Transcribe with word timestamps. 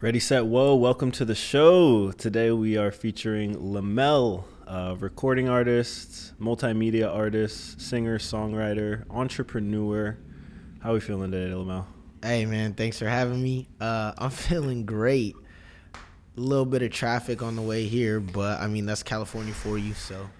Ready, 0.00 0.18
set, 0.18 0.46
whoa. 0.46 0.74
Welcome 0.76 1.10
to 1.12 1.24
the 1.26 1.34
show. 1.34 2.10
Today 2.12 2.50
we 2.52 2.76
are 2.78 2.90
featuring 2.90 3.72
Lamel, 3.72 4.44
a 4.66 4.96
recording 4.98 5.48
artist, 5.48 6.32
multimedia 6.40 7.14
artist, 7.14 7.80
singer, 7.80 8.18
songwriter, 8.18 9.04
entrepreneur. 9.10 10.16
How 10.82 10.90
are 10.90 10.94
we 10.94 11.00
feeling 11.00 11.30
today, 11.30 11.52
Lamel? 11.52 11.86
Hey 12.22 12.46
man, 12.46 12.72
thanks 12.74 12.98
for 12.98 13.08
having 13.08 13.42
me. 13.42 13.68
Uh, 13.80 14.12
I'm 14.16 14.30
feeling 14.48 14.86
great. 14.86 15.34
A 16.36 16.40
little 16.40 16.64
bit 16.64 16.82
of 16.82 16.90
traffic 16.92 17.42
on 17.42 17.56
the 17.56 17.62
way 17.62 17.86
here, 17.86 18.20
but 18.20 18.60
I 18.60 18.68
mean 18.68 18.86
that's 18.86 19.02
California 19.02 19.52
for 19.52 19.76
you, 19.76 19.92
so 19.92 20.30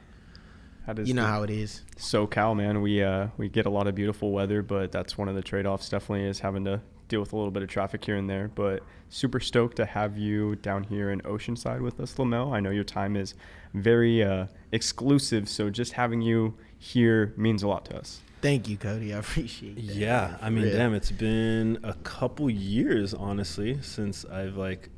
How 0.86 0.94
does 0.94 1.06
you 1.06 1.12
know 1.12 1.22
the- 1.22 1.28
how 1.28 1.42
it 1.42 1.50
is. 1.50 1.82
SoCal, 1.98 2.56
man, 2.56 2.80
we 2.80 3.02
uh, 3.02 3.28
we 3.36 3.50
get 3.50 3.66
a 3.66 3.70
lot 3.70 3.86
of 3.88 3.94
beautiful 3.94 4.32
weather, 4.32 4.62
but 4.62 4.90
that's 4.90 5.18
one 5.18 5.28
of 5.28 5.34
the 5.34 5.42
trade-offs. 5.42 5.90
Definitely 5.90 6.24
is 6.28 6.38
having 6.40 6.64
to 6.64 6.80
deal 7.10 7.20
with 7.20 7.32
a 7.32 7.36
little 7.36 7.50
bit 7.50 7.62
of 7.62 7.68
traffic 7.68 8.04
here 8.04 8.16
and 8.16 8.30
there. 8.30 8.48
But 8.54 8.82
super 9.08 9.40
stoked 9.40 9.76
to 9.76 9.84
have 9.84 10.16
you 10.16 10.56
down 10.56 10.84
here 10.84 11.10
in 11.10 11.20
Oceanside 11.22 11.80
with 11.80 12.00
us, 12.00 12.18
Lamel. 12.18 12.54
I 12.54 12.60
know 12.60 12.70
your 12.70 12.84
time 12.84 13.16
is 13.16 13.34
very 13.74 14.22
uh, 14.22 14.46
exclusive, 14.72 15.48
so 15.48 15.68
just 15.68 15.92
having 15.92 16.22
you 16.22 16.54
here 16.78 17.34
means 17.36 17.62
a 17.62 17.68
lot 17.68 17.84
to 17.86 17.98
us. 17.98 18.20
Thank 18.40 18.68
you, 18.68 18.78
Cody. 18.78 19.12
I 19.12 19.18
appreciate 19.18 19.76
that. 19.76 19.82
Yeah, 19.82 20.38
I 20.40 20.48
mean, 20.48 20.64
real. 20.64 20.76
damn, 20.76 20.94
it's 20.94 21.10
been 21.10 21.78
a 21.82 21.92
couple 21.94 22.48
years, 22.48 23.12
honestly, 23.12 23.78
since 23.82 24.24
I've 24.24 24.56
like 24.56 24.88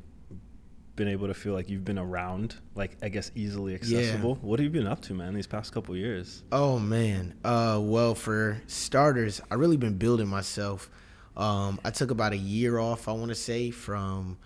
been 0.95 1.07
able 1.07 1.27
to 1.27 1.33
feel 1.33 1.53
like 1.53 1.69
you've 1.69 1.83
been 1.83 1.97
around, 1.97 2.55
like 2.75 2.97
I 3.01 3.09
guess 3.09 3.31
easily 3.35 3.73
accessible. 3.73 4.35
What 4.35 4.59
have 4.59 4.63
you 4.63 4.69
been 4.69 4.87
up 4.87 5.01
to, 5.03 5.13
man, 5.13 5.33
these 5.33 5.47
past 5.47 5.73
couple 5.73 5.95
years? 5.95 6.43
Oh 6.51 6.79
man. 6.79 7.33
Uh 7.43 7.79
well 7.81 8.15
for 8.15 8.61
starters, 8.67 9.41
I 9.49 9.55
really 9.55 9.77
been 9.77 9.97
building 9.97 10.27
myself. 10.27 10.89
Um 11.35 11.79
I 11.83 11.91
took 11.91 12.11
about 12.11 12.33
a 12.33 12.37
year 12.37 12.79
off, 12.79 13.07
I 13.07 13.13
want 13.13 13.29
to 13.29 13.35
say, 13.35 13.71
from 13.71 14.37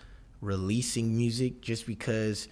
releasing 0.42 1.18
music 1.18 1.62
just 1.62 1.86
because 1.88 2.48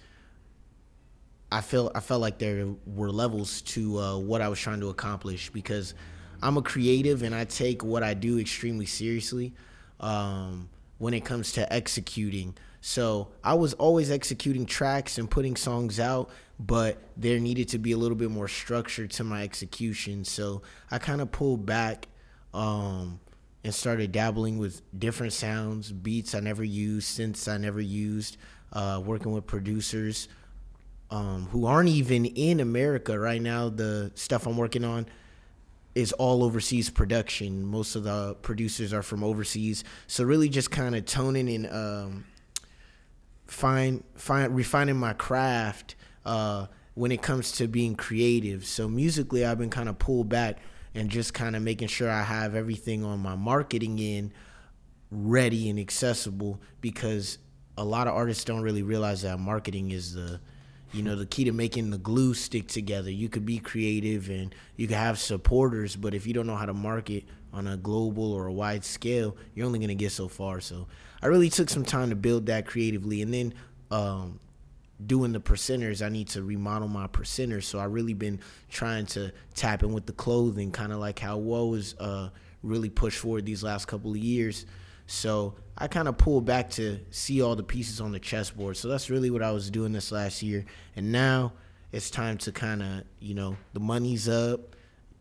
I 1.50 1.60
felt 1.60 1.92
I 1.94 2.00
felt 2.00 2.20
like 2.20 2.38
there 2.38 2.66
were 2.86 3.10
levels 3.10 3.62
to 3.62 3.98
uh, 3.98 4.18
what 4.18 4.40
I 4.42 4.48
was 4.48 4.58
trying 4.58 4.80
to 4.80 4.88
accomplish 4.88 5.50
because 5.50 5.94
I'm 6.42 6.56
a 6.56 6.62
creative 6.62 7.22
and 7.22 7.34
I 7.34 7.44
take 7.44 7.84
what 7.84 8.02
I 8.02 8.14
do 8.14 8.38
extremely 8.38 8.86
seriously 8.86 9.54
um, 10.00 10.68
when 10.98 11.14
it 11.14 11.24
comes 11.24 11.52
to 11.52 11.72
executing. 11.72 12.54
So 12.80 13.28
I 13.42 13.54
was 13.54 13.74
always 13.74 14.10
executing 14.10 14.66
tracks 14.66 15.18
and 15.18 15.30
putting 15.30 15.56
songs 15.56 15.98
out, 15.98 16.30
but 16.58 16.98
there 17.16 17.38
needed 17.38 17.68
to 17.70 17.78
be 17.78 17.92
a 17.92 17.96
little 17.96 18.16
bit 18.16 18.30
more 18.30 18.48
structure 18.48 19.06
to 19.06 19.24
my 19.24 19.42
execution. 19.42 20.24
So 20.24 20.62
I 20.90 20.98
kind 20.98 21.20
of 21.20 21.32
pulled 21.32 21.64
back 21.64 22.06
um, 22.54 23.18
and 23.66 23.74
started 23.74 24.12
dabbling 24.12 24.58
with 24.58 24.80
different 24.96 25.32
sounds, 25.32 25.90
beats 25.90 26.36
I 26.36 26.40
never 26.40 26.62
used, 26.62 27.18
synths 27.18 27.52
I 27.52 27.56
never 27.56 27.80
used, 27.80 28.36
uh, 28.72 29.02
working 29.04 29.32
with 29.32 29.44
producers 29.44 30.28
um, 31.10 31.48
who 31.50 31.66
aren't 31.66 31.88
even 31.88 32.26
in 32.26 32.60
America 32.60 33.18
right 33.18 33.42
now. 33.42 33.68
The 33.68 34.12
stuff 34.14 34.46
I'm 34.46 34.56
working 34.56 34.84
on 34.84 35.06
is 35.96 36.12
all 36.12 36.44
overseas 36.44 36.90
production. 36.90 37.66
Most 37.66 37.96
of 37.96 38.04
the 38.04 38.36
producers 38.36 38.92
are 38.92 39.02
from 39.02 39.24
overseas, 39.24 39.82
so 40.06 40.22
really 40.22 40.48
just 40.48 40.70
kind 40.70 40.94
of 40.94 41.04
toning 41.04 41.48
and 41.48 41.66
um, 41.72 42.24
fine, 43.48 44.04
fine, 44.14 44.52
refining 44.52 44.96
my 44.96 45.12
craft 45.12 45.96
uh, 46.24 46.66
when 46.94 47.10
it 47.10 47.20
comes 47.20 47.50
to 47.50 47.66
being 47.66 47.96
creative. 47.96 48.64
So 48.64 48.88
musically, 48.88 49.44
I've 49.44 49.58
been 49.58 49.70
kind 49.70 49.88
of 49.88 49.98
pulled 49.98 50.28
back 50.28 50.60
and 50.96 51.10
just 51.10 51.34
kind 51.34 51.54
of 51.54 51.62
making 51.62 51.88
sure 51.88 52.10
I 52.10 52.22
have 52.22 52.54
everything 52.54 53.04
on 53.04 53.20
my 53.20 53.36
marketing 53.36 54.00
end 54.00 54.32
ready 55.10 55.68
and 55.68 55.78
accessible 55.78 56.60
because 56.80 57.38
a 57.76 57.84
lot 57.84 58.06
of 58.08 58.14
artists 58.14 58.44
don't 58.44 58.62
really 58.62 58.82
realize 58.82 59.22
that 59.22 59.38
marketing 59.38 59.90
is 59.90 60.14
the 60.14 60.40
you 60.92 61.02
know 61.02 61.14
the 61.14 61.26
key 61.26 61.44
to 61.44 61.52
making 61.52 61.90
the 61.90 61.98
glue 61.98 62.32
stick 62.32 62.68
together. 62.68 63.10
You 63.10 63.28
could 63.28 63.44
be 63.44 63.58
creative 63.58 64.30
and 64.30 64.54
you 64.76 64.86
could 64.86 64.96
have 64.96 65.18
supporters 65.18 65.94
but 65.94 66.14
if 66.14 66.26
you 66.26 66.32
don't 66.32 66.46
know 66.46 66.56
how 66.56 66.66
to 66.66 66.74
market 66.74 67.24
on 67.52 67.66
a 67.66 67.76
global 67.76 68.32
or 68.32 68.46
a 68.46 68.52
wide 68.52 68.84
scale 68.84 69.36
you're 69.54 69.66
only 69.66 69.78
going 69.78 69.88
to 69.88 69.94
get 69.94 70.12
so 70.12 70.28
far. 70.28 70.60
So 70.60 70.88
i 71.22 71.26
really 71.26 71.50
took 71.50 71.68
some 71.68 71.84
time 71.84 72.08
to 72.08 72.16
build 72.16 72.46
that 72.46 72.66
creatively 72.66 73.20
and 73.20 73.34
then 73.34 73.54
um, 73.90 74.40
doing 75.04 75.32
the 75.32 75.40
percenters 75.40 76.04
i 76.04 76.08
need 76.08 76.28
to 76.28 76.42
remodel 76.42 76.88
my 76.88 77.06
percenters 77.06 77.64
so 77.64 77.78
i 77.78 77.84
really 77.84 78.14
been 78.14 78.40
trying 78.70 79.04
to 79.04 79.30
tap 79.54 79.82
in 79.82 79.92
with 79.92 80.06
the 80.06 80.12
clothing 80.12 80.70
kind 80.70 80.92
of 80.92 80.98
like 80.98 81.18
how 81.18 81.36
Whoa 81.36 81.74
is 81.74 81.94
uh, 82.00 82.30
really 82.62 82.88
pushed 82.88 83.18
forward 83.18 83.44
these 83.44 83.62
last 83.62 83.86
couple 83.86 84.10
of 84.10 84.16
years 84.16 84.64
so 85.06 85.54
I 85.78 85.88
kind 85.88 86.08
of 86.08 86.18
pulled 86.18 86.44
back 86.44 86.70
to 86.70 86.98
see 87.10 87.42
all 87.42 87.54
the 87.54 87.62
pieces 87.62 88.00
on 88.00 88.12
the 88.12 88.18
chessboard. 88.18 88.76
So 88.76 88.88
that's 88.88 89.10
really 89.10 89.30
what 89.30 89.42
I 89.42 89.52
was 89.52 89.70
doing 89.70 89.92
this 89.92 90.10
last 90.10 90.42
year. 90.42 90.64
And 90.96 91.12
now 91.12 91.52
it's 91.92 92.10
time 92.10 92.38
to 92.38 92.52
kind 92.52 92.82
of, 92.82 93.04
you 93.20 93.34
know, 93.34 93.56
the 93.72 93.80
money's 93.80 94.28
up, 94.28 94.74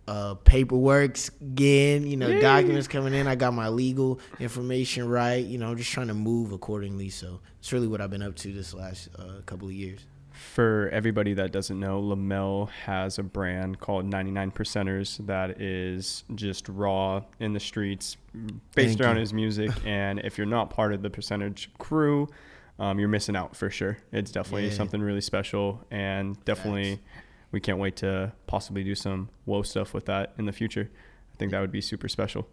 uh, 0.08 0.36
paperwork's 0.36 1.30
again, 1.42 2.06
you 2.06 2.16
know, 2.18 2.40
documents 2.40 2.88
coming 2.88 3.14
in. 3.14 3.28
I 3.28 3.36
got 3.36 3.54
my 3.54 3.70
legal 3.70 4.20
information 4.40 5.08
right. 5.10 5.44
You 5.44 5.58
know, 5.58 5.70
I'm 5.72 5.78
just 5.78 5.92
trying 5.92 6.08
to 6.08 6.14
move 6.14 6.52
accordingly. 6.52 7.10
So 7.10 7.40
it's 7.60 7.74
really 7.74 7.88
what 7.88 8.02
I've 8.02 8.12
been 8.12 8.22
up 8.22 8.36
to 8.38 8.54
this 8.54 8.74
last 8.74 9.10
uh, 9.18 9.42
couple 9.46 9.68
of 9.68 9.74
years. 9.74 10.06
For 10.32 10.90
everybody 10.92 11.34
that 11.36 11.52
doesn't 11.54 11.80
know, 11.80 12.02
Lamel 12.02 12.68
has 12.86 13.18
a 13.20 13.24
brand 13.24 13.80
called 13.80 14.06
99 14.06 14.52
Percenters 14.52 15.26
that 15.28 15.62
is 15.62 16.24
just 16.36 16.68
raw 16.68 17.24
in 17.40 17.54
the 17.54 17.60
streets, 17.60 18.18
based 18.76 18.98
Thank 18.98 19.02
around 19.02 19.16
you. 19.16 19.22
his 19.22 19.34
music. 19.34 19.72
and 19.86 20.20
if 20.20 20.38
you're 20.38 20.46
not 20.46 20.70
part 20.70 20.94
of 20.94 21.02
the 21.02 21.10
percentage 21.10 21.70
crew, 21.78 22.28
um, 22.80 23.00
you're 23.00 23.08
missing 23.08 23.38
out 23.38 23.56
for 23.56 23.70
sure. 23.70 23.98
It's 24.12 24.30
definitely 24.30 24.68
Yeah. 24.68 24.74
something 24.74 25.02
really 25.02 25.22
special, 25.22 25.82
and 25.90 26.36
definitely 26.44 27.00
we 27.56 27.62
can't 27.62 27.80
wait 27.80 27.96
to 27.96 28.34
possibly 28.48 28.84
do 28.84 28.94
some 28.94 29.30
whoa 29.46 29.62
stuff 29.62 29.94
with 29.94 30.08
that 30.08 30.34
in 30.38 30.44
the 30.44 30.52
future. 30.52 30.90
I 31.34 31.38
think 31.38 31.52
that 31.52 31.62
would 31.62 31.72
be 31.72 31.80
super 31.80 32.10
special. 32.10 32.50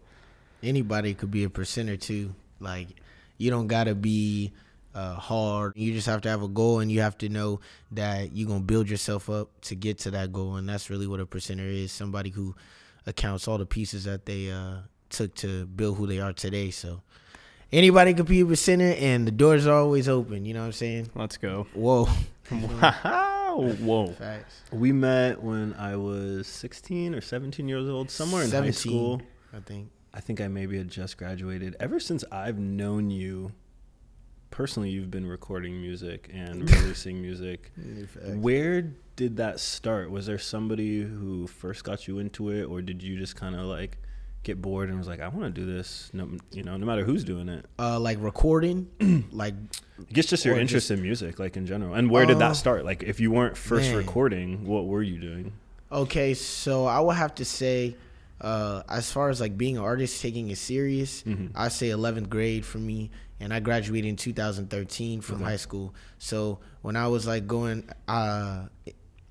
anybody 0.63 1.13
could 1.13 1.29
be 1.29 1.43
a 1.43 1.49
percenter 1.49 1.99
too. 1.99 2.33
Like 2.61 2.87
you 3.37 3.51
don't 3.51 3.67
gotta 3.67 3.95
be 3.95 4.53
uh, 4.95 5.15
hard. 5.15 5.73
You 5.75 5.91
just 5.91 6.07
have 6.07 6.21
to 6.21 6.29
have 6.29 6.41
a 6.41 6.47
goal, 6.47 6.79
and 6.79 6.89
you 6.89 7.01
have 7.01 7.17
to 7.17 7.27
know 7.27 7.59
that 7.91 8.31
you're 8.31 8.47
gonna 8.47 8.61
build 8.61 8.89
yourself 8.89 9.29
up 9.29 9.49
to 9.63 9.75
get 9.75 9.97
to 9.99 10.11
that 10.11 10.31
goal. 10.31 10.55
And 10.55 10.69
that's 10.69 10.89
really 10.89 11.05
what 11.05 11.19
a 11.19 11.25
percenter 11.25 11.67
is: 11.67 11.91
somebody 11.91 12.29
who 12.29 12.55
accounts 13.05 13.45
all 13.45 13.57
the 13.57 13.65
pieces 13.65 14.05
that 14.05 14.25
they 14.25 14.51
uh, 14.51 14.77
took 15.09 15.35
to 15.35 15.65
build 15.65 15.97
who 15.97 16.07
they 16.07 16.21
are 16.21 16.31
today. 16.31 16.71
So 16.71 17.01
anybody 17.73 18.13
could 18.13 18.27
be 18.27 18.39
a 18.39 18.45
percenter, 18.45 18.95
and 19.01 19.27
the 19.27 19.31
doors 19.31 19.67
are 19.67 19.75
always 19.75 20.07
open. 20.07 20.45
You 20.45 20.53
know 20.53 20.61
what 20.61 20.67
I'm 20.67 20.71
saying? 20.71 21.09
Let's 21.13 21.35
go. 21.35 21.67
Whoa. 21.73 22.07
Wow. 23.57 23.71
Whoa. 23.73 24.07
Facts. 24.13 24.61
We 24.71 24.91
met 24.91 25.41
when 25.41 25.73
I 25.73 25.95
was 25.95 26.47
16 26.47 27.15
or 27.15 27.21
17 27.21 27.67
years 27.67 27.87
old, 27.87 28.09
somewhere 28.09 28.43
in 28.43 28.51
high 28.51 28.71
school. 28.71 29.21
I 29.53 29.59
think. 29.59 29.89
I 30.13 30.19
think 30.19 30.41
I 30.41 30.47
maybe 30.47 30.77
had 30.77 30.89
just 30.89 31.17
graduated. 31.17 31.75
Ever 31.79 31.99
since 31.99 32.23
I've 32.31 32.59
known 32.59 33.09
you, 33.09 33.51
personally, 34.51 34.89
you've 34.89 35.09
been 35.09 35.25
recording 35.25 35.81
music 35.81 36.29
and 36.31 36.69
releasing 36.75 37.21
music. 37.21 37.71
Where 38.35 38.93
did 39.15 39.37
that 39.37 39.59
start? 39.59 40.11
Was 40.11 40.27
there 40.27 40.37
somebody 40.37 41.01
who 41.01 41.47
first 41.47 41.83
got 41.83 42.07
you 42.07 42.19
into 42.19 42.49
it, 42.49 42.65
or 42.65 42.81
did 42.81 43.01
you 43.01 43.17
just 43.17 43.35
kind 43.35 43.55
of 43.55 43.61
like 43.61 43.97
get 44.43 44.61
bored 44.61 44.89
and 44.89 44.97
was 44.97 45.07
like, 45.07 45.21
I 45.21 45.27
want 45.29 45.53
to 45.55 45.61
do 45.61 45.65
this? 45.65 46.09
No, 46.13 46.29
you 46.51 46.63
know, 46.63 46.75
no 46.77 46.85
matter 46.85 47.03
who's 47.03 47.23
doing 47.23 47.49
it. 47.49 47.65
Uh, 47.79 47.99
like 47.99 48.17
recording, 48.21 48.87
like 49.31 49.53
I 49.99 50.11
guess 50.13 50.25
just 50.27 50.45
your 50.45 50.57
interest 50.59 50.87
just- 50.89 50.91
in 50.91 51.01
music, 51.01 51.39
like 51.39 51.55
in 51.57 51.65
general. 51.65 51.93
And 51.95 52.09
where 52.11 52.25
did 52.25 52.35
Uh, 52.37 52.39
that 52.39 52.53
start? 52.57 52.85
Like, 52.85 53.03
if 53.03 53.19
you 53.19 53.31
weren't 53.31 53.57
first 53.57 53.89
man. 53.89 53.97
recording, 53.97 54.65
what 54.67 54.85
were 54.85 55.01
you 55.01 55.19
doing? 55.19 55.53
Okay, 55.91 56.33
so 56.33 56.85
I 56.85 56.99
would 56.99 57.15
have 57.15 57.35
to 57.35 57.45
say, 57.45 57.95
uh, 58.41 58.83
as 58.89 59.11
far 59.11 59.29
as 59.29 59.39
like 59.39 59.57
being 59.57 59.77
an 59.77 59.83
artist, 59.83 60.21
taking 60.21 60.49
it 60.49 60.57
serious, 60.57 61.23
Mhm. 61.23 61.51
I 61.55 61.69
say 61.69 61.89
11th 61.89 62.29
grade 62.29 62.65
for 62.65 62.79
me, 62.79 63.11
and 63.39 63.53
I 63.53 63.59
graduated 63.61 64.09
in 64.09 64.15
2013 64.17 65.21
from 65.21 65.35
Okay. 65.37 65.45
high 65.45 65.55
school. 65.57 65.93
So 66.17 66.59
when 66.81 66.95
I 66.95 67.07
was 67.07 67.25
like 67.27 67.47
going, 67.47 67.83
uh, 68.07 68.65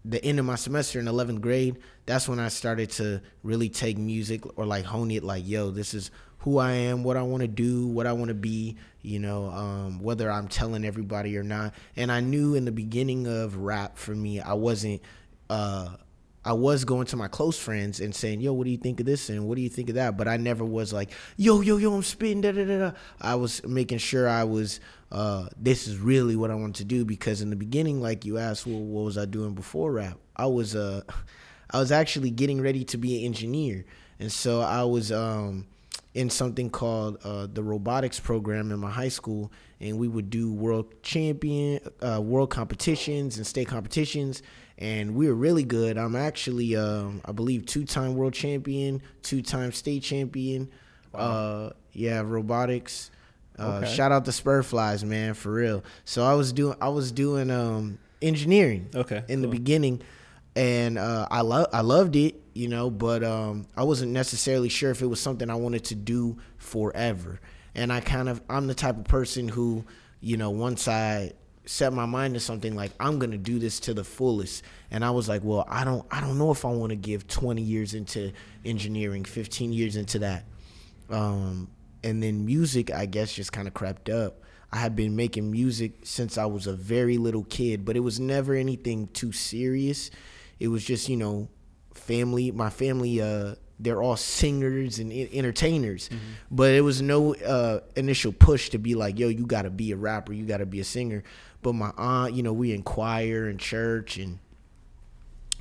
the 0.05 0.25
end 0.25 0.39
of 0.39 0.45
my 0.47 0.55
semester 0.57 0.99
in 0.99 1.07
11th 1.07 1.41
grade, 1.41 1.77
that's 2.07 2.29
when 2.29 2.39
I 2.39 2.49
started 2.49 2.91
to 2.93 3.21
really 3.43 3.69
take 3.69 3.99
music 3.99 4.43
or 4.59 4.67
like 4.67 4.85
hone 4.85 5.11
it. 5.11 5.23
Like, 5.23 5.47
yo, 5.47 5.71
this 5.71 5.95
is 5.95 6.11
who 6.39 6.59
I 6.59 6.73
am, 6.73 7.05
what 7.05 7.17
I 7.17 7.23
want 7.23 7.43
to 7.43 7.49
do, 7.49 7.87
what 7.87 8.07
I 8.07 8.13
want 8.13 8.29
to 8.29 8.35
be. 8.35 8.77
You 9.03 9.19
know, 9.19 9.47
um, 9.47 10.01
whether 10.01 10.31
I'm 10.31 10.47
telling 10.47 10.85
everybody 10.85 11.37
or 11.37 11.43
not. 11.43 11.75
And 11.97 12.13
I 12.13 12.21
knew 12.21 12.55
in 12.55 12.65
the 12.65 12.73
beginning 12.73 13.27
of 13.27 13.57
rap 13.57 13.99
for 13.99 14.15
me, 14.15 14.41
I 14.41 14.55
wasn't. 14.55 15.03
Uh, 15.51 15.97
I 16.45 16.55
was 16.55 16.85
going 16.85 17.07
to 17.07 17.17
my 17.17 17.29
close 17.29 17.57
friends 17.59 18.01
and 18.01 18.15
saying, 18.15 18.41
"Yo, 18.41 18.53
what 18.53 18.65
do 18.65 18.71
you 18.71 18.77
think 18.77 18.99
of 18.99 19.07
this?" 19.07 19.29
and 19.29 19.47
"What 19.47 19.55
do 19.55 19.63
you 19.63 19.69
think 19.69 19.89
of 19.89 19.95
that?" 19.95 20.17
But 20.17 20.27
I 20.27 20.37
never 20.37 20.65
was 20.65 20.93
like, 20.93 21.11
"Yo, 21.37 21.61
yo, 21.61 21.77
yo, 21.77 21.95
I'm 21.95 22.03
spitting." 22.03 22.41
Da 22.41 22.53
da 22.53 22.65
da 22.65 22.79
da. 22.79 22.93
I 23.21 23.37
was 23.37 23.65
making 23.65 23.99
sure 23.99 24.29
I 24.29 24.45
was. 24.45 24.81
Uh, 25.11 25.47
this 25.57 25.87
is 25.87 25.99
really 25.99 26.37
what 26.37 26.51
I 26.51 26.55
wanted 26.55 26.77
to 26.77 26.85
do 26.85 27.05
because 27.05 27.43
in 27.43 27.51
the 27.51 27.57
beginning, 27.57 28.01
like 28.01 28.25
you 28.25 28.39
asked, 28.39 28.67
well, 28.67 28.81
what 28.81 29.05
was 29.05 29.19
I 29.19 29.27
doing 29.27 29.55
before 29.55 29.93
rap? 29.93 30.19
I 30.35 30.47
was 30.47 30.75
uh, 30.75 31.03
I 31.73 31.79
was 31.79 31.91
actually 31.91 32.31
getting 32.31 32.61
ready 32.61 32.85
to 32.85 32.99
be 32.99 33.19
an 33.19 33.25
engineer, 33.25 33.85
and 34.19 34.31
so 34.31 34.61
I 34.61 34.85
was 34.85 35.11
um, 35.11 35.67
in 36.15 36.29
something 36.29 36.71
called 36.71 37.19
uh, 37.25 37.47
the 37.53 37.63
robotics 37.63 38.21
program 38.21 38.71
in 38.71 38.79
my 38.79 38.91
high 38.91 39.09
school, 39.09 39.51
and 39.81 39.99
we 39.99 40.09
would 40.09 40.29
do 40.29 40.53
world 40.53 41.03
champion, 41.03 41.81
uh, 42.01 42.21
world 42.21 42.51
competitions 42.51 43.39
and 43.39 43.47
state 43.47 43.69
competitions, 43.69 44.43
and 44.79 45.15
we 45.15 45.27
were 45.29 45.35
really 45.35 45.65
good. 45.65 45.97
I'm 45.97 46.17
actually, 46.17 46.77
um, 46.77 47.21
I 47.25 47.33
believe, 47.33 47.65
two-time 47.67 48.15
world 48.15 48.35
champion, 48.35 49.01
two-time 49.23 49.73
state 49.73 50.03
champion. 50.03 50.71
Wow. 51.13 51.21
Uh, 51.21 51.71
yeah, 51.93 52.23
robotics. 52.25 53.11
Uh, 53.59 53.81
okay. 53.83 53.95
Shout 53.95 54.13
out 54.13 54.25
the 54.25 54.31
Spurflies, 54.31 55.05
man, 55.05 55.35
for 55.35 55.53
real. 55.53 55.85
So 56.05 56.25
I 56.25 56.35
was 56.35 56.53
doing, 56.53 56.77
I 56.81 56.89
was 56.89 57.13
doing 57.13 57.51
um, 57.51 57.99
engineering. 58.21 58.89
Okay. 58.95 59.23
In 59.29 59.41
cool. 59.41 59.43
the 59.43 59.49
beginning, 59.49 60.03
and 60.55 60.99
uh, 60.99 61.27
I 61.31 61.41
love, 61.41 61.67
I 61.73 61.81
loved 61.81 62.17
it 62.17 62.43
you 62.55 62.69
know, 62.69 62.91
but 62.91 63.25
um, 63.25 63.67
I 63.77 63.85
wasn't 63.85 64.13
necessarily 64.13 64.69
sure 64.69 64.91
if 64.91 65.03
it 65.03 65.07
was 65.07 65.21
something 65.21 65.49
I 65.49 65.55
wanted 65.55 65.85
to 65.85 65.95
do 65.95 66.39
forever. 66.59 67.41
And 67.75 67.93
I 67.93 68.01
kind 68.01 68.29
of, 68.29 68.43
I'm 68.49 68.67
the 68.67 68.75
type 68.75 68.99
of 68.99 69.05
person 69.05 69.49
who, 69.49 69.85
you 70.21 70.37
know, 70.37 70.51
once 70.51 70.89
I 70.89 71.33
set 71.65 71.93
my 71.93 72.07
mind 72.07 72.35
to 72.35 72.41
something 72.41 72.75
like 72.75 72.91
I'm 72.99 73.19
gonna 73.19 73.39
do 73.39 73.59
this 73.59 73.81
to 73.81 73.95
the 73.95 74.05
fullest, 74.05 74.65
and 74.91 75.05
I 75.05 75.11
was 75.11 75.29
like, 75.29 75.43
well, 75.45 75.65
I 75.69 75.85
don't, 75.85 76.05
I 76.11 76.21
don't 76.21 76.37
know 76.37 76.51
if 76.51 76.65
I 76.65 76.71
want 76.71 76.91
to 76.91 76.97
give 76.97 77.27
20 77.27 77.63
years 77.63 77.95
into 77.95 78.33
engineering, 78.65 79.25
15 79.25 79.73
years 79.73 79.97
into 79.97 80.19
that. 80.21 80.45
Um, 81.09 81.71
and 82.05 82.23
then 82.23 82.45
music, 82.45 82.91
I 82.91 83.07
guess, 83.07 83.33
just 83.33 83.53
kind 83.53 83.69
of 83.69 83.75
crept 83.75 84.11
up. 84.11 84.41
I 84.73 84.79
had 84.79 84.97
been 84.97 85.15
making 85.17 85.51
music 85.51 86.01
since 86.03 86.37
I 86.37 86.47
was 86.47 86.67
a 86.67 86.73
very 86.73 87.17
little 87.19 87.45
kid, 87.45 87.85
but 87.85 87.97
it 87.97 88.01
was 88.01 88.19
never 88.19 88.55
anything 88.55 89.09
too 89.09 89.31
serious. 89.31 90.11
It 90.63 90.69
was 90.69 90.85
just, 90.85 91.09
you 91.09 91.17
know, 91.17 91.49
family, 91.93 92.53
my 92.53 92.71
family, 92.71 93.21
uh, 93.21 93.57
they're 93.81 94.01
all 94.01 94.17
singers 94.17 95.01
and 95.01 95.13
entertainers, 95.13 96.09
mm-hmm. 96.09 96.19
but 96.53 96.71
it 96.71 96.83
was 96.83 97.03
no 97.03 97.35
uh, 97.35 97.81
initial 97.97 98.31
push 98.31 98.69
to 98.69 98.79
be 98.79 98.95
like, 98.95 99.19
yo, 99.19 99.27
you 99.27 99.45
got 99.45 99.63
to 99.63 99.71
be 99.71 99.91
a 99.91 99.97
rapper, 99.97 100.33
you 100.33 100.45
got 100.45 100.59
to 100.59 100.67
be 100.67 100.79
a 100.79 100.85
singer. 100.85 101.25
But 101.63 101.73
my 101.73 101.91
aunt, 101.97 102.35
you 102.35 102.45
know, 102.45 102.53
we 102.53 102.73
in 102.73 102.85
choir 102.85 103.49
and 103.49 103.59
church 103.59 104.19
and 104.19 104.39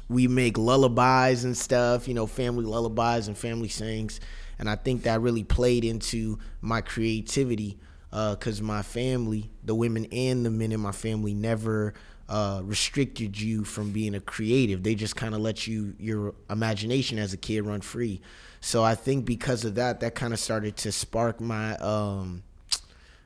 we 0.08 0.28
make 0.28 0.60
lullabies 0.60 1.46
and 1.46 1.58
stuff, 1.58 2.08
you 2.08 2.14
know, 2.14 2.28
family 2.28 2.66
lullabies 2.66 3.28
and 3.28 3.36
family 3.36 3.70
sings. 3.70 4.20
And 4.60 4.70
I 4.70 4.76
think 4.76 5.02
that 5.04 5.20
really 5.20 5.44
played 5.44 5.84
into 5.84 6.38
my 6.62 6.82
creativity 6.82 7.80
because 8.12 8.62
uh, 8.62 8.64
my 8.64 8.84
family, 8.84 9.50
the 9.64 9.74
women 9.74 10.06
and 10.12 10.46
the 10.46 10.52
men 10.52 10.72
in 10.72 10.80
my 10.80 10.92
family, 10.92 11.34
never 11.34 11.96
uh, 12.32 12.62
restricted 12.64 13.38
you 13.38 13.66
from 13.66 13.92
being 13.92 14.16
a 14.16 14.22
creative. 14.22 14.84
They 14.84 14.96
just 14.96 15.18
kind 15.18 15.36
of 15.36 15.42
let 15.42 15.68
you 15.68 15.94
your 16.00 16.34
imagination 16.50 17.20
as 17.20 17.34
a 17.34 17.38
kid 17.38 17.66
run 17.66 17.82
free. 17.82 18.22
So 18.62 18.86
I 18.86 18.96
think 18.96 19.26
because 19.26 19.66
of 19.66 19.76
that, 19.76 20.00
that 20.00 20.16
kind 20.16 20.32
of 20.32 20.40
started 20.40 20.78
to 20.78 20.94
spark 20.94 21.42
my 21.42 21.76
um, 21.76 22.44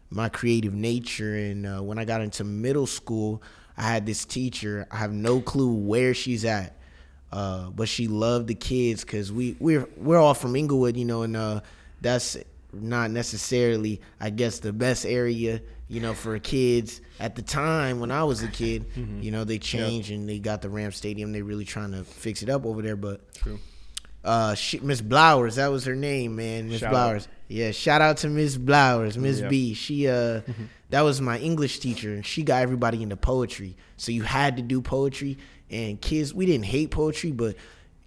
my 0.09 0.27
creative 0.27 0.73
nature. 0.73 1.35
And 1.35 1.67
uh, 1.67 1.83
when 1.83 1.99
I 1.99 2.05
got 2.05 2.21
into 2.21 2.43
middle 2.43 2.87
school, 2.87 3.43
I 3.77 3.83
had 3.83 4.07
this 4.07 4.25
teacher. 4.25 4.87
I 4.89 4.97
have 4.97 5.13
no 5.13 5.39
clue 5.39 5.71
where 5.71 6.15
she's 6.15 6.43
at, 6.43 6.75
uh, 7.31 7.69
but 7.69 7.87
she 7.87 8.07
loved 8.07 8.47
the 8.47 8.55
kids 8.55 9.05
because 9.05 9.31
we 9.31 9.55
we're 9.59 9.87
we're 9.97 10.17
all 10.17 10.33
from 10.33 10.55
Inglewood, 10.55 10.97
you 10.97 11.05
know, 11.05 11.21
and 11.21 11.37
uh, 11.37 11.61
that's 12.01 12.37
not 12.73 13.11
necessarily, 13.11 14.01
I 14.19 14.31
guess, 14.31 14.57
the 14.57 14.73
best 14.73 15.05
area 15.05 15.61
you 15.87 15.99
know, 16.01 16.13
for 16.13 16.37
kids 16.39 17.01
at 17.19 17.35
the 17.35 17.41
time 17.41 17.99
when 17.99 18.11
I 18.11 18.23
was 18.23 18.41
a 18.43 18.47
kid, 18.47 18.89
mm-hmm. 18.95 19.21
you 19.21 19.31
know, 19.31 19.43
they 19.43 19.59
changed 19.59 20.09
yep. 20.09 20.19
and 20.19 20.29
they 20.29 20.39
got 20.39 20.61
the 20.61 20.69
Ram 20.69 20.91
Stadium. 20.91 21.31
They 21.31 21.41
really 21.41 21.65
trying 21.65 21.91
to 21.91 22.03
fix 22.03 22.41
it 22.41 22.49
up 22.49 22.65
over 22.65 22.81
there, 22.81 22.95
but 22.95 23.33
true. 23.35 23.59
Uh, 24.23 24.55
Miss 24.81 25.01
Blowers, 25.01 25.55
that 25.55 25.67
was 25.67 25.85
her 25.85 25.95
name, 25.95 26.35
man. 26.35 26.67
Miss 26.67 26.81
Blowers. 26.81 27.23
Out. 27.23 27.31
Yeah, 27.47 27.69
shout 27.71 28.01
out 28.01 28.17
to 28.17 28.27
Miss 28.27 28.57
Blowers, 28.57 29.17
Miss 29.17 29.39
yep. 29.39 29.51
B. 29.51 29.75
She 29.75 30.07
uh, 30.07 30.41
mm-hmm. 30.41 30.63
that 30.89 31.01
was 31.01 31.21
my 31.21 31.37
English 31.37 31.77
teacher, 31.79 32.11
and 32.11 32.25
she 32.25 32.41
got 32.41 32.63
everybody 32.63 33.03
into 33.03 33.17
poetry. 33.17 33.77
So 33.97 34.11
you 34.11 34.23
had 34.23 34.57
to 34.57 34.63
do 34.63 34.81
poetry, 34.81 35.37
and 35.69 36.01
kids, 36.01 36.33
we 36.33 36.47
didn't 36.47 36.65
hate 36.65 36.89
poetry, 36.89 37.31
but 37.31 37.55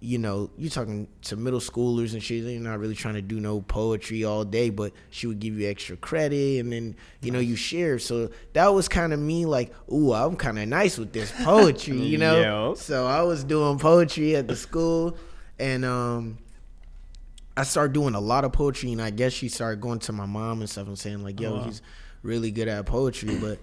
you 0.01 0.17
know, 0.17 0.49
you're 0.57 0.69
talking 0.69 1.09
to 1.23 1.35
middle 1.35 1.59
schoolers 1.59 2.13
and 2.13 2.23
shit. 2.23 2.43
You're 2.43 2.61
not 2.61 2.79
really 2.79 2.95
trying 2.95 3.15
to 3.15 3.21
do 3.21 3.39
no 3.39 3.59
poetry 3.61 4.23
all 4.23 4.45
day, 4.45 4.69
but 4.69 4.93
she 5.09 5.27
would 5.27 5.39
give 5.39 5.59
you 5.59 5.69
extra 5.69 5.97
credit, 5.97 6.59
and 6.59 6.71
then 6.71 6.95
you 7.21 7.31
know 7.31 7.39
you 7.39 7.57
share. 7.57 7.99
So 7.99 8.29
that 8.53 8.67
was 8.67 8.87
kind 8.87 9.11
of 9.11 9.19
me, 9.19 9.45
like, 9.45 9.73
ooh, 9.91 10.13
I'm 10.13 10.37
kind 10.37 10.57
of 10.57 10.67
nice 10.69 10.97
with 10.97 11.11
this 11.11 11.33
poetry, 11.43 11.97
you 11.97 12.17
know. 12.17 12.75
So 12.79 13.07
I 13.07 13.23
was 13.23 13.43
doing 13.43 13.77
poetry 13.77 14.35
at 14.35 14.47
the 14.47 14.55
school, 14.55 15.17
and 15.57 15.83
um, 15.83 16.37
I 17.57 17.63
started 17.63 17.93
doing 17.93 18.15
a 18.15 18.21
lot 18.21 18.45
of 18.45 18.53
poetry, 18.53 18.93
and 18.93 19.01
I 19.01 19.09
guess 19.09 19.33
she 19.33 19.49
started 19.49 19.81
going 19.81 19.99
to 19.99 20.13
my 20.13 20.25
mom 20.25 20.61
and 20.61 20.69
stuff 20.69 20.87
and 20.87 20.97
saying 20.97 21.23
like, 21.23 21.39
yo, 21.41 21.51
oh, 21.51 21.57
wow. 21.57 21.63
he's 21.63 21.81
really 22.23 22.51
good 22.51 22.69
at 22.69 22.85
poetry, 22.85 23.37
but 23.37 23.59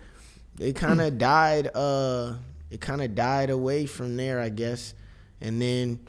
it 0.58 0.76
kind 0.76 1.00
of 1.00 1.16
died. 1.16 1.70
Uh, 1.74 2.34
it 2.70 2.80
kind 2.82 3.00
of 3.00 3.14
died 3.14 3.48
away 3.48 3.86
from 3.86 4.16
there, 4.16 4.38
I 4.38 4.50
guess, 4.50 4.92
and 5.40 5.62
then 5.62 6.00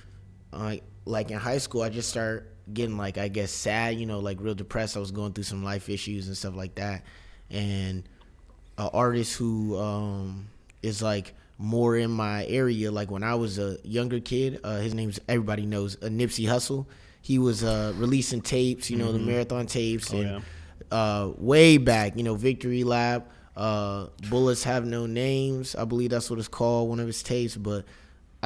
like 0.52 0.84
like 1.06 1.32
in 1.32 1.38
high 1.38 1.58
school, 1.58 1.82
I 1.82 1.90
just 1.90 2.10
started 2.10 2.46
getting 2.74 2.98
like 2.98 3.18
I 3.18 3.28
guess 3.28 3.52
sad, 3.52 3.98
you 3.98 4.06
know, 4.06 4.20
like 4.20 4.40
real 4.42 4.56
depressed. 4.56 4.98
I 4.98 5.00
was 5.00 5.12
going 5.12 5.34
through 5.34 5.46
some 5.46 5.64
life 5.64 5.90
issues 5.90 6.28
and 6.28 6.38
stuff 6.38 6.56
like 6.56 6.76
that, 6.76 7.04
and 7.50 8.08
an 8.78 8.90
artist 8.94 9.38
who 9.38 9.78
um, 9.78 10.48
is 10.82 11.02
like 11.02 11.34
more 11.58 11.96
in 11.96 12.12
my 12.12 12.46
area. 12.46 12.92
Like 12.92 13.10
when 13.10 13.24
I 13.24 13.36
was 13.36 13.60
a 13.60 13.78
younger 13.84 14.20
kid, 14.20 14.60
uh, 14.64 14.78
his 14.78 14.94
name's 14.94 15.20
everybody 15.28 15.66
knows 15.66 15.98
a 16.02 16.08
uh, 16.08 16.10
Nipsey 16.10 16.46
Hussle. 16.46 16.86
He 17.22 17.40
was 17.40 17.64
uh, 17.64 17.94
releasing 17.98 18.42
tapes, 18.42 18.90
you 18.90 18.98
know, 18.98 19.08
mm-hmm. 19.08 19.26
the 19.26 19.32
marathon 19.32 19.66
tapes, 19.66 20.14
oh, 20.14 20.18
and 20.18 20.44
yeah. 20.92 20.98
uh, 20.98 21.34
way 21.38 21.78
back, 21.78 22.16
you 22.16 22.24
know, 22.24 22.36
Victory 22.36 22.86
Lap, 22.86 23.30
uh, 23.58 24.08
Bullets 24.30 24.64
Have 24.64 24.86
No 24.86 25.06
Names. 25.08 25.76
I 25.76 25.84
believe 25.84 26.12
that's 26.12 26.30
what 26.30 26.40
it's 26.40 26.48
called, 26.48 26.88
one 26.88 27.02
of 27.02 27.08
his 27.08 27.22
tapes, 27.24 27.58
but 27.58 27.86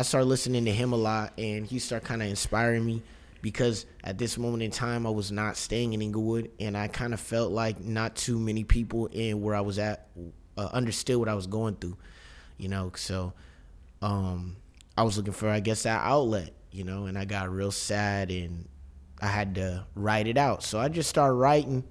I 0.01 0.03
started 0.03 0.25
listening 0.25 0.65
to 0.65 0.71
him 0.71 0.93
a 0.93 0.95
lot, 0.95 1.33
and 1.37 1.63
he 1.63 1.77
started 1.77 2.07
kind 2.07 2.23
of 2.23 2.27
inspiring 2.27 2.83
me 2.83 3.03
because 3.43 3.85
at 4.03 4.17
this 4.17 4.35
moment 4.35 4.63
in 4.63 4.71
time, 4.71 5.05
I 5.05 5.11
was 5.11 5.31
not 5.31 5.57
staying 5.57 5.93
in 5.93 6.01
Inglewood, 6.01 6.49
and 6.59 6.75
I 6.75 6.87
kind 6.87 7.13
of 7.13 7.19
felt 7.19 7.51
like 7.51 7.79
not 7.79 8.15
too 8.15 8.39
many 8.39 8.63
people 8.63 9.05
in 9.11 9.43
where 9.43 9.53
I 9.53 9.61
was 9.61 9.77
at 9.77 10.07
uh, 10.57 10.69
understood 10.73 11.17
what 11.17 11.29
I 11.29 11.35
was 11.35 11.45
going 11.45 11.75
through, 11.75 11.97
you 12.57 12.67
know. 12.67 12.91
So 12.95 13.33
um, 14.01 14.55
I 14.97 15.03
was 15.03 15.17
looking 15.17 15.33
for, 15.33 15.47
I 15.47 15.59
guess, 15.59 15.83
that 15.83 16.01
outlet, 16.03 16.49
you 16.71 16.83
know, 16.83 17.05
and 17.05 17.15
I 17.15 17.25
got 17.25 17.51
real 17.51 17.69
sad, 17.69 18.31
and 18.31 18.67
I 19.21 19.27
had 19.27 19.53
to 19.53 19.85
write 19.93 20.25
it 20.25 20.35
out. 20.35 20.63
So 20.63 20.79
I 20.79 20.89
just 20.89 21.11
started 21.11 21.35
writing. 21.35 21.83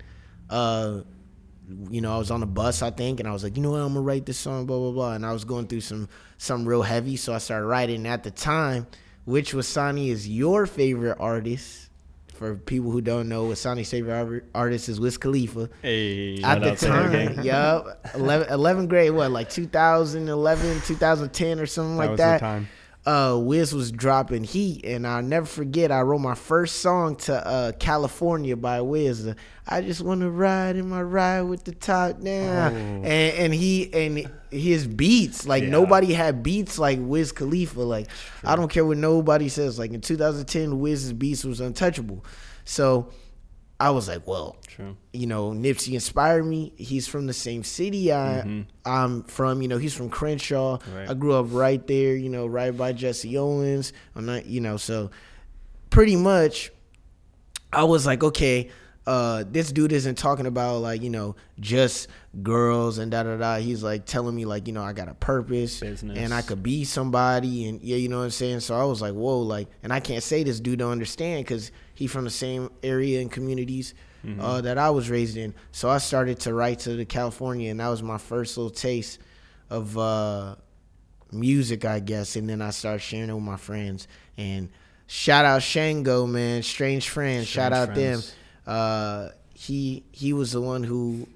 Uh, 0.50 1.02
you 1.90 2.00
know, 2.00 2.14
I 2.14 2.19
was 2.19 2.31
on 2.31 2.43
a 2.43 2.46
bus, 2.46 2.82
I 2.82 2.90
think, 2.90 3.20
and 3.20 3.28
I 3.28 3.32
was 3.32 3.44
like, 3.44 3.56
you 3.56 3.62
know 3.62 3.72
what, 3.72 3.81
I'm 3.81 3.88
gonna 3.88 4.00
write 4.00 4.26
this 4.26 4.38
song, 4.38 4.67
blah 4.67 4.78
blah 4.78 4.92
blah. 4.92 5.12
And 5.14 5.25
I 5.25 5.33
was 5.33 5.44
going 5.44 5.66
through 5.66 5.83
some 5.83 6.09
some 6.38 6.66
real 6.66 6.83
heavy, 6.83 7.16
so 7.16 7.35
I 7.35 7.38
started 7.38 7.66
writing. 7.66 8.06
At 8.06 8.23
the 8.25 8.30
time, 8.30 8.87
which 9.25 9.52
Wasani 9.52 10.09
is 10.09 10.28
your 10.28 10.66
favorite 10.66 11.18
artist. 11.21 11.88
For 12.35 12.54
people 12.54 12.90
who 12.90 13.02
don't 13.02 13.28
know, 13.28 13.44
Wasani's 13.49 13.90
favorite 13.90 14.44
artist 14.54 14.88
is 14.88 14.99
Wiz 14.99 15.18
Khalifa. 15.18 15.68
Hey, 15.83 16.40
at 16.42 16.62
the 16.62 16.75
time, 16.75 17.40
yup, 17.42 18.00
11, 18.14 18.49
11th 18.49 18.88
grade, 18.88 19.11
what 19.11 19.30
like 19.30 19.50
2011, 19.50 20.80
2010 20.80 21.61
or 21.61 21.66
something 21.66 21.99
that 21.99 22.06
like 22.09 22.16
that 22.16 22.62
uh, 23.07 23.38
Wiz 23.40 23.75
was 23.75 23.90
dropping 23.90 24.45
heat, 24.45 24.85
and 24.85 25.07
I'll 25.07 25.23
never 25.23 25.47
forget. 25.47 25.90
I 25.90 26.02
wrote 26.02 26.19
my 26.19 26.35
first 26.35 26.76
song 26.76 27.16
to 27.16 27.47
uh, 27.47 27.73
"California" 27.73 28.57
by 28.57 28.83
Wiz. 28.83 29.35
I 29.66 29.80
just 29.80 30.02
want 30.02 30.21
to 30.21 30.30
ride 30.30 30.76
in 30.76 30.88
my 30.88 31.02
ride 31.02 31.42
with 31.42 31.64
the 31.64 31.73
top 31.73 32.21
down, 32.21 32.73
oh. 32.73 32.76
and 32.76 33.07
and 33.07 33.54
he 33.54 33.92
and 33.95 34.30
his 34.50 34.87
beats 34.87 35.47
like 35.47 35.62
yeah. 35.62 35.71
nobody 35.71 36.12
had 36.12 36.42
beats 36.42 36.78
like 36.78 36.99
Wiz 37.00 37.33
Khalifa. 37.33 37.80
Like 37.80 38.09
I 38.45 38.54
don't 38.54 38.71
care 38.71 38.85
what 38.85 38.99
nobody 38.99 39.49
says. 39.49 39.78
Like 39.78 39.92
in 39.92 40.02
2010, 40.02 40.78
Wiz's 40.78 41.14
beats 41.14 41.42
was 41.45 41.61
untouchable. 41.61 42.23
So 42.66 43.11
I 43.80 43.90
was 43.90 44.08
like, 44.08 44.26
well, 44.26 44.56
True. 44.66 44.94
you 45.14 45.26
know, 45.26 45.52
Nipsey 45.52 45.94
inspired 45.94 46.44
me. 46.44 46.75
He's 46.76 47.08
from 47.08 47.26
the 47.26 47.32
same 47.32 47.64
city 47.64 48.12
I, 48.12 48.42
mm-hmm. 48.44 48.60
I'm 48.84 49.22
from. 49.25 49.62
You 49.62 49.68
know, 49.68 49.78
he's 49.78 49.94
from 49.94 50.10
Crenshaw. 50.10 50.78
Right. 50.94 51.08
I 51.08 51.14
grew 51.14 51.32
up 51.32 51.46
right 51.49 51.84
there. 51.87 52.14
You 52.14 52.28
know, 52.28 52.46
right 52.46 52.76
by 52.76 52.92
Jesse 52.92 53.38
Owens. 53.38 53.94
I'm 54.14 54.26
not, 54.26 54.44
you 54.44 54.60
know, 54.60 54.76
so 54.76 55.10
pretty 55.88 56.14
much, 56.14 56.70
I 57.72 57.84
was 57.84 58.04
like, 58.04 58.22
okay, 58.22 58.70
uh, 59.06 59.44
this 59.50 59.72
dude 59.72 59.92
isn't 59.92 60.18
talking 60.18 60.46
about 60.46 60.78
like 60.82 61.02
you 61.02 61.10
know 61.10 61.34
just 61.58 62.08
girls 62.42 62.99
and 62.99 63.10
da 63.10 63.22
da 63.22 63.37
da. 63.37 63.56
He's 63.56 63.82
like 63.82 64.04
telling 64.04 64.37
me 64.37 64.44
like 64.44 64.66
you 64.66 64.75
know 64.75 64.82
I 64.82 64.92
got 64.92 65.08
a 65.08 65.14
purpose 65.14 65.80
Business. 65.80 66.18
and 66.18 66.34
I 66.34 66.42
could 66.42 66.62
be 66.62 66.84
somebody 66.84 67.66
and 67.68 67.80
yeah, 67.80 67.96
you 67.96 68.08
know 68.08 68.18
what 68.18 68.25
I'm 68.25 68.30
saying. 68.30 68.60
So 68.60 68.76
I 68.76 68.84
was 68.84 69.00
like, 69.00 69.14
whoa, 69.14 69.40
like, 69.40 69.68
and 69.82 69.92
I 69.92 70.00
can't 70.00 70.22
say 70.22 70.44
this 70.44 70.60
dude 70.60 70.80
don't 70.80 70.92
understand 70.92 71.44
because 71.44 71.72
he 72.00 72.07
from 72.07 72.25
the 72.25 72.30
same 72.30 72.71
area 72.83 73.21
and 73.21 73.30
communities 73.30 73.92
mm-hmm. 74.25 74.40
uh, 74.40 74.62
that 74.62 74.78
I 74.78 74.88
was 74.88 75.11
raised 75.11 75.37
in. 75.37 75.52
So 75.71 75.90
I 75.90 75.99
started 75.99 76.40
to 76.40 76.54
write 76.54 76.78
to 76.80 76.97
the 76.97 77.04
California, 77.04 77.71
and 77.71 77.78
that 77.78 77.88
was 77.88 78.02
my 78.02 78.16
first 78.16 78.57
little 78.57 78.71
taste 78.71 79.19
of 79.69 79.99
uh, 79.99 80.54
music, 81.30 81.85
I 81.85 82.00
guess. 82.00 82.37
And 82.37 82.49
then 82.49 82.62
I 82.62 82.71
started 82.71 83.00
sharing 83.00 83.28
it 83.28 83.35
with 83.35 83.42
my 83.42 83.59
friends. 83.59 84.09
And 84.38 84.71
shout 85.09 85.45
out 85.45 85.62
Shango, 85.62 86.26
man, 86.26 86.62
Strange 86.62 87.11
Friends. 87.11 87.47
Strange 87.47 87.49
shout 87.49 87.75
out 87.75 87.92
friends. 87.92 88.35
them. 88.64 88.75
Uh, 88.75 89.28
he 89.52 90.02
he 90.11 90.33
was 90.33 90.52
the 90.52 90.61
one 90.62 90.83
who 90.83 91.28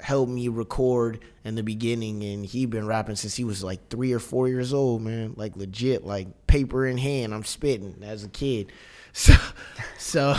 helped 0.00 0.32
me 0.32 0.48
record 0.48 1.20
in 1.44 1.54
the 1.54 1.62
beginning 1.62 2.24
and 2.24 2.44
he 2.44 2.66
been 2.66 2.88
rapping 2.88 3.14
since 3.14 3.36
he 3.36 3.44
was 3.44 3.62
like 3.62 3.88
three 3.88 4.12
or 4.12 4.18
four 4.18 4.48
years 4.48 4.72
old 4.72 5.02
man 5.02 5.32
like 5.36 5.56
legit 5.56 6.04
like 6.04 6.46
paper 6.46 6.86
in 6.86 6.96
hand 6.96 7.34
i'm 7.34 7.42
spitting 7.42 7.96
as 8.02 8.22
a 8.22 8.28
kid 8.28 8.70
so 9.18 9.34
so 9.98 10.36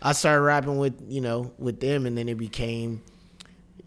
i 0.00 0.12
started 0.12 0.42
rapping 0.42 0.78
with 0.78 0.94
you 1.08 1.20
know 1.20 1.52
with 1.58 1.80
them 1.80 2.06
and 2.06 2.16
then 2.16 2.28
it 2.28 2.36
became 2.36 3.02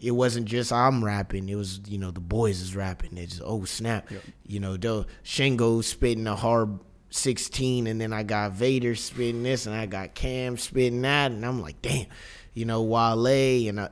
it 0.00 0.10
wasn't 0.10 0.46
just 0.46 0.72
i'm 0.72 1.04
rapping 1.04 1.48
it 1.48 1.54
was 1.54 1.80
you 1.86 1.98
know 1.98 2.10
the 2.10 2.20
boys 2.20 2.60
is 2.60 2.76
rapping 2.76 3.16
it's 3.16 3.40
oh 3.44 3.64
snap 3.64 4.10
yep. 4.10 4.22
you 4.46 4.60
know 4.60 4.76
the 4.76 5.06
shango 5.22 5.80
spitting 5.80 6.26
a 6.26 6.36
hard 6.36 6.78
16 7.10 7.86
and 7.86 8.00
then 8.00 8.12
i 8.12 8.22
got 8.22 8.52
vader 8.52 8.94
spitting 8.94 9.42
this 9.42 9.66
and 9.66 9.74
i 9.74 9.86
got 9.86 10.14
cam 10.14 10.56
spitting 10.56 11.02
that 11.02 11.30
and 11.30 11.46
i'm 11.46 11.62
like 11.62 11.80
damn 11.80 12.06
you 12.52 12.64
know 12.64 12.82
wale 12.82 13.26
and 13.68 13.80
I, 13.80 13.88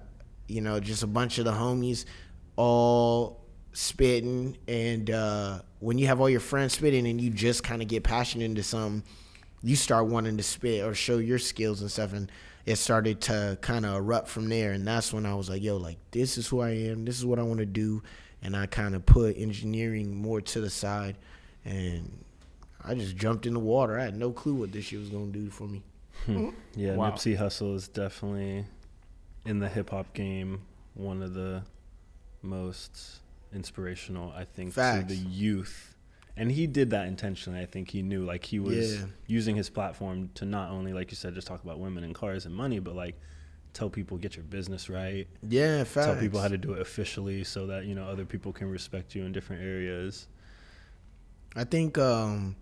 you 0.48 0.60
know, 0.60 0.80
just 0.80 1.02
a 1.02 1.06
bunch 1.06 1.38
of 1.38 1.44
the 1.44 1.52
homies 1.52 2.04
all 2.56 3.44
spitting. 3.72 4.56
And 4.68 5.10
uh, 5.10 5.60
when 5.80 5.98
you 5.98 6.06
have 6.06 6.20
all 6.20 6.30
your 6.30 6.40
friends 6.40 6.74
spitting 6.74 7.06
and 7.06 7.20
you 7.20 7.30
just 7.30 7.62
kind 7.62 7.82
of 7.82 7.88
get 7.88 8.04
passionate 8.04 8.44
into 8.44 8.62
something, 8.62 9.02
you 9.64 9.76
start 9.76 10.06
wanting 10.06 10.36
to 10.36 10.42
spit 10.42 10.84
or 10.84 10.94
show 10.94 11.16
your 11.18 11.38
skills 11.38 11.80
and 11.80 11.90
stuff. 11.90 12.12
And 12.12 12.30
it 12.66 12.76
started 12.76 13.22
to 13.22 13.58
kind 13.62 13.86
of 13.86 13.94
erupt 13.96 14.28
from 14.28 14.48
there. 14.48 14.72
And 14.72 14.86
that's 14.86 15.12
when 15.12 15.24
I 15.24 15.34
was 15.34 15.48
like, 15.48 15.62
yo, 15.62 15.78
like, 15.78 15.98
this 16.10 16.36
is 16.38 16.46
who 16.46 16.60
I 16.60 16.70
am. 16.70 17.04
This 17.04 17.18
is 17.18 17.24
what 17.24 17.38
I 17.38 17.42
want 17.42 17.60
to 17.60 17.66
do. 17.66 18.02
And 18.42 18.54
I 18.54 18.66
kind 18.66 18.94
of 18.94 19.06
put 19.06 19.38
engineering 19.38 20.14
more 20.14 20.40
to 20.42 20.60
the 20.60 20.68
side. 20.68 21.16
And 21.64 22.24
I 22.84 22.94
just 22.94 23.16
jumped 23.16 23.46
in 23.46 23.54
the 23.54 23.60
water. 23.60 23.98
I 23.98 24.04
had 24.04 24.16
no 24.16 24.32
clue 24.32 24.54
what 24.54 24.70
this 24.70 24.84
shit 24.84 25.00
was 25.00 25.08
going 25.08 25.32
to 25.32 25.38
do 25.38 25.48
for 25.48 25.64
me. 25.64 25.82
Hmm. 26.26 26.50
Yeah, 26.76 26.96
wow. 26.96 27.10
Nipsey 27.10 27.38
Hussle 27.38 27.74
is 27.74 27.88
definitely 27.88 28.66
in 29.46 29.58
the 29.60 29.68
hip 29.68 29.90
hop 29.90 30.12
game, 30.12 30.60
one 30.92 31.22
of 31.22 31.32
the 31.32 31.62
most 32.42 33.20
inspirational, 33.54 34.32
I 34.36 34.44
think, 34.44 34.74
Facts. 34.74 35.08
to 35.08 35.14
the 35.14 35.16
youth. 35.16 35.93
And 36.36 36.50
he 36.50 36.66
did 36.66 36.90
that 36.90 37.06
intentionally. 37.06 37.60
I 37.60 37.66
think 37.66 37.90
he 37.90 38.02
knew, 38.02 38.24
like, 38.24 38.44
he 38.44 38.58
was 38.58 38.96
yeah. 38.96 39.06
using 39.26 39.54
his 39.54 39.70
platform 39.70 40.30
to 40.34 40.44
not 40.44 40.70
only, 40.70 40.92
like 40.92 41.12
you 41.12 41.16
said, 41.16 41.34
just 41.34 41.46
talk 41.46 41.62
about 41.62 41.78
women 41.78 42.02
and 42.02 42.14
cars 42.14 42.44
and 42.44 42.54
money, 42.54 42.80
but 42.80 42.96
like 42.96 43.14
tell 43.74 43.90
people 43.90 44.16
get 44.16 44.36
your 44.36 44.44
business 44.44 44.88
right. 44.88 45.26
Yeah, 45.46 45.84
facts. 45.84 46.06
Tell 46.06 46.16
people 46.16 46.40
how 46.40 46.48
to 46.48 46.56
do 46.56 46.72
it 46.72 46.80
officially 46.80 47.44
so 47.44 47.66
that 47.66 47.84
you 47.84 47.94
know 47.94 48.04
other 48.04 48.24
people 48.24 48.52
can 48.52 48.70
respect 48.70 49.14
you 49.14 49.24
in 49.24 49.32
different 49.32 49.62
areas. 49.62 50.28
I 51.54 51.64
think 51.64 51.98
um, 51.98 52.56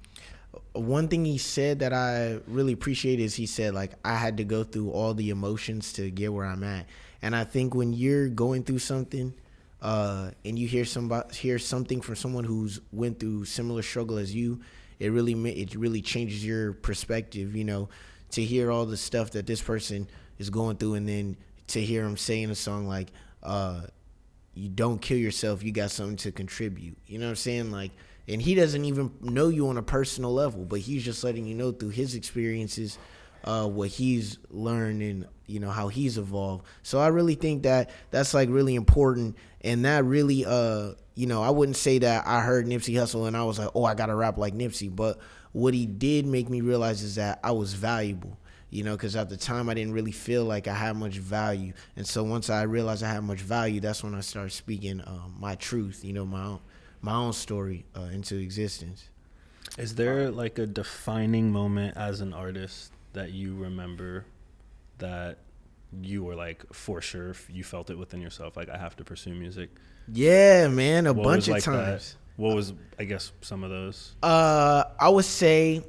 one 0.72 1.08
thing 1.08 1.24
he 1.24 1.38
said 1.38 1.78
that 1.78 1.92
I 1.92 2.40
really 2.48 2.72
appreciate 2.72 3.20
is 3.20 3.34
he 3.34 3.46
said 3.46 3.74
like 3.74 3.92
I 4.04 4.16
had 4.16 4.38
to 4.38 4.44
go 4.44 4.64
through 4.64 4.90
all 4.90 5.14
the 5.14 5.30
emotions 5.30 5.92
to 5.94 6.10
get 6.10 6.32
where 6.32 6.46
I'm 6.46 6.64
at, 6.64 6.86
and 7.20 7.36
I 7.36 7.44
think 7.44 7.74
when 7.74 7.92
you're 7.92 8.28
going 8.28 8.64
through 8.64 8.80
something, 8.80 9.34
uh, 9.82 10.30
and 10.44 10.58
you 10.58 10.66
hear 10.66 10.84
somebody 10.84 11.34
hear 11.34 11.58
something 11.58 12.00
from 12.00 12.16
someone 12.16 12.44
who's 12.44 12.80
went 12.92 13.20
through 13.20 13.44
similar 13.44 13.82
struggle 13.82 14.16
as 14.16 14.34
you, 14.34 14.60
it 14.98 15.08
really 15.08 15.34
it 15.50 15.74
really 15.74 16.00
changes 16.00 16.44
your 16.44 16.72
perspective. 16.72 17.54
You 17.54 17.64
know, 17.64 17.88
to 18.30 18.42
hear 18.42 18.70
all 18.70 18.86
the 18.86 18.96
stuff 18.96 19.32
that 19.32 19.46
this 19.46 19.60
person 19.60 20.08
is 20.38 20.48
going 20.48 20.76
through, 20.78 20.94
and 20.94 21.08
then 21.08 21.36
to 21.68 21.80
hear 21.80 22.04
him 22.04 22.16
saying 22.16 22.50
a 22.50 22.54
song 22.54 22.86
like, 22.86 23.08
uh, 23.42 23.82
"You 24.54 24.70
don't 24.70 25.02
kill 25.02 25.18
yourself, 25.18 25.62
you 25.62 25.72
got 25.72 25.90
something 25.90 26.16
to 26.18 26.32
contribute." 26.32 26.96
You 27.06 27.18
know 27.18 27.26
what 27.26 27.30
I'm 27.30 27.36
saying? 27.36 27.70
Like 27.72 27.90
and 28.28 28.40
he 28.40 28.54
doesn't 28.54 28.84
even 28.84 29.10
know 29.20 29.48
you 29.48 29.68
on 29.68 29.76
a 29.76 29.82
personal 29.82 30.32
level, 30.32 30.64
but 30.64 30.80
he's 30.80 31.04
just 31.04 31.24
letting 31.24 31.44
you 31.46 31.54
know 31.54 31.72
through 31.72 31.90
his 31.90 32.14
experiences 32.14 32.98
uh, 33.44 33.66
what 33.66 33.88
he's 33.88 34.38
learned 34.50 35.02
and 35.02 35.26
you 35.46 35.60
know 35.60 35.70
how 35.70 35.88
he's 35.88 36.18
evolved. 36.18 36.64
So 36.82 36.98
I 36.98 37.08
really 37.08 37.34
think 37.34 37.64
that 37.64 37.90
that's 38.10 38.34
like 38.34 38.48
really 38.48 38.74
important, 38.74 39.36
and 39.60 39.84
that 39.84 40.04
really, 40.04 40.44
uh, 40.46 40.92
you 41.14 41.26
know, 41.26 41.42
I 41.42 41.50
wouldn't 41.50 41.76
say 41.76 41.98
that 41.98 42.26
I 42.26 42.40
heard 42.40 42.66
Nipsey 42.66 42.94
Hussle 42.94 43.26
and 43.26 43.36
I 43.36 43.44
was 43.44 43.58
like, 43.58 43.70
oh, 43.74 43.84
I 43.84 43.94
gotta 43.94 44.14
rap 44.14 44.38
like 44.38 44.54
Nipsey, 44.54 44.94
but 44.94 45.18
what 45.52 45.74
he 45.74 45.86
did 45.86 46.26
make 46.26 46.48
me 46.48 46.60
realize 46.60 47.02
is 47.02 47.16
that 47.16 47.40
I 47.44 47.52
was 47.52 47.74
valuable. 47.74 48.38
You 48.70 48.84
know, 48.84 48.92
because 48.92 49.16
at 49.16 49.28
the 49.28 49.36
time 49.36 49.68
I 49.68 49.74
didn't 49.74 49.92
really 49.92 50.12
feel 50.12 50.46
like 50.46 50.66
I 50.66 50.72
had 50.72 50.96
much 50.96 51.18
value, 51.18 51.74
and 51.94 52.06
so 52.06 52.24
once 52.24 52.48
I 52.48 52.62
realized 52.62 53.02
I 53.02 53.12
had 53.12 53.22
much 53.22 53.40
value, 53.40 53.80
that's 53.80 54.02
when 54.02 54.14
I 54.14 54.20
started 54.20 54.52
speaking 54.52 55.02
um, 55.06 55.36
my 55.38 55.56
truth. 55.56 56.02
You 56.02 56.14
know, 56.14 56.24
my 56.24 56.42
own 56.42 56.60
my 57.02 57.12
own 57.12 57.34
story 57.34 57.84
uh, 57.94 58.08
into 58.12 58.38
existence. 58.38 59.10
Is 59.76 59.94
there 59.96 60.30
like 60.30 60.58
a 60.58 60.66
defining 60.66 61.52
moment 61.52 61.98
as 61.98 62.22
an 62.22 62.32
artist 62.32 62.92
that 63.12 63.32
you 63.32 63.54
remember 63.54 64.24
that 64.98 65.38
you 66.00 66.24
were 66.24 66.34
like 66.34 66.64
for 66.72 67.00
sure 67.02 67.34
you 67.50 67.62
felt 67.62 67.90
it 67.90 67.98
within 67.98 68.20
yourself 68.20 68.56
like 68.56 68.68
I 68.68 68.78
have 68.78 68.96
to 68.96 69.04
pursue 69.04 69.34
music? 69.34 69.70
Yeah, 70.12 70.68
man, 70.68 71.06
a 71.06 71.12
what 71.12 71.24
bunch 71.24 71.48
of 71.48 71.54
like 71.54 71.62
times. 71.62 72.12
That? 72.12 72.42
What 72.42 72.56
was 72.56 72.72
I 72.98 73.04
guess 73.04 73.32
some 73.40 73.62
of 73.62 73.70
those? 73.70 74.14
Uh, 74.22 74.84
I 74.98 75.08
would 75.08 75.24
say, 75.24 75.84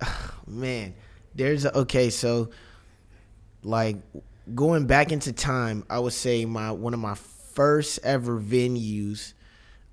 man, 0.46 0.94
there's 1.34 1.64
a, 1.64 1.78
okay, 1.78 2.10
so 2.10 2.50
like 3.62 3.96
going 4.54 4.86
back 4.86 5.12
into 5.12 5.32
time, 5.32 5.84
I 5.88 5.98
would 5.98 6.12
say 6.12 6.44
my 6.44 6.72
one 6.72 6.94
of 6.94 7.00
my 7.00 7.14
first 7.14 8.00
ever 8.02 8.38
venues 8.40 9.34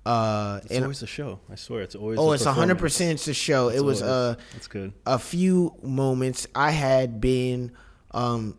uh, 0.08 0.60
it's 0.64 0.80
always 0.80 1.02
a 1.02 1.06
show. 1.06 1.38
I 1.50 1.56
swear, 1.56 1.82
it's 1.82 1.94
always. 1.94 2.18
Oh, 2.18 2.32
it's 2.32 2.44
hundred 2.44 2.78
percent. 2.78 3.12
It's 3.12 3.28
a 3.28 3.34
show. 3.34 3.68
It's 3.68 3.78
it 3.78 3.84
was 3.84 4.00
uh, 4.00 4.36
that's 4.52 4.66
good. 4.66 4.94
A 5.04 5.18
few 5.18 5.74
moments 5.82 6.46
I 6.54 6.70
had 6.70 7.20
been 7.20 7.72
um, 8.12 8.56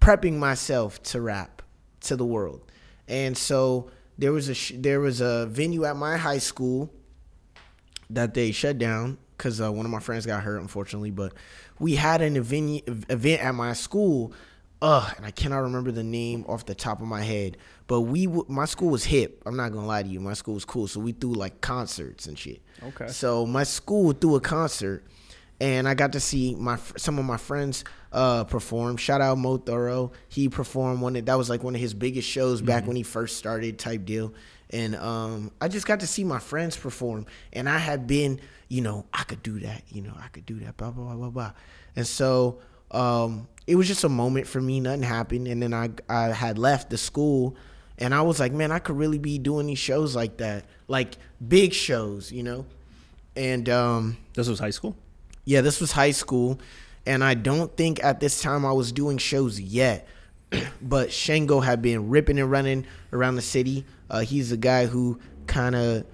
prepping 0.00 0.38
myself 0.38 1.02
to 1.04 1.20
rap 1.20 1.60
to 2.00 2.16
the 2.16 2.24
world, 2.24 2.62
and 3.06 3.36
so 3.36 3.90
there 4.16 4.32
was 4.32 4.48
a 4.48 4.54
sh- 4.54 4.72
there 4.76 5.00
was 5.00 5.20
a 5.20 5.46
venue 5.46 5.84
at 5.84 5.94
my 5.96 6.16
high 6.16 6.38
school 6.38 6.90
that 8.08 8.32
they 8.32 8.50
shut 8.50 8.78
down 8.78 9.18
because 9.36 9.60
uh, 9.60 9.70
one 9.70 9.84
of 9.84 9.92
my 9.92 10.00
friends 10.00 10.24
got 10.24 10.42
hurt, 10.42 10.62
unfortunately. 10.62 11.10
But 11.10 11.34
we 11.78 11.96
had 11.96 12.22
an 12.22 12.34
event 12.34 12.82
event 12.86 13.42
at 13.42 13.54
my 13.54 13.74
school. 13.74 14.32
Ugh, 14.82 15.12
and 15.16 15.24
I 15.24 15.30
cannot 15.30 15.58
remember 15.58 15.90
the 15.90 16.04
name 16.04 16.44
off 16.48 16.66
the 16.66 16.74
top 16.74 17.00
of 17.00 17.06
my 17.06 17.22
head 17.22 17.56
but 17.86 18.02
we, 18.02 18.26
w- 18.26 18.44
my 18.48 18.64
school 18.64 18.90
was 18.90 19.04
hip. 19.04 19.42
I'm 19.46 19.56
not 19.56 19.72
gonna 19.72 19.86
lie 19.86 20.02
to 20.02 20.08
you. 20.08 20.20
My 20.20 20.34
school 20.34 20.54
was 20.54 20.64
cool, 20.64 20.88
so 20.88 21.00
we 21.00 21.12
threw 21.12 21.32
like 21.32 21.60
concerts 21.60 22.26
and 22.26 22.38
shit. 22.38 22.60
Okay. 22.82 23.08
So 23.08 23.46
my 23.46 23.62
school 23.62 24.12
threw 24.12 24.36
a 24.36 24.40
concert, 24.40 25.04
and 25.60 25.88
I 25.88 25.94
got 25.94 26.12
to 26.14 26.20
see 26.20 26.54
my 26.56 26.78
some 26.96 27.18
of 27.18 27.24
my 27.24 27.36
friends 27.36 27.84
uh, 28.12 28.44
perform. 28.44 28.96
Shout 28.96 29.20
out 29.20 29.38
Mo 29.38 29.58
Thorough. 29.58 30.12
He 30.28 30.48
performed 30.48 31.00
one 31.00 31.12
that 31.12 31.34
was 31.38 31.48
like 31.48 31.62
one 31.62 31.74
of 31.74 31.80
his 31.80 31.94
biggest 31.94 32.28
shows 32.28 32.60
back 32.60 32.80
mm-hmm. 32.80 32.88
when 32.88 32.96
he 32.96 33.02
first 33.02 33.36
started, 33.36 33.78
type 33.78 34.04
deal. 34.04 34.34
And 34.70 34.96
um, 34.96 35.52
I 35.60 35.68
just 35.68 35.86
got 35.86 36.00
to 36.00 36.08
see 36.08 36.24
my 36.24 36.40
friends 36.40 36.76
perform, 36.76 37.26
and 37.52 37.68
I 37.68 37.78
had 37.78 38.08
been, 38.08 38.40
you 38.68 38.80
know, 38.80 39.06
I 39.12 39.22
could 39.22 39.44
do 39.44 39.60
that. 39.60 39.84
You 39.90 40.02
know, 40.02 40.14
I 40.20 40.26
could 40.28 40.44
do 40.44 40.58
that. 40.60 40.76
Blah 40.76 40.90
blah 40.90 41.04
blah 41.04 41.14
blah 41.14 41.30
blah. 41.30 41.52
And 41.94 42.04
so 42.04 42.58
um, 42.90 43.46
it 43.66 43.76
was 43.76 43.88
just 43.88 44.04
a 44.04 44.08
moment 44.08 44.46
for 44.46 44.60
me. 44.60 44.80
Nothing 44.80 45.02
happened, 45.02 45.48
and 45.48 45.62
then 45.62 45.74
I 45.74 45.90
I 46.08 46.28
had 46.28 46.58
left 46.58 46.90
the 46.90 46.98
school 46.98 47.56
and 47.98 48.14
I 48.14 48.22
was 48.22 48.38
like, 48.38 48.52
man, 48.52 48.72
I 48.72 48.78
could 48.78 48.96
really 48.96 49.18
be 49.18 49.38
doing 49.38 49.66
these 49.66 49.78
shows 49.78 50.14
like 50.14 50.36
that, 50.38 50.64
like 50.86 51.16
big 51.46 51.72
shows, 51.72 52.30
you 52.30 52.42
know. 52.42 52.66
And 53.34 53.68
um, 53.68 54.18
this 54.34 54.48
was 54.48 54.58
high 54.58 54.70
school. 54.70 54.96
Yeah, 55.44 55.60
this 55.60 55.80
was 55.80 55.92
high 55.92 56.10
school, 56.10 56.60
and 57.06 57.22
I 57.22 57.34
don't 57.34 57.74
think 57.76 58.02
at 58.02 58.20
this 58.20 58.40
time 58.40 58.66
I 58.66 58.72
was 58.72 58.92
doing 58.92 59.18
shows 59.18 59.60
yet. 59.60 60.06
but 60.82 61.12
Shango 61.12 61.60
had 61.60 61.82
been 61.82 62.08
ripping 62.08 62.38
and 62.38 62.50
running 62.50 62.86
around 63.12 63.36
the 63.36 63.42
city. 63.42 63.84
Uh, 64.10 64.20
he's 64.20 64.52
a 64.52 64.56
guy 64.56 64.86
who 64.86 65.18
kind 65.46 65.74
of 65.74 66.04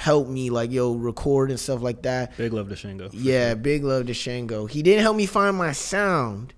helped 0.00 0.30
me 0.30 0.50
like 0.50 0.70
yo 0.70 0.94
record 0.94 1.50
and 1.50 1.60
stuff 1.60 1.82
like 1.82 2.02
that. 2.02 2.36
Big 2.36 2.52
love 2.52 2.68
to 2.70 2.76
Shango. 2.76 3.10
Yeah, 3.12 3.50
sure. 3.50 3.56
big 3.56 3.84
love 3.84 4.06
to 4.06 4.14
Shango. 4.14 4.66
He 4.66 4.82
didn't 4.82 5.02
help 5.02 5.16
me 5.16 5.26
find 5.26 5.56
my 5.56 5.72
sound, 5.72 6.54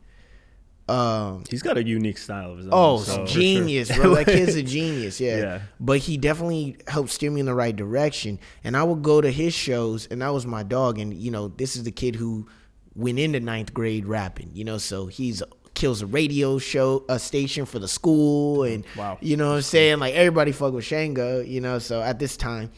um, 0.89 1.45
he's 1.49 1.63
got 1.63 1.79
a 1.79 1.85
unique 1.85 2.19
style 2.19 2.53
of 2.53 2.59
his 2.59 2.67
own. 2.67 2.73
Oh, 2.73 2.99
so. 2.99 3.25
genius, 3.25 3.89
sure. 3.89 4.03
bro! 4.03 4.15
That 4.17 4.27
kid's 4.27 4.55
a 4.57 4.63
genius. 4.63 5.21
Yeah. 5.21 5.37
yeah. 5.39 5.61
But 5.79 5.99
he 5.99 6.17
definitely 6.17 6.77
helped 6.89 7.11
steer 7.11 7.31
me 7.31 7.41
in 7.41 7.47
the 7.47 7.55
right 7.55 7.75
direction. 7.75 8.39
And 8.65 8.77
I 8.77 8.83
would 8.83 9.03
go 9.03 9.21
to 9.21 9.31
his 9.31 9.55
shows, 9.55 10.07
and 10.07 10.23
that 10.23 10.31
was 10.31 10.45
my 10.45 10.63
dog. 10.63 10.99
And 10.99 11.15
you 11.15 11.31
know, 11.31 11.49
this 11.49 11.77
is 11.77 11.85
the 11.85 11.93
kid 11.93 12.17
who 12.17 12.47
went 12.95 13.19
into 13.19 13.41
ninth 13.41 13.73
grade 13.73 14.07
rapping. 14.07 14.51
You 14.53 14.65
know, 14.65 14.79
so 14.79 15.07
he's 15.07 15.43
kills 15.75 16.03
a 16.03 16.07
radio 16.07 16.59
show 16.59 17.05
a 17.09 17.19
station 17.19 17.65
for 17.65 17.79
the 17.79 17.89
school, 17.89 18.65
and 18.65 18.85
wow. 18.97 19.19
you 19.21 19.37
know 19.37 19.51
what 19.51 19.57
I'm 19.57 19.63
saying? 19.63 20.01
Like 20.01 20.15
everybody 20.15 20.53
fuck 20.53 20.73
with 20.73 20.85
Shango. 20.85 21.41
You 21.43 21.61
know, 21.61 21.79
so 21.79 22.03
at 22.03 22.19
this 22.19 22.37
time, 22.37 22.73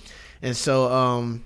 and 0.44 0.56
so 0.56 0.92
um 0.92 1.44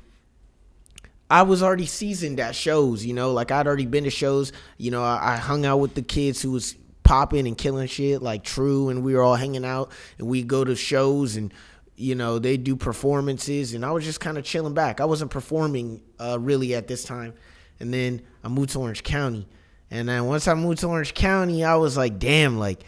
I 1.30 1.42
was 1.42 1.62
already 1.62 1.86
seasoned 1.86 2.40
at 2.40 2.54
shows, 2.54 3.04
you 3.04 3.12
know, 3.12 3.32
like 3.32 3.50
I'd 3.50 3.66
already 3.66 3.86
been 3.86 4.04
to 4.04 4.10
shows. 4.10 4.50
You 4.78 4.90
know, 4.90 5.02
I, 5.02 5.34
I 5.34 5.36
hung 5.36 5.66
out 5.66 5.76
with 5.76 5.94
the 5.94 6.00
kids 6.00 6.40
who 6.40 6.52
was 6.52 6.74
popping 7.02 7.46
and 7.46 7.56
killing 7.56 7.86
shit, 7.86 8.22
like 8.22 8.44
True, 8.44 8.88
and 8.88 9.02
we 9.02 9.14
were 9.14 9.22
all 9.22 9.36
hanging 9.36 9.64
out, 9.64 9.92
and 10.18 10.26
we 10.26 10.42
go 10.42 10.64
to 10.64 10.74
shows, 10.74 11.36
and 11.36 11.52
you 11.96 12.14
know 12.14 12.38
they 12.38 12.56
do 12.56 12.76
performances, 12.76 13.74
and 13.74 13.84
I 13.84 13.90
was 13.90 14.04
just 14.04 14.20
kind 14.20 14.38
of 14.38 14.44
chilling 14.44 14.74
back. 14.74 15.00
I 15.00 15.04
wasn't 15.04 15.30
performing 15.30 16.02
uh, 16.18 16.38
really 16.40 16.74
at 16.74 16.88
this 16.88 17.04
time, 17.04 17.34
and 17.80 17.92
then 17.92 18.22
I 18.42 18.48
moved 18.48 18.70
to 18.70 18.80
Orange 18.80 19.02
County, 19.02 19.46
And 19.90 20.08
then 20.08 20.24
once 20.26 20.48
I 20.48 20.54
moved 20.54 20.80
to 20.80 20.86
Orange 20.86 21.12
County, 21.14 21.62
I 21.62 21.76
was 21.76 21.96
like, 21.96 22.18
damn, 22.18 22.58
like 22.58 22.84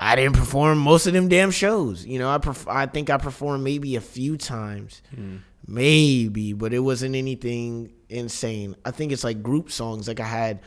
I 0.00 0.16
didn't 0.16 0.36
perform 0.36 0.78
most 0.78 1.06
of 1.06 1.12
them 1.12 1.28
damn 1.28 1.50
shows. 1.50 2.06
You 2.06 2.18
know, 2.18 2.30
I 2.30 2.38
perf- 2.38 2.72
I 2.72 2.86
think 2.86 3.10
I 3.10 3.16
performed 3.16 3.64
maybe 3.64 3.96
a 3.96 4.00
few 4.00 4.36
times, 4.36 5.02
mm. 5.14 5.40
maybe, 5.66 6.52
but 6.52 6.72
it 6.72 6.78
wasn't 6.78 7.16
anything 7.16 7.92
insane. 8.08 8.76
I 8.84 8.92
think 8.92 9.12
it's 9.12 9.24
like 9.24 9.42
group 9.42 9.70
songs. 9.70 10.06
Like 10.06 10.20
I 10.20 10.26
had 10.26 10.60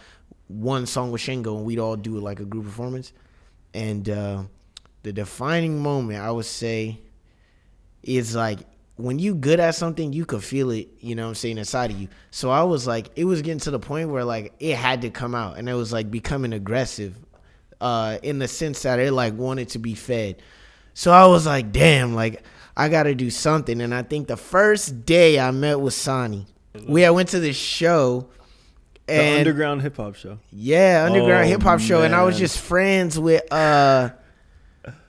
one 0.47 0.85
song 0.85 1.11
with 1.11 1.21
Shingo, 1.21 1.55
and 1.57 1.65
we'd 1.65 1.79
all 1.79 1.95
do 1.95 2.19
like 2.19 2.39
a 2.39 2.45
group 2.45 2.65
performance. 2.65 3.13
And 3.73 4.09
uh, 4.09 4.43
the 5.03 5.13
defining 5.13 5.81
moment, 5.81 6.19
I 6.19 6.31
would 6.31 6.45
say, 6.45 6.99
is 8.03 8.35
like 8.35 8.59
when 8.97 9.19
you 9.19 9.33
good 9.33 9.59
at 9.59 9.75
something, 9.75 10.13
you 10.13 10.25
could 10.25 10.43
feel 10.43 10.71
it, 10.71 10.89
you 10.99 11.15
know 11.15 11.23
what 11.23 11.29
I'm 11.29 11.35
saying, 11.35 11.57
inside 11.57 11.91
of 11.91 11.99
you. 11.99 12.07
So 12.29 12.49
I 12.49 12.63
was 12.63 12.85
like, 12.85 13.09
it 13.15 13.25
was 13.25 13.41
getting 13.41 13.59
to 13.59 13.71
the 13.71 13.79
point 13.79 14.09
where 14.09 14.23
like 14.23 14.53
it 14.59 14.75
had 14.75 15.01
to 15.01 15.09
come 15.09 15.33
out 15.33 15.57
and 15.57 15.67
it 15.67 15.73
was 15.73 15.91
like 15.91 16.11
becoming 16.11 16.53
aggressive, 16.53 17.17
uh, 17.81 18.19
in 18.23 18.39
the 18.39 18.47
sense 18.47 18.83
that 18.83 18.99
it 18.99 19.11
like 19.11 19.33
wanted 19.33 19.69
to 19.69 19.79
be 19.79 19.95
fed. 19.95 20.41
So 20.93 21.11
I 21.11 21.25
was 21.25 21.45
like, 21.45 21.71
damn, 21.71 22.15
like 22.15 22.43
I 22.77 22.87
gotta 22.87 23.15
do 23.15 23.29
something. 23.29 23.81
And 23.81 23.93
I 23.93 24.03
think 24.03 24.27
the 24.27 24.37
first 24.37 25.05
day 25.05 25.39
I 25.39 25.51
met 25.51 25.79
with 25.81 25.93
Sonny, 25.93 26.45
we 26.87 27.03
I 27.03 27.09
went 27.09 27.29
to 27.29 27.39
this 27.39 27.57
show 27.57 28.29
and 29.07 29.35
the 29.35 29.39
underground 29.39 29.81
hip 29.81 29.97
hop 29.97 30.15
show. 30.15 30.37
Yeah, 30.51 31.05
underground 31.05 31.45
oh, 31.45 31.49
hip 31.49 31.63
hop 31.63 31.79
show. 31.79 32.03
And 32.03 32.15
I 32.15 32.23
was 32.23 32.37
just 32.37 32.59
friends 32.59 33.19
with 33.19 33.51
uh 33.51 34.11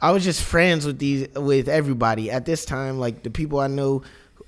I 0.00 0.10
was 0.10 0.24
just 0.24 0.42
friends 0.42 0.86
with 0.86 0.98
these 0.98 1.28
with 1.34 1.68
everybody 1.68 2.30
at 2.30 2.46
this 2.46 2.64
time. 2.64 2.98
Like 2.98 3.22
the 3.22 3.30
people 3.30 3.60
I 3.60 3.66
know 3.66 4.02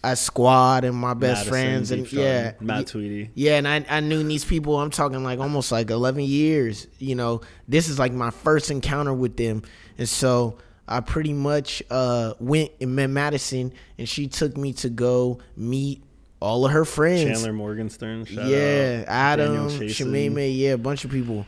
at 0.04 0.18
Squad 0.18 0.84
and 0.84 0.94
my 0.94 1.14
best 1.14 1.46
Madison, 1.46 1.50
friends 1.50 1.90
and 1.90 2.12
yeah, 2.12 2.52
Matt 2.61 2.88
Tweedy. 2.88 3.30
Yeah, 3.34 3.56
and 3.56 3.66
I 3.66 3.84
I 3.88 4.00
knew 4.00 4.23
these 4.23 4.44
people. 4.44 4.78
I'm 4.78 4.90
talking 4.90 5.25
like 5.25 5.38
almost 5.40 5.73
like 5.73 5.90
11 5.90 6.23
years. 6.25 6.87
You 6.99 7.14
know, 7.14 7.40
this 7.66 7.88
is 7.88 7.99
like 7.99 8.12
my 8.12 8.30
first 8.30 8.70
encounter 8.70 9.14
with 9.14 9.37
them, 9.37 9.62
and 9.96 10.08
so 10.08 10.58
I 10.87 11.00
pretty 11.00 11.32
much 11.32 11.82
uh, 11.90 12.34
went 12.38 12.73
and 12.80 12.94
met 12.94 13.08
Madison, 13.08 13.73
and 13.99 14.08
she 14.08 14.28
took 14.28 14.56
me 14.56 14.75
to 14.75 14.90
go 14.90 15.38
meet 15.56 16.02
all 16.38 16.66
of 16.66 16.73
her 16.73 16.84
friends. 16.84 17.25
Chandler 17.25 17.54
Morgenstern, 17.54 18.26
yeah, 18.30 19.04
Adam, 19.08 19.68
Shamimi, 19.68 20.56
yeah, 20.56 20.73
a 20.73 20.78
bunch 20.78 21.06
of 21.06 21.11
people. 21.11 21.46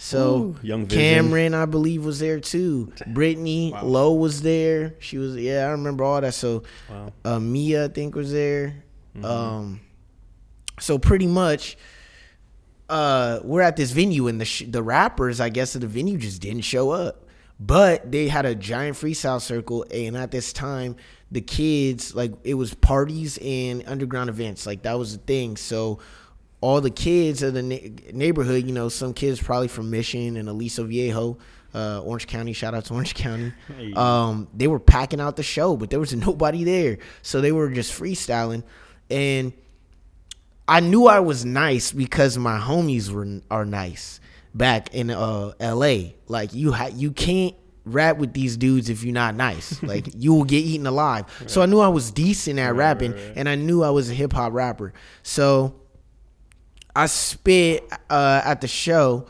So 0.00 0.36
Ooh, 0.36 0.56
young 0.62 0.86
Cameron, 0.86 1.54
I 1.54 1.66
believe, 1.66 2.04
was 2.04 2.20
there 2.20 2.38
too. 2.38 2.92
Brittany 3.08 3.72
wow. 3.72 3.84
Lowe 3.84 4.12
was 4.12 4.42
there. 4.42 4.94
She 5.00 5.18
was 5.18 5.34
yeah, 5.36 5.66
I 5.66 5.70
remember 5.70 6.04
all 6.04 6.20
that. 6.20 6.34
So 6.34 6.62
wow. 6.88 7.12
uh, 7.24 7.40
Mia, 7.40 7.86
I 7.86 7.88
think, 7.88 8.14
was 8.14 8.32
there. 8.32 8.84
Mm-hmm. 9.16 9.24
Um, 9.24 9.80
so 10.78 10.98
pretty 10.98 11.26
much, 11.26 11.76
uh, 12.88 13.40
we're 13.42 13.60
at 13.60 13.74
this 13.74 13.90
venue, 13.90 14.28
and 14.28 14.40
the 14.40 14.44
sh- 14.44 14.66
the 14.68 14.84
rappers, 14.84 15.40
I 15.40 15.48
guess, 15.48 15.74
of 15.74 15.80
the 15.80 15.88
venue 15.88 16.16
just 16.16 16.40
didn't 16.40 16.62
show 16.62 16.90
up. 16.90 17.24
But 17.58 18.12
they 18.12 18.28
had 18.28 18.46
a 18.46 18.54
giant 18.54 18.96
freestyle 18.96 19.40
circle, 19.40 19.84
and 19.90 20.16
at 20.16 20.30
this 20.30 20.52
time, 20.52 20.94
the 21.32 21.40
kids 21.40 22.14
like 22.14 22.34
it 22.44 22.54
was 22.54 22.72
parties 22.72 23.36
and 23.42 23.82
underground 23.88 24.30
events, 24.30 24.64
like 24.64 24.82
that 24.82 24.96
was 24.96 25.18
the 25.18 25.24
thing. 25.24 25.56
So 25.56 25.98
all 26.60 26.80
the 26.80 26.90
kids 26.90 27.42
of 27.42 27.54
the 27.54 27.62
na- 27.62 27.76
neighborhood, 28.12 28.64
you 28.64 28.72
know, 28.72 28.88
some 28.88 29.14
kids 29.14 29.40
probably 29.40 29.68
from 29.68 29.90
Mission 29.90 30.36
and 30.36 30.48
Aliso 30.48 30.84
Viejo, 30.84 31.38
uh, 31.74 32.00
Orange 32.02 32.26
County. 32.26 32.52
Shout 32.52 32.74
out 32.74 32.84
to 32.86 32.94
Orange 32.94 33.14
County. 33.14 33.52
Hey. 33.76 33.92
Um, 33.94 34.48
they 34.54 34.66
were 34.66 34.80
packing 34.80 35.20
out 35.20 35.36
the 35.36 35.42
show, 35.42 35.76
but 35.76 35.90
there 35.90 36.00
was 36.00 36.14
nobody 36.14 36.64
there, 36.64 36.98
so 37.22 37.40
they 37.40 37.52
were 37.52 37.68
just 37.70 37.98
freestyling, 37.98 38.64
and 39.10 39.52
I 40.66 40.80
knew 40.80 41.06
I 41.06 41.20
was 41.20 41.44
nice 41.44 41.92
because 41.92 42.36
my 42.36 42.58
homies 42.58 43.10
were 43.10 43.40
are 43.50 43.64
nice 43.64 44.20
back 44.54 44.92
in 44.94 45.10
uh, 45.10 45.52
L.A. 45.60 46.16
Like 46.26 46.52
you, 46.52 46.72
ha- 46.72 46.90
you 46.92 47.12
can't 47.12 47.54
rap 47.84 48.18
with 48.18 48.34
these 48.34 48.56
dudes 48.58 48.90
if 48.90 49.02
you're 49.02 49.14
not 49.14 49.34
nice. 49.34 49.82
Like 49.88 50.08
you 50.14 50.34
will 50.34 50.44
get 50.44 50.64
eaten 50.64 50.86
alive. 50.86 51.24
Right. 51.40 51.50
So 51.50 51.62
I 51.62 51.66
knew 51.66 51.80
I 51.80 51.88
was 51.88 52.10
decent 52.10 52.58
at 52.58 52.66
right, 52.66 52.76
rapping, 52.76 53.12
right, 53.12 53.32
and 53.36 53.48
I 53.48 53.54
knew 53.54 53.82
I 53.82 53.90
was 53.90 54.10
a 54.10 54.14
hip 54.14 54.32
hop 54.32 54.52
rapper. 54.52 54.92
So 55.22 55.74
I 56.98 57.06
spit 57.06 57.88
uh, 58.10 58.42
at 58.44 58.60
the 58.60 58.66
show 58.66 59.28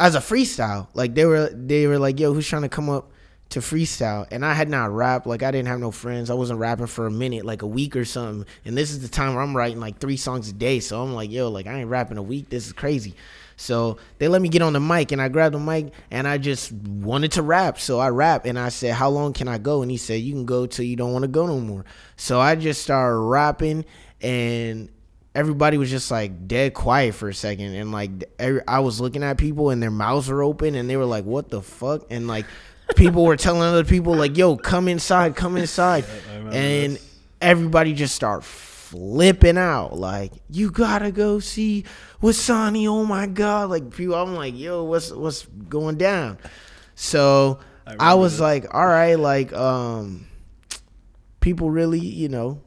as 0.00 0.16
a 0.16 0.18
freestyle. 0.18 0.88
Like 0.94 1.14
they 1.14 1.24
were 1.24 1.48
they 1.50 1.86
were 1.86 2.00
like, 2.00 2.18
"Yo, 2.18 2.34
who's 2.34 2.48
trying 2.48 2.62
to 2.62 2.68
come 2.68 2.90
up 2.90 3.12
to 3.50 3.60
freestyle?" 3.60 4.26
And 4.32 4.44
I 4.44 4.54
had 4.54 4.68
not 4.68 4.92
rapped. 4.92 5.28
Like 5.28 5.44
I 5.44 5.52
didn't 5.52 5.68
have 5.68 5.78
no 5.78 5.92
friends. 5.92 6.28
I 6.28 6.34
wasn't 6.34 6.58
rapping 6.58 6.88
for 6.88 7.06
a 7.06 7.10
minute, 7.10 7.44
like 7.44 7.62
a 7.62 7.68
week 7.68 7.94
or 7.94 8.04
something. 8.04 8.46
And 8.64 8.76
this 8.76 8.90
is 8.90 9.00
the 9.00 9.06
time 9.06 9.34
where 9.34 9.44
I'm 9.44 9.56
writing 9.56 9.78
like 9.78 10.00
three 10.00 10.16
songs 10.16 10.48
a 10.48 10.52
day. 10.52 10.80
So 10.80 11.00
I'm 11.00 11.14
like, 11.14 11.30
"Yo, 11.30 11.48
like 11.50 11.68
I 11.68 11.78
ain't 11.78 11.88
rapping 11.88 12.18
a 12.18 12.22
week. 12.22 12.48
This 12.48 12.66
is 12.66 12.72
crazy." 12.72 13.14
So 13.54 13.98
they 14.18 14.26
let 14.26 14.42
me 14.42 14.48
get 14.48 14.62
on 14.62 14.72
the 14.72 14.80
mic 14.80 15.12
and 15.12 15.22
I 15.22 15.28
grabbed 15.28 15.54
the 15.54 15.60
mic 15.60 15.92
and 16.10 16.26
I 16.26 16.38
just 16.38 16.72
wanted 16.72 17.30
to 17.32 17.42
rap. 17.42 17.78
So 17.78 18.00
I 18.00 18.08
rap 18.08 18.44
and 18.44 18.58
I 18.58 18.70
said, 18.70 18.94
How 18.94 19.10
long 19.10 19.34
can 19.34 19.48
I 19.48 19.58
go? 19.58 19.82
And 19.82 19.90
he 19.90 19.98
said, 19.98 20.22
You 20.22 20.32
can 20.32 20.46
go 20.46 20.64
till 20.64 20.86
you 20.86 20.96
don't 20.96 21.12
want 21.12 21.24
to 21.24 21.28
go 21.28 21.46
no 21.46 21.60
more. 21.60 21.84
So 22.16 22.40
I 22.40 22.54
just 22.54 22.80
started 22.80 23.18
rapping 23.18 23.84
and 24.22 24.88
everybody 25.34 25.78
was 25.78 25.90
just 25.90 26.10
like 26.10 26.48
dead 26.48 26.74
quiet 26.74 27.14
for 27.14 27.28
a 27.28 27.34
second 27.34 27.74
and 27.74 27.92
like 27.92 28.10
every, 28.38 28.60
i 28.66 28.80
was 28.80 29.00
looking 29.00 29.22
at 29.22 29.38
people 29.38 29.70
and 29.70 29.80
their 29.82 29.90
mouths 29.90 30.28
were 30.28 30.42
open 30.42 30.74
and 30.74 30.90
they 30.90 30.96
were 30.96 31.04
like 31.04 31.24
what 31.24 31.48
the 31.50 31.62
fuck? 31.62 32.04
And 32.10 32.26
like 32.26 32.46
people 32.96 33.24
were 33.24 33.36
telling 33.36 33.62
other 33.62 33.84
people 33.84 34.14
like 34.14 34.36
yo 34.36 34.56
come 34.56 34.88
inside 34.88 35.36
come 35.36 35.56
inside. 35.56 36.04
And 36.52 36.94
this. 36.94 37.16
everybody 37.40 37.92
just 37.92 38.12
start 38.12 38.42
flipping 38.42 39.56
out 39.56 39.96
like 39.96 40.32
you 40.48 40.72
gotta 40.72 41.12
go 41.12 41.38
see 41.38 41.84
Wasani 42.20 42.88
oh 42.88 43.04
my 43.04 43.26
god. 43.26 43.70
Like 43.70 43.94
people 43.94 44.16
i'm 44.16 44.34
like 44.34 44.58
yo 44.58 44.82
what's 44.82 45.12
what's 45.12 45.46
going 45.46 45.96
down? 45.96 46.38
So 46.96 47.60
i, 47.86 47.94
I 48.00 48.14
was 48.14 48.40
like 48.40 48.74
all 48.74 48.86
right 48.86 49.14
like 49.14 49.52
um 49.52 50.26
people 51.38 51.70
really 51.70 52.00
you 52.00 52.28
know 52.28 52.60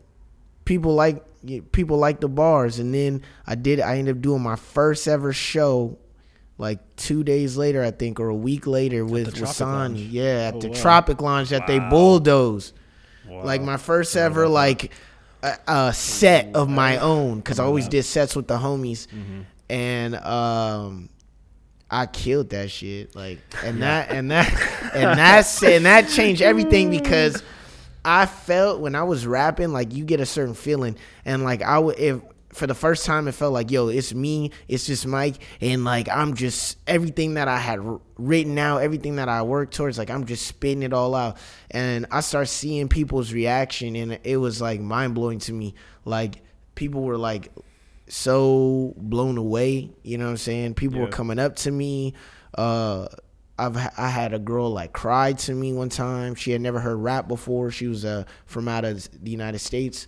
people 0.63 0.95
like 0.95 1.25
people 1.71 1.97
like 1.97 2.19
the 2.19 2.29
bars. 2.29 2.79
And 2.79 2.93
then 2.93 3.21
I 3.45 3.55
did. 3.55 3.79
I 3.79 3.97
ended 3.97 4.17
up 4.17 4.21
doing 4.21 4.41
my 4.41 4.55
first 4.55 5.07
ever 5.07 5.33
show, 5.33 5.97
like 6.57 6.79
two 6.95 7.23
days 7.23 7.57
later, 7.57 7.83
I 7.83 7.91
think, 7.91 8.19
or 8.19 8.29
a 8.29 8.35
week 8.35 8.67
later 8.67 9.05
with 9.05 9.35
Wasani. 9.35 10.07
Yeah, 10.11 10.47
at 10.47 10.55
oh, 10.55 10.59
the 10.59 10.69
wow. 10.69 10.75
Tropic 10.75 11.21
Lounge 11.21 11.49
that 11.49 11.61
wow. 11.61 11.67
they 11.67 11.79
bulldozed. 11.79 12.73
Wow. 13.27 13.43
Like 13.43 13.61
my 13.61 13.77
first 13.77 14.15
ever 14.15 14.47
like 14.47 14.91
a, 15.41 15.57
a 15.67 15.93
set 15.93 16.55
of 16.55 16.69
my 16.69 16.97
own 16.97 17.37
because 17.37 17.59
I 17.59 17.65
always 17.65 17.87
did 17.87 18.03
sets 18.03 18.35
with 18.35 18.47
the 18.47 18.57
homies, 18.57 19.07
mm-hmm. 19.07 19.41
and 19.69 20.15
um. 20.15 21.09
I 21.91 22.07
killed 22.07 22.49
that 22.49 22.71
shit, 22.71 23.15
like, 23.15 23.37
and 23.63 23.83
that, 23.83 24.09
and 24.09 24.31
that, 24.31 24.49
and 24.95 25.19
that's, 25.19 25.61
and 25.61 25.85
that 25.85 26.09
changed 26.09 26.41
everything 26.41 26.89
because 26.89 27.43
I 28.05 28.25
felt 28.25 28.81
when 28.81 28.95
I 28.95 29.03
was 29.03 29.25
rapping, 29.25 29.71
like 29.71 29.93
you 29.93 30.05
get 30.05 30.19
a 30.19 30.25
certain 30.25 30.53
feeling, 30.53 30.97
and 31.25 31.43
like 31.43 31.61
I 31.61 31.79
would 31.79 31.97
if 31.97 32.21
for 32.53 32.67
the 32.67 32.75
first 32.75 33.05
time 33.05 33.27
it 33.27 33.33
felt 33.33 33.53
like 33.53 33.71
yo, 33.71 33.87
it's 33.87 34.13
me, 34.13 34.51
it's 34.67 34.85
just 34.85 35.05
Mike, 35.05 35.35
and 35.61 35.83
like 35.83 36.09
I'm 36.09 36.33
just 36.33 36.77
everything 36.87 37.35
that 37.35 37.47
I 37.47 37.57
had 37.57 37.79
written 38.17 38.57
out, 38.57 38.81
everything 38.81 39.15
that 39.15 39.29
I 39.29 39.41
worked 39.41 39.73
towards, 39.73 39.97
like 39.97 40.09
I'm 40.09 40.25
just 40.25 40.45
spitting 40.45 40.83
it 40.83 40.93
all 40.93 41.15
out, 41.15 41.37
and 41.71 42.05
I 42.11 42.21
start 42.21 42.47
seeing 42.49 42.89
people's 42.89 43.33
reaction, 43.33 43.95
and 43.95 44.19
it 44.23 44.37
was 44.37 44.61
like 44.61 44.79
mind 44.79 45.15
blowing 45.15 45.39
to 45.39 45.53
me. 45.53 45.73
Like 46.05 46.41
people 46.75 47.03
were 47.03 47.17
like 47.17 47.51
so 48.07 48.93
blown 48.97 49.37
away, 49.37 49.91
you 50.03 50.17
know 50.17 50.25
what 50.25 50.31
I'm 50.31 50.37
saying? 50.37 50.73
People 50.75 50.99
yeah. 50.99 51.05
were 51.05 51.11
coming 51.11 51.39
up 51.39 51.55
to 51.57 51.71
me. 51.71 52.13
Uh, 52.55 53.07
I've 53.57 53.77
I 53.77 54.07
had 54.09 54.33
a 54.33 54.39
girl 54.39 54.71
like 54.71 54.93
cry 54.93 55.33
to 55.33 55.53
me 55.53 55.73
one 55.73 55.89
time. 55.89 56.35
She 56.35 56.51
had 56.51 56.61
never 56.61 56.79
heard 56.79 56.95
rap 56.95 57.27
before. 57.27 57.69
She 57.71 57.87
was 57.87 58.03
uh, 58.03 58.23
from 58.45 58.67
out 58.67 58.83
of 58.83 59.07
the 59.23 59.29
United 59.29 59.59
States, 59.59 60.07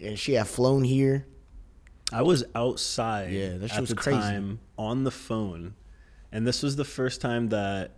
and 0.00 0.18
she 0.18 0.32
had 0.32 0.46
flown 0.46 0.84
here. 0.84 1.26
I 2.12 2.22
was 2.22 2.44
outside. 2.54 3.32
Yeah, 3.32 3.58
that 3.58 3.78
was 3.78 3.90
the 3.90 3.96
crazy. 3.96 4.18
Time, 4.18 4.60
on 4.78 5.04
the 5.04 5.10
phone, 5.10 5.74
and 6.32 6.46
this 6.46 6.62
was 6.62 6.76
the 6.76 6.84
first 6.84 7.20
time 7.20 7.48
that 7.48 7.92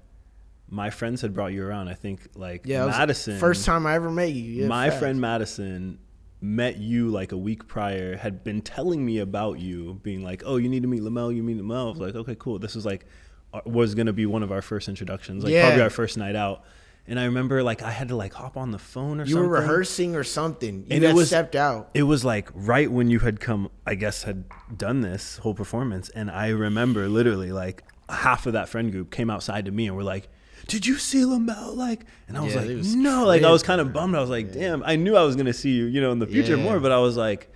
my 0.68 0.90
friends 0.90 1.20
had 1.20 1.34
brought 1.34 1.52
you 1.52 1.64
around. 1.64 1.88
I 1.88 1.94
think 1.94 2.22
like 2.34 2.62
yeah, 2.64 2.86
Madison. 2.86 3.38
First 3.38 3.64
time 3.64 3.86
I 3.86 3.94
ever 3.94 4.10
met 4.10 4.32
you. 4.32 4.62
Yeah, 4.62 4.66
my 4.66 4.88
facts. 4.88 5.00
friend 5.00 5.20
Madison 5.20 5.98
met 6.40 6.78
you 6.78 7.10
like 7.10 7.30
a 7.30 7.36
week 7.38 7.68
prior. 7.68 8.16
Had 8.16 8.42
been 8.42 8.60
telling 8.60 9.04
me 9.04 9.18
about 9.18 9.60
you, 9.60 10.00
being 10.02 10.24
like, 10.24 10.42
"Oh, 10.44 10.56
you 10.56 10.68
need 10.68 10.82
to 10.82 10.88
meet 10.88 11.02
Lamel. 11.02 11.32
You 11.32 11.44
meet 11.44 11.58
Lamel." 11.58 11.86
I 11.86 11.90
was 11.90 11.98
like, 12.00 12.14
"Okay, 12.16 12.36
cool." 12.36 12.58
This 12.58 12.74
was 12.74 12.84
like 12.84 13.06
Uh, 13.52 13.60
was 13.64 13.94
gonna 13.94 14.12
be 14.12 14.26
one 14.26 14.42
of 14.42 14.52
our 14.52 14.62
first 14.62 14.88
introductions, 14.88 15.42
like 15.42 15.52
yeah. 15.52 15.66
probably 15.66 15.82
our 15.82 15.90
first 15.90 16.16
night 16.16 16.36
out. 16.36 16.62
And 17.06 17.18
I 17.18 17.24
remember 17.24 17.62
like 17.62 17.82
I 17.82 17.90
had 17.90 18.08
to 18.08 18.16
like 18.16 18.32
hop 18.32 18.56
on 18.56 18.70
the 18.70 18.78
phone 18.78 19.20
or 19.20 19.24
you 19.24 19.32
something. 19.32 19.44
You 19.44 19.48
were 19.50 19.60
rehearsing 19.60 20.14
or 20.14 20.22
something. 20.22 20.84
You 20.86 20.96
and 20.96 21.04
it 21.04 21.14
was 21.14 21.28
stepped 21.28 21.56
out. 21.56 21.90
It 21.92 22.04
was 22.04 22.24
like 22.24 22.48
right 22.54 22.90
when 22.90 23.10
you 23.10 23.18
had 23.18 23.40
come, 23.40 23.70
I 23.84 23.96
guess, 23.96 24.22
had 24.22 24.44
done 24.76 25.00
this 25.00 25.38
whole 25.38 25.54
performance, 25.54 26.10
and 26.10 26.30
I 26.30 26.48
remember 26.48 27.08
literally 27.08 27.50
like 27.50 27.82
half 28.08 28.46
of 28.46 28.52
that 28.52 28.68
friend 28.68 28.92
group 28.92 29.10
came 29.10 29.30
outside 29.30 29.64
to 29.64 29.72
me 29.72 29.88
and 29.88 29.96
were 29.96 30.04
like, 30.04 30.28
"Did 30.68 30.86
you 30.86 30.96
see 30.96 31.24
Lamel?" 31.24 31.74
Like, 31.74 32.04
and 32.28 32.38
I 32.38 32.42
was 32.42 32.54
yeah, 32.54 32.60
like, 32.60 32.68
was 32.76 32.94
"No." 32.94 33.26
Like 33.26 33.42
I 33.42 33.50
was 33.50 33.64
kind 33.64 33.80
of 33.80 33.92
bummed. 33.92 34.14
I 34.14 34.20
was 34.20 34.30
like, 34.30 34.52
"Damn!" 34.52 34.84
I 34.84 34.94
knew 34.94 35.16
I 35.16 35.24
was 35.24 35.34
gonna 35.34 35.52
see 35.52 35.70
you, 35.70 35.86
you 35.86 36.00
know, 36.00 36.12
in 36.12 36.20
the 36.20 36.28
future 36.28 36.56
yeah. 36.56 36.62
more, 36.62 36.78
but 36.78 36.92
I 36.92 36.98
was 36.98 37.16
like 37.16 37.50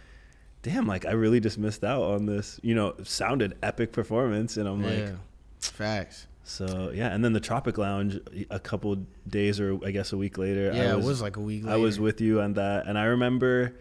damn, 0.65 0.87
like 0.87 1.05
I 1.07 1.13
really 1.13 1.41
just 1.41 1.59
missed 1.59 1.85
out 1.85 2.03
on 2.03 2.27
this. 2.27 2.59
You 2.63 2.75
know, 2.75 2.95
sounded 3.05 3.57
epic 3.63 3.93
performance, 3.93 4.57
and 4.57 4.67
I'm 4.67 4.83
yeah. 4.83 4.91
like, 4.91 5.15
facts. 5.71 6.27
so 6.45 6.91
yeah. 6.95 7.09
And 7.15 7.25
then 7.25 7.33
the 7.33 7.41
Tropic 7.41 7.79
Lounge, 7.79 8.21
a 8.51 8.59
couple 8.61 9.07
days 9.29 9.61
or 9.61 9.79
I 9.85 9.91
guess 9.91 10.13
a 10.13 10.17
week 10.17 10.39
later. 10.39 10.73
Yeah, 10.75 10.95
I 10.95 10.99
it 10.99 11.03
was 11.05 11.23
like 11.23 11.37
a 11.37 11.41
week. 11.41 11.67
I 11.67 11.77
was 11.77 11.99
with 12.01 12.21
you 12.21 12.41
on 12.41 12.55
that, 12.55 12.87
and 12.87 12.99
I 12.99 13.05
remember 13.05 13.75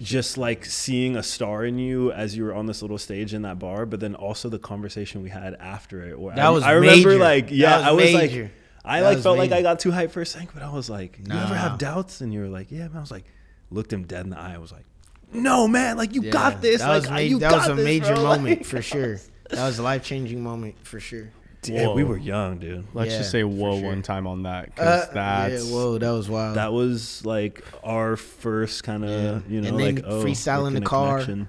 just 0.00 0.38
like 0.38 0.64
seeing 0.64 1.14
a 1.16 1.22
star 1.22 1.62
in 1.64 1.78
you 1.78 2.10
as 2.12 2.34
you 2.34 2.44
were 2.44 2.54
on 2.54 2.64
this 2.66 2.80
little 2.80 2.96
stage 2.96 3.34
in 3.34 3.42
that 3.42 3.58
bar, 3.58 3.84
but 3.84 4.00
then 4.00 4.14
also 4.14 4.48
the 4.48 4.58
conversation 4.58 5.22
we 5.22 5.28
had 5.28 5.54
after 5.56 6.02
it. 6.08 6.18
Where 6.18 6.34
That 6.34 6.46
I, 6.46 6.50
was 6.50 6.64
I 6.64 6.72
remember 6.72 7.10
major. 7.10 7.18
like 7.20 7.48
yeah, 7.50 7.76
was 7.78 7.86
I 7.86 7.90
was 7.92 8.12
major. 8.14 8.42
like 8.44 8.52
I 8.82 9.00
That 9.00 9.06
like 9.06 9.14
was 9.16 9.22
felt 9.24 9.38
like. 9.38 9.52
I 9.52 9.60
got 9.62 9.78
too 9.78 9.90
hyped 9.90 10.12
for 10.12 10.22
a 10.22 10.26
second, 10.26 10.50
but 10.54 10.62
I 10.62 10.70
was 10.70 10.88
like, 10.88 11.18
you 11.18 11.34
ever 11.34 11.54
have 11.54 11.76
doubts? 11.76 12.22
And 12.22 12.32
you 12.32 12.40
were 12.40 12.48
like, 12.48 12.70
yeah, 12.72 12.88
man. 12.88 12.96
I 12.96 13.00
was 13.00 13.10
like, 13.10 13.24
looked 13.70 13.92
him 13.92 14.04
dead 14.04 14.24
in 14.24 14.30
the 14.30 14.38
eye. 14.38 14.54
I 14.54 14.58
was 14.58 14.72
like, 14.72 14.86
no, 15.34 15.68
man, 15.68 15.98
like 15.98 16.14
you 16.14 16.22
Yeah, 16.22 16.30
got 16.30 16.62
this. 16.62 16.80
That 16.80 16.88
like 16.88 17.02
was, 17.02 17.10
ma- 17.10 17.16
you 17.18 17.38
that 17.40 17.50
got 17.50 17.58
was 17.58 17.68
a 17.68 17.74
this, 17.74 17.84
major 17.84 18.14
bro. 18.14 18.22
moment 18.36 18.58
Like- 18.60 18.66
for 18.66 18.80
sure. 18.80 19.18
That 19.50 19.66
was 19.66 19.78
a 19.78 19.82
life 19.82 20.04
changing 20.04 20.42
moment 20.42 20.76
for 20.86 21.00
sure. 21.00 21.30
Yeah, 21.64 21.92
we 21.92 22.04
were 22.04 22.16
young, 22.16 22.58
dude. 22.58 22.86
Let's 22.94 23.10
Yeah, 23.12 23.18
just 23.18 23.30
say 23.30 23.44
whoa 23.44 23.78
sure. 23.80 23.88
one 23.90 24.00
time 24.02 24.26
on 24.26 24.44
that 24.44 24.66
because 24.66 25.08
Uh, 25.08 25.12
that's 25.12 25.64
yeah, 25.66 25.74
whoa, 25.74 25.98
that 25.98 26.10
was 26.10 26.28
wild. 26.30 26.56
That 26.56 26.72
was 26.72 27.22
like 27.26 27.62
our 27.84 28.16
first 28.16 28.82
kind 28.82 29.04
of, 29.04 29.10
Yeah. 29.10 29.40
you 29.54 29.60
know, 29.60 29.68
And 29.68 29.78
then 29.78 29.94
like 29.96 30.04
oh, 30.06 30.24
freestyle 30.24 30.66
in 30.66 30.72
the 30.74 30.80
car. 30.80 31.20
connection. 31.22 31.48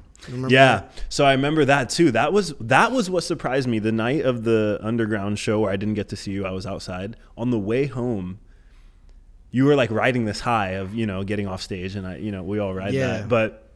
Yeah. 0.50 0.76
that? 0.82 1.04
So 1.10 1.24
I 1.26 1.32
remember 1.32 1.64
that 1.66 1.90
too. 1.90 2.12
That 2.12 2.34
was 2.34 2.54
that 2.60 2.92
was 2.92 3.10
what 3.10 3.24
surprised 3.24 3.68
me. 3.70 3.80
The 3.80 3.94
night 3.94 4.26
of 4.26 4.44
the 4.44 4.80
underground 4.82 5.40
show 5.40 5.62
where 5.62 5.72
I 5.72 5.78
didn't 5.78 5.96
get 5.96 6.10
to 6.10 6.16
see 6.18 6.32
you, 6.32 6.46
I 6.46 6.52
was 6.52 6.66
outside. 6.66 7.16
On 7.38 7.50
the 7.50 7.58
way 7.60 7.86
home, 7.88 8.40
you 9.50 9.64
were 9.64 9.76
like 9.76 9.92
riding 9.92 10.26
this 10.26 10.42
high 10.42 10.72
of, 10.72 10.94
you 10.94 11.06
know, 11.06 11.24
getting 11.24 11.48
off 11.48 11.62
stage 11.62 11.96
and 11.96 12.06
I, 12.06 12.18
you 12.18 12.32
know, 12.32 12.44
we 12.44 12.60
all 12.60 12.74
ride 12.74 12.94
Yeah. 12.94 13.08
that. 13.20 13.30
But 13.30 13.70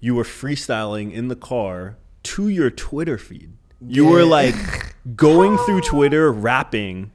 you 0.00 0.14
were 0.14 0.24
freestyling 0.24 1.12
in 1.12 1.26
the 1.26 1.36
car 1.36 1.96
to 2.34 2.48
your 2.48 2.70
Twitter 2.70 3.18
feed. 3.18 3.52
You 3.80 4.06
were 4.06 4.24
like 4.24 4.54
going 5.16 5.56
through 5.58 5.80
Twitter 5.82 6.32
rapping 6.32 7.12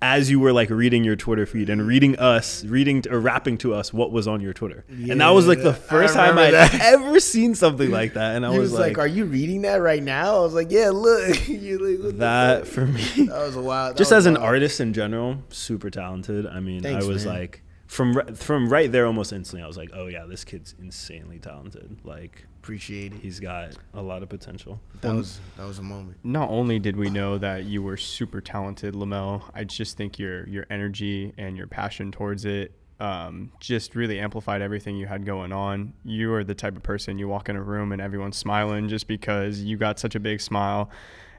as 0.00 0.30
you 0.30 0.38
were 0.38 0.52
like 0.52 0.70
reading 0.70 1.02
your 1.02 1.16
Twitter 1.16 1.44
feed 1.44 1.68
and 1.68 1.86
reading 1.86 2.16
us, 2.18 2.64
reading 2.64 3.04
or 3.10 3.18
rapping 3.18 3.58
to 3.58 3.74
us 3.74 3.92
what 3.92 4.12
was 4.12 4.28
on 4.28 4.40
your 4.40 4.52
Twitter. 4.52 4.84
and 4.88 5.20
that 5.20 5.30
was 5.30 5.46
like 5.48 5.62
the 5.62 5.74
first 5.74 6.16
I 6.16 6.28
time 6.28 6.38
I'd 6.38 6.54
that. 6.54 6.74
ever 6.80 7.18
seen 7.20 7.54
something 7.54 7.90
like 7.90 8.14
that. 8.14 8.36
And 8.36 8.46
I 8.46 8.50
was, 8.50 8.70
was 8.70 8.80
like, 8.80 8.98
"Are 8.98 9.06
you 9.06 9.24
reading 9.24 9.62
that 9.62 9.76
right 9.76 10.02
now?" 10.02 10.36
I 10.36 10.40
was 10.40 10.54
like, 10.54 10.70
"Yeah, 10.70 10.90
look." 10.90 11.36
Like, 11.48 11.98
"What 12.00 12.18
that 12.18 12.66
fuck?" 12.66 12.74
for 12.74 12.86
me. 12.86 13.26
That 13.26 13.44
was 13.44 13.56
a 13.56 13.60
wild. 13.60 13.96
Just 13.96 14.12
as 14.12 14.26
an 14.26 14.34
wild. 14.34 14.44
artist 14.44 14.80
in 14.80 14.92
general, 14.92 15.38
super 15.50 15.90
talented. 15.90 16.46
I 16.46 16.60
mean, 16.60 16.82
Thanks, 16.82 17.04
I 17.04 17.08
was 17.08 17.24
man. 17.24 17.34
like 17.34 17.62
from 17.86 18.34
from 18.34 18.68
right 18.68 18.90
there 18.90 19.06
almost 19.06 19.32
instantly. 19.32 19.62
I 19.64 19.66
was 19.66 19.76
like, 19.76 19.90
oh 19.94 20.06
yeah, 20.06 20.26
this 20.26 20.44
kid's 20.44 20.74
insanely 20.78 21.38
talented. 21.38 21.98
Like 22.04 22.46
appreciate 22.68 23.14
it. 23.14 23.20
he's 23.20 23.40
got 23.40 23.70
a 23.94 24.02
lot 24.02 24.22
of 24.22 24.28
potential. 24.28 24.78
That 25.00 25.14
was 25.14 25.40
that 25.56 25.66
was 25.66 25.78
a 25.78 25.82
moment. 25.82 26.18
not 26.22 26.50
only 26.50 26.78
did 26.78 26.96
we 26.96 27.08
know 27.08 27.38
that 27.38 27.64
you 27.64 27.82
were 27.82 27.96
super 27.96 28.42
talented, 28.42 28.94
Lamel, 28.94 29.42
I 29.54 29.64
just 29.64 29.96
think 29.96 30.18
your 30.18 30.46
your 30.46 30.66
energy 30.68 31.32
and 31.38 31.56
your 31.56 31.66
passion 31.66 32.12
towards 32.12 32.44
it 32.44 32.72
um, 33.00 33.52
just 33.58 33.94
really 33.94 34.18
amplified 34.18 34.60
everything 34.60 34.96
you 34.96 35.06
had 35.06 35.24
going 35.24 35.50
on. 35.50 35.94
You 36.04 36.34
are 36.34 36.44
the 36.44 36.54
type 36.54 36.76
of 36.76 36.82
person 36.82 37.18
you 37.18 37.26
walk 37.26 37.48
in 37.48 37.56
a 37.56 37.62
room 37.62 37.92
and 37.92 38.02
everyone's 38.02 38.36
smiling 38.36 38.88
just 38.88 39.06
because 39.06 39.62
you 39.62 39.78
got 39.78 39.98
such 39.98 40.14
a 40.14 40.20
big 40.20 40.40
smile. 40.40 40.90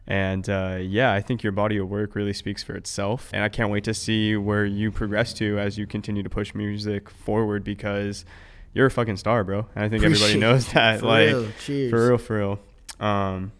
And 0.08 0.50
uh, 0.50 0.80
yeah, 0.82 1.14
I 1.14 1.22
think 1.22 1.44
your 1.44 1.52
body 1.52 1.78
of 1.78 1.90
work 1.90 2.16
really 2.16 2.34
speaks 2.34 2.64
for 2.64 2.76
itself. 2.76 3.30
And 3.34 3.44
I 3.44 3.50
can't 3.50 3.70
wait 3.70 3.84
to 3.84 3.94
see 3.94 4.36
where 4.36 4.66
you 4.66 4.90
progress 4.90 5.34
to 5.34 5.60
as 5.60 5.78
you 5.78 5.86
continue 5.86 6.24
to 6.24 6.30
push 6.30 6.56
music 6.56 7.10
forward 7.10 7.64
because 7.64 8.26
you're 8.74 8.86
a 8.88 8.92
fucking 8.92 9.18
star, 9.18 9.44
bro. 9.44 9.66
And 9.76 9.84
I 9.84 9.90
think 9.90 10.04
everybody 10.04 10.38
knows 10.38 10.72
that. 10.74 11.00
For 11.02 11.06
like, 11.08 11.28
real. 11.30 11.48
Cheers. 11.66 11.90
for 11.92 12.08
real, 12.10 12.18
for 12.18 12.38
real. 12.38 12.60
Um, 13.00 13.52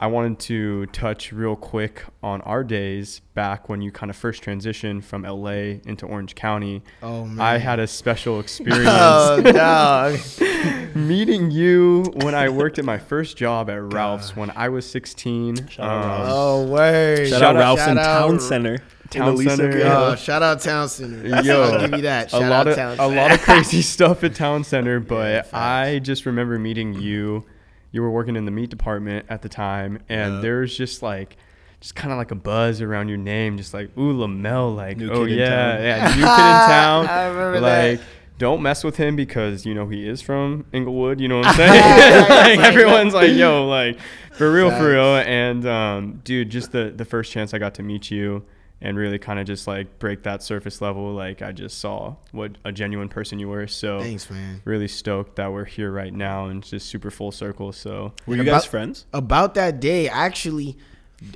I 0.00 0.06
wanted 0.08 0.40
to 0.40 0.86
touch 0.86 1.30
real 1.32 1.54
quick 1.54 2.02
on 2.24 2.40
our 2.40 2.64
days 2.64 3.20
back 3.34 3.68
when 3.68 3.82
you 3.82 3.92
kind 3.92 4.10
of 4.10 4.16
first 4.16 4.42
transitioned 4.42 5.04
from 5.04 5.22
LA 5.22 5.78
into 5.86 6.06
Orange 6.06 6.34
County. 6.34 6.82
Oh 7.04 7.24
man. 7.24 7.40
I 7.40 7.58
had 7.58 7.78
a 7.78 7.86
special 7.86 8.40
experience 8.40 8.88
Oh 8.90 9.40
dog. 9.42 10.18
meeting 10.96 11.52
you 11.52 12.02
when 12.22 12.34
I 12.34 12.48
worked 12.48 12.80
at 12.80 12.84
my 12.84 12.98
first 12.98 13.36
job 13.36 13.70
at 13.70 13.80
Ralph's 13.92 14.34
when 14.34 14.50
I 14.56 14.70
was 14.70 14.90
16. 14.90 15.68
Shout 15.68 15.88
out 15.88 16.04
Ralph's. 16.04 16.30
Oh 16.34 16.66
word. 16.66 17.18
Shout, 17.28 17.28
Shout 17.28 17.42
out 17.42 17.56
out- 17.56 17.60
Ralph's 17.60 17.82
in 17.82 17.96
shout 17.96 17.98
out- 17.98 18.26
Town 18.28 18.40
Center. 18.40 18.78
Town 19.12 19.28
in 19.40 19.48
Center, 19.48 19.70
Viejo. 19.72 19.84
yeah. 19.86 19.98
Oh, 20.00 20.14
shout 20.16 20.42
out 20.42 20.60
Town 20.60 20.88
Center. 20.88 21.26
Yo, 21.42 21.62
I'll 21.62 21.80
give 21.80 21.92
you 21.96 22.02
that. 22.02 22.30
Shout 22.30 22.42
a 22.42 22.48
lot 22.48 22.66
out 22.66 22.68
of 22.68 22.76
Town 22.76 22.96
a 22.98 23.08
lot 23.08 23.32
of 23.32 23.40
crazy 23.42 23.82
stuff 23.82 24.24
at 24.24 24.34
Town 24.34 24.64
Center, 24.64 25.00
but 25.00 25.44
facts. 25.46 25.54
I 25.54 25.98
just 26.00 26.26
remember 26.26 26.58
meeting 26.58 26.94
you. 26.94 27.44
You 27.90 28.00
were 28.02 28.10
working 28.10 28.36
in 28.36 28.44
the 28.46 28.50
meat 28.50 28.70
department 28.70 29.26
at 29.28 29.42
the 29.42 29.48
time, 29.50 29.98
and 30.08 30.34
Yeah. 30.36 30.40
there 30.40 30.60
was 30.60 30.74
just 30.76 31.02
like, 31.02 31.36
just 31.80 31.94
kind 31.94 32.10
of 32.10 32.16
like 32.18 32.30
a 32.30 32.34
buzz 32.34 32.80
around 32.80 33.08
your 33.08 33.18
name, 33.18 33.58
just 33.58 33.74
like 33.74 33.90
ooh 33.98 34.12
Lamel, 34.12 34.74
like 34.74 34.96
New 34.96 35.10
oh 35.10 35.26
kid 35.26 35.36
yeah, 35.38 35.78
yeah, 35.80 36.04
new 36.08 36.12
kid 36.14 36.18
in 36.20 36.24
town. 36.24 37.06
I 37.06 37.26
remember 37.26 37.60
like. 37.60 37.98
that. 37.98 38.06
Don't 38.38 38.62
mess 38.62 38.82
with 38.82 38.96
him 38.96 39.14
because 39.14 39.64
you 39.66 39.72
know 39.74 39.86
he 39.86 40.08
is 40.08 40.20
from 40.20 40.64
Inglewood. 40.72 41.20
You 41.20 41.28
know 41.28 41.38
what 41.38 41.46
I'm 41.48 41.54
saying? 41.54 42.28
like 42.28 42.58
everyone's 42.66 43.14
like, 43.14 43.30
"Yo, 43.30 43.68
like 43.68 44.00
for 44.32 44.50
real, 44.50 44.70
for 44.70 44.90
real." 44.90 45.16
And 45.16 45.64
um, 45.66 46.20
dude, 46.24 46.50
just 46.50 46.72
the 46.72 46.92
the 46.96 47.04
first 47.04 47.30
chance 47.30 47.54
I 47.54 47.58
got 47.58 47.74
to 47.74 47.84
meet 47.84 48.10
you 48.10 48.42
and 48.82 48.98
really 48.98 49.18
kind 49.18 49.38
of 49.38 49.46
just 49.46 49.66
like 49.66 49.98
break 49.98 50.24
that 50.24 50.42
surface 50.42 50.80
level, 50.82 51.14
like 51.14 51.40
I 51.40 51.52
just 51.52 51.78
saw 51.78 52.16
what 52.32 52.52
a 52.64 52.72
genuine 52.72 53.08
person 53.08 53.38
you 53.38 53.48
were. 53.48 53.66
So 53.68 54.00
Thanks, 54.00 54.28
man. 54.28 54.60
really 54.64 54.88
stoked 54.88 55.36
that 55.36 55.52
we're 55.52 55.64
here 55.64 55.90
right 55.90 56.12
now 56.12 56.46
and 56.46 56.62
just 56.62 56.88
super 56.88 57.10
full 57.10 57.30
circle. 57.32 57.72
So 57.72 58.12
Were 58.26 58.34
you 58.34 58.40
And 58.42 58.48
guys 58.50 58.62
about- 58.64 58.70
friends? 58.70 59.06
About 59.14 59.54
that 59.54 59.80
day, 59.80 60.08
actually, 60.08 60.76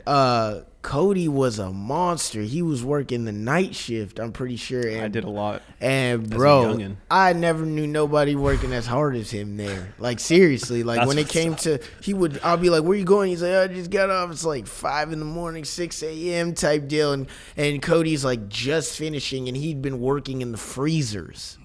uh, 0.07 0.61
Cody 0.87 1.27
was 1.27 1.59
a 1.59 1.72
monster. 1.72 2.42
He 2.42 2.62
was 2.62 2.85
working 2.85 3.25
the 3.25 3.33
night 3.33 3.75
shift. 3.75 4.20
I'm 4.20 4.31
pretty 4.31 4.55
sure. 4.55 4.87
And, 4.87 5.01
I 5.01 5.09
did 5.09 5.25
a 5.25 5.29
lot. 5.29 5.62
And 5.81 6.31
bro. 6.31 6.79
I 7.11 7.33
never 7.33 7.66
knew 7.66 7.88
nobody 7.88 8.37
working 8.37 8.72
as 8.72 8.87
hard 8.87 9.16
as 9.16 9.29
him 9.29 9.57
there. 9.57 9.94
Like 9.99 10.20
seriously, 10.20 10.85
like 10.85 11.09
when 11.09 11.18
it 11.18 11.29
came 11.29 11.57
to, 11.57 11.81
he 12.01 12.14
would. 12.14 12.38
I'll 12.44 12.57
be 12.57 12.70
like, 12.70 12.85
"Where 12.85 12.96
you 12.96 13.05
going?" 13.05 13.31
He's 13.31 13.42
like, 13.42 13.53
"I 13.53 13.66
just 13.66 13.90
got 13.90 14.11
off. 14.11 14.31
It's 14.31 14.44
like 14.44 14.68
five 14.68 15.12
in 15.12 15.18
the 15.18 15.25
morning, 15.25 15.64
six 15.64 16.05
a.m. 16.05 16.55
type 16.55 16.87
deal." 16.87 17.12
And 17.12 17.27
and 17.57 17.83
Cody's 17.83 18.25
like 18.25 18.49
just 18.49 18.96
finishing, 18.96 19.49
and 19.49 19.57
he'd 19.57 19.83
been 19.83 19.99
working 19.99 20.40
in 20.40 20.53
the 20.53 20.59
freezers. 20.59 21.59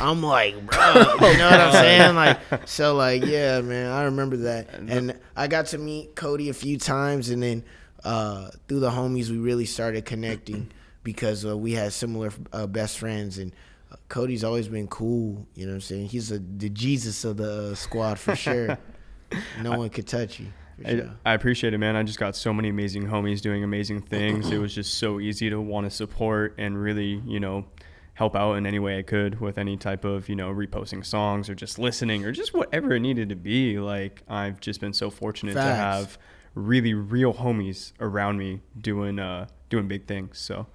I'm 0.00 0.22
like, 0.22 0.54
bro, 0.66 0.92
you 0.94 1.38
know 1.38 1.50
what 1.50 1.60
I'm 1.60 1.72
saying? 1.72 2.14
Like, 2.14 2.38
so 2.68 2.94
like, 2.94 3.24
yeah, 3.24 3.60
man, 3.60 3.90
I 3.90 4.04
remember 4.04 4.36
that, 4.38 4.72
and 4.74 5.18
I 5.36 5.48
got 5.48 5.66
to 5.66 5.78
meet 5.78 6.14
Cody 6.14 6.48
a 6.48 6.54
few 6.54 6.78
times, 6.78 7.30
and 7.30 7.42
then 7.42 7.64
uh, 8.04 8.50
through 8.68 8.80
the 8.80 8.90
homies, 8.90 9.28
we 9.28 9.38
really 9.38 9.66
started 9.66 10.04
connecting 10.04 10.70
because 11.02 11.44
uh, 11.44 11.56
we 11.56 11.72
had 11.72 11.92
similar 11.92 12.32
uh, 12.52 12.66
best 12.66 12.98
friends, 12.98 13.38
and 13.38 13.52
uh, 13.90 13.96
Cody's 14.08 14.44
always 14.44 14.68
been 14.68 14.88
cool. 14.88 15.46
You 15.54 15.66
know 15.66 15.72
what 15.72 15.76
I'm 15.76 15.80
saying? 15.80 16.08
He's 16.08 16.30
a, 16.30 16.38
the 16.38 16.68
Jesus 16.68 17.24
of 17.24 17.36
the 17.38 17.72
uh, 17.72 17.74
squad 17.74 18.18
for 18.18 18.36
sure. 18.36 18.78
no 19.62 19.78
one 19.78 19.90
could 19.90 20.06
touch 20.06 20.38
you. 20.40 20.46
For 20.80 20.88
I. 20.88 21.32
I 21.32 21.34
appreciate 21.34 21.74
it, 21.74 21.78
man. 21.78 21.96
I 21.96 22.04
just 22.04 22.20
got 22.20 22.36
so 22.36 22.52
many 22.52 22.68
amazing 22.68 23.06
homies 23.06 23.40
doing 23.40 23.64
amazing 23.64 24.02
things. 24.02 24.50
it 24.50 24.58
was 24.58 24.74
just 24.76 24.94
so 24.94 25.18
easy 25.18 25.50
to 25.50 25.60
want 25.60 25.86
to 25.86 25.90
support 25.90 26.54
and 26.56 26.80
really, 26.80 27.20
you 27.26 27.40
know, 27.40 27.64
help 28.18 28.34
out 28.34 28.54
in 28.54 28.66
any 28.66 28.80
way 28.80 28.98
I 28.98 29.02
could 29.02 29.40
with 29.40 29.58
any 29.58 29.76
type 29.76 30.04
of, 30.04 30.28
you 30.28 30.34
know, 30.34 30.52
reposting 30.52 31.06
songs 31.06 31.48
or 31.48 31.54
just 31.54 31.78
listening 31.78 32.24
or 32.24 32.32
just 32.32 32.52
whatever 32.52 32.96
it 32.96 33.00
needed 33.00 33.28
to 33.28 33.36
be. 33.36 33.78
Like 33.78 34.22
I've 34.28 34.58
just 34.58 34.80
been 34.80 34.92
so 34.92 35.08
fortunate 35.08 35.52
to 35.52 35.62
have 35.62 36.18
really 36.56 36.94
real 36.94 37.32
homies 37.32 37.92
around 38.00 38.38
me 38.38 38.60
doing 38.80 39.20
uh 39.20 39.46
doing 39.70 39.86
big 39.86 40.08
things. 40.08 40.40
So 40.40 40.66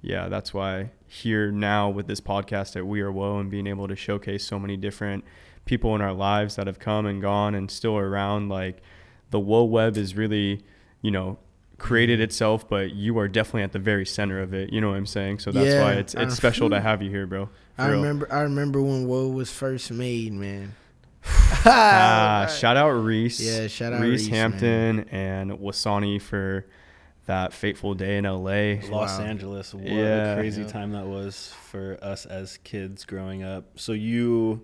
yeah, 0.00 0.28
that's 0.28 0.54
why 0.54 0.90
here 1.08 1.50
now 1.50 1.90
with 1.90 2.06
this 2.06 2.20
podcast 2.20 2.76
at 2.76 2.86
We 2.86 3.00
Are 3.00 3.10
Whoa 3.10 3.40
and 3.40 3.50
being 3.50 3.66
able 3.66 3.88
to 3.88 3.96
showcase 3.96 4.46
so 4.46 4.56
many 4.56 4.76
different 4.76 5.24
people 5.64 5.92
in 5.96 6.00
our 6.00 6.12
lives 6.12 6.54
that 6.54 6.68
have 6.68 6.78
come 6.78 7.04
and 7.04 7.20
gone 7.20 7.56
and 7.56 7.68
still 7.68 7.98
are 7.98 8.08
around. 8.08 8.48
Like 8.48 8.80
the 9.30 9.40
Whoa 9.40 9.64
web 9.64 9.96
is 9.96 10.14
really, 10.14 10.62
you 11.02 11.10
know, 11.10 11.38
created 11.78 12.20
itself, 12.20 12.68
but 12.68 12.94
you 12.94 13.18
are 13.18 13.28
definitely 13.28 13.62
at 13.62 13.72
the 13.72 13.78
very 13.78 14.06
center 14.06 14.40
of 14.40 14.54
it. 14.54 14.72
You 14.72 14.80
know 14.80 14.88
what 14.90 14.96
I'm 14.96 15.06
saying? 15.06 15.40
So 15.40 15.52
that's 15.52 15.66
Yeah, 15.66 15.82
why 15.82 15.92
it's 15.94 16.14
I- 16.14 16.22
it's 16.22 16.34
special 16.36 16.70
to 16.70 16.80
have 16.80 17.02
you 17.02 17.10
here, 17.10 17.26
bro. 17.26 17.48
I 17.78 17.88
real. 17.88 17.96
remember. 18.00 18.32
I 18.32 18.40
remember 18.40 18.80
when 18.80 19.06
Whoa 19.06 19.28
was 19.28 19.50
first 19.50 19.90
made, 19.92 20.32
man. 20.32 20.74
Ah, 21.64 22.46
shout 22.58 22.76
out 22.76 22.90
Reese. 22.90 23.40
Yeah, 23.40 23.66
shout 23.66 23.92
out 23.92 24.00
Reese 24.00 24.22
Reese, 24.22 24.28
Hampton 24.28 25.00
and 25.10 25.50
Wasani 25.52 26.20
for 26.20 26.66
that 27.26 27.52
fateful 27.52 27.94
day 27.94 28.18
in 28.18 28.24
LA. 28.24 28.80
Los 28.88 29.18
Wow. 29.18 29.24
Angeles. 29.24 29.74
What 29.74 29.84
Yeah. 29.84 30.32
a 30.32 30.36
crazy 30.36 30.62
Yeah. 30.62 30.68
time 30.68 30.92
that 30.92 31.06
was 31.06 31.52
for 31.70 31.98
us 32.00 32.24
as 32.24 32.58
kids 32.58 33.04
growing 33.04 33.42
up. 33.42 33.64
So 33.78 33.92
you 33.92 34.62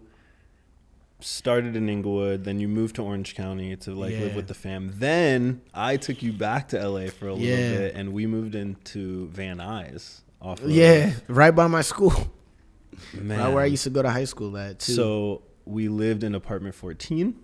started 1.22 1.76
in 1.76 1.88
Inglewood, 1.88 2.44
then 2.44 2.60
you 2.60 2.68
moved 2.68 2.96
to 2.96 3.02
Orange 3.02 3.34
County 3.34 3.74
to 3.76 3.92
like 3.94 4.12
live 4.12 4.34
with 4.34 4.48
the 4.48 4.54
fam. 4.54 4.92
Then 4.98 5.62
I 5.72 5.96
took 5.96 6.22
you 6.22 6.32
back 6.32 6.68
to 6.68 6.78
LA 6.88 7.06
for 7.08 7.28
a 7.28 7.34
little 7.34 7.46
bit, 7.78 7.94
and 7.94 8.12
we 8.12 8.26
moved 8.26 8.54
into 8.54 9.28
Van 9.28 9.58
Nuys. 9.58 10.20
Off 10.40 10.60
of, 10.62 10.70
Yeah, 10.70 11.12
right 11.28 11.52
by 11.54 11.66
my 11.68 11.82
school. 11.82 12.12
man. 13.14 13.38
Right 13.38 13.48
where 13.54 13.62
I 13.62 13.66
used 13.66 13.84
to 13.84 13.90
go 13.90 14.02
to 14.02 14.10
high 14.10 14.24
school 14.24 14.56
at 14.58 14.80
too. 14.80 14.92
So 14.92 15.42
we 15.64 15.88
lived 15.88 16.24
in 16.24 16.34
apartment 16.34 16.74
14 16.74 17.34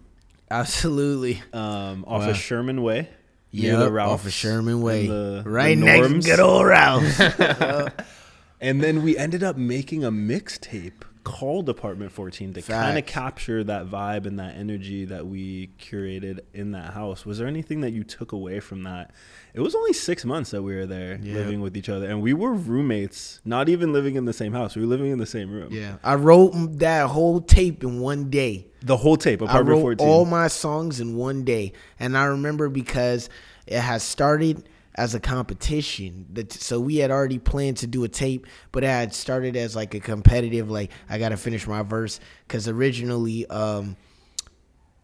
Absolutely. 0.50 1.40
um, 1.52 2.04
off 2.06 2.22
Wow. 2.22 2.30
of 2.30 2.36
Sherman 2.36 2.82
Way. 2.82 3.08
Yeah, 3.50 3.82
off 3.84 4.26
of 4.26 4.32
Sherman 4.32 4.82
Way, 4.82 5.06
the- 5.06 5.42
the 5.44 5.50
right 5.50 5.78
next 5.78 6.08
to 6.24 6.30
good 6.30 6.40
old 6.40 6.66
Ralph's. 6.66 7.18
And 8.60 8.82
then 8.82 9.04
we 9.04 9.16
ended 9.16 9.44
up 9.44 9.56
making 9.56 10.02
a 10.04 10.10
mixtape 10.10 11.02
called 11.28 11.68
Apartment 11.68 12.10
14 12.12 12.54
to 12.54 12.62
kind 12.62 12.98
of 12.98 13.06
capture 13.06 13.62
that 13.64 13.86
vibe 13.86 14.26
and 14.26 14.38
that 14.38 14.56
energy 14.56 15.04
that 15.04 15.26
we 15.26 15.68
curated 15.78 16.40
in 16.54 16.72
that 16.72 16.94
house. 16.94 17.26
Was 17.26 17.38
there 17.38 17.46
anything 17.46 17.80
that 17.82 17.90
you 17.92 18.02
took 18.04 18.32
away 18.32 18.60
from 18.60 18.82
that? 18.84 19.10
It 19.54 19.60
was 19.60 19.74
only 19.74 19.92
six 19.92 20.24
months 20.24 20.50
that 20.52 20.62
we 20.62 20.74
were 20.74 20.86
there 20.86 21.18
Yeah. 21.22 21.34
living 21.34 21.60
with 21.60 21.76
each 21.76 21.88
other, 21.88 22.06
and 22.06 22.22
we 22.22 22.32
were 22.32 22.52
roommates, 22.54 23.40
not 23.44 23.68
even 23.68 23.92
living 23.92 24.14
in 24.14 24.24
the 24.24 24.32
same 24.32 24.52
house. 24.52 24.74
We 24.76 24.82
were 24.82 24.88
living 24.88 25.10
in 25.10 25.18
the 25.18 25.26
same 25.26 25.50
room. 25.50 25.68
yeah, 25.72 25.96
I 26.02 26.14
wrote 26.14 26.52
that 26.78 27.08
whole 27.08 27.40
tape 27.40 27.82
in 27.84 28.00
one 28.00 28.30
day. 28.30 28.66
The 28.82 28.96
whole 28.96 29.16
tape, 29.16 29.42
I 29.42 29.58
wrote 29.60 29.80
14. 29.80 30.08
all 30.08 30.24
my 30.24 30.48
songs 30.48 31.00
in 31.00 31.16
one 31.16 31.44
day, 31.44 31.72
and 32.00 32.16
I 32.16 32.24
remember 32.24 32.68
because 32.68 33.28
it 33.66 33.80
has 33.80 34.02
started 34.02 34.68
as 34.98 35.14
a 35.14 35.20
competition. 35.20 36.26
That 36.32 36.52
so 36.52 36.80
we 36.80 36.96
had 36.96 37.11
already 37.11 37.38
planned 37.38 37.78
to 37.78 37.87
do 37.87 38.04
a 38.04 38.08
tape, 38.08 38.46
but 38.72 38.84
it 38.84 38.88
had 38.88 39.14
started 39.14 39.56
as 39.56 39.74
like 39.74 39.94
a 39.94 40.00
competitive. 40.00 40.70
Like 40.70 40.90
I 41.08 41.18
got 41.18 41.30
to 41.30 41.38
finish 41.38 41.66
my 41.66 41.82
verse 41.82 42.20
because 42.46 42.68
originally, 42.68 43.46
um, 43.46 43.96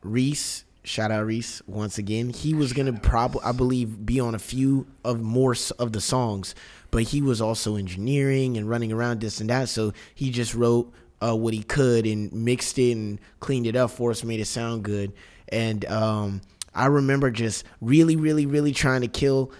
Reese. 0.02 0.64
Shout 0.86 1.10
out 1.10 1.24
Reese 1.24 1.62
once 1.66 1.96
again. 1.96 2.28
He 2.28 2.52
was 2.52 2.74
gonna 2.74 2.92
probably, 2.92 3.40
I 3.42 3.52
believe, 3.52 4.04
be 4.04 4.20
on 4.20 4.34
a 4.34 4.38
few 4.38 4.86
of 5.02 5.18
more 5.18 5.54
of 5.78 5.92
the 5.92 6.00
songs, 6.02 6.54
but 6.90 7.04
he 7.04 7.22
was 7.22 7.40
also 7.40 7.76
engineering 7.76 8.58
and 8.58 8.68
running 8.68 8.92
around 8.92 9.22
this 9.22 9.40
and 9.40 9.48
that. 9.48 9.70
So 9.70 9.94
he 10.14 10.30
just 10.30 10.54
wrote 10.54 10.92
uh, 11.22 11.34
what 11.34 11.54
he 11.54 11.62
could 11.62 12.04
and 12.04 12.30
mixed 12.34 12.78
it 12.78 12.92
and 12.92 13.18
cleaned 13.40 13.66
it 13.66 13.76
up 13.76 13.92
for 13.92 14.10
us, 14.10 14.22
made 14.24 14.40
it 14.40 14.44
sound 14.46 14.82
good. 14.82 15.14
And 15.48 15.86
um, 15.86 16.42
I 16.74 16.86
remember 16.86 17.30
just 17.30 17.64
really, 17.80 18.16
really, 18.16 18.44
really 18.44 18.72
trying 18.72 19.00
to 19.00 19.08
kill 19.08 19.52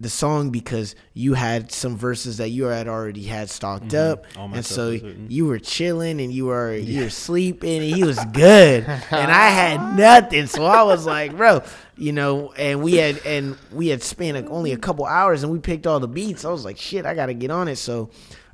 the 0.00 0.08
song 0.08 0.50
because 0.50 0.94
you 1.12 1.34
had 1.34 1.72
some 1.72 1.96
verses 1.96 2.36
that 2.36 2.50
you 2.50 2.64
had 2.64 2.86
already 2.86 3.24
had 3.24 3.50
stocked 3.50 3.88
mm-hmm. 3.88 4.12
up, 4.12 4.24
All 4.36 4.46
my 4.46 4.58
and 4.58 4.66
so 4.66 4.90
you 4.90 5.46
were 5.46 5.58
chilling 5.58 6.20
and 6.20 6.32
you 6.32 6.46
were 6.46 6.74
you 6.74 7.04
were 7.04 7.10
sleeping 7.10 7.82
and 7.82 7.94
he 7.94 8.04
was 8.04 8.18
good, 8.26 8.84
and 8.84 9.30
I 9.30 9.48
had 9.48 9.96
nothing. 9.96 10.46
So 10.46 10.64
I 10.64 10.82
was 10.84 11.04
like, 11.04 11.36
bro, 11.36 11.62
you 11.96 12.12
know, 12.12 12.52
and 12.52 12.82
we 12.82 12.94
had 12.94 13.24
and 13.26 13.56
we 13.72 13.88
had 13.88 14.02
spent 14.02 14.46
only 14.48 14.72
a 14.72 14.78
couple 14.78 15.04
hours 15.04 15.42
and 15.42 15.52
we 15.52 15.58
picked 15.58 15.86
all 15.86 15.98
the 15.98 16.08
beats. 16.08 16.44
I 16.44 16.50
was 16.50 16.64
like, 16.64 16.78
shit, 16.78 17.04
I 17.04 17.14
gotta 17.14 17.34
get 17.34 17.50
on 17.50 17.68
it. 17.68 17.76
So. 17.76 18.10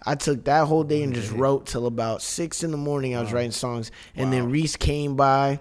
I 0.07 0.16
took 0.16 0.44
that 0.44 0.66
whole 0.66 0.85
day 0.85 1.02
and 1.02 1.14
just 1.14 1.33
wrote 1.33 1.64
till 1.64 1.87
about 1.87 2.20
six 2.20 2.62
in 2.62 2.70
the 2.70 2.76
morning. 2.76 3.16
I 3.16 3.22
was 3.22 3.33
writing 3.33 3.52
songs, 3.52 3.90
and 4.14 4.30
then 4.30 4.50
Reese 4.50 4.76
came 4.76 5.16
by. 5.16 5.61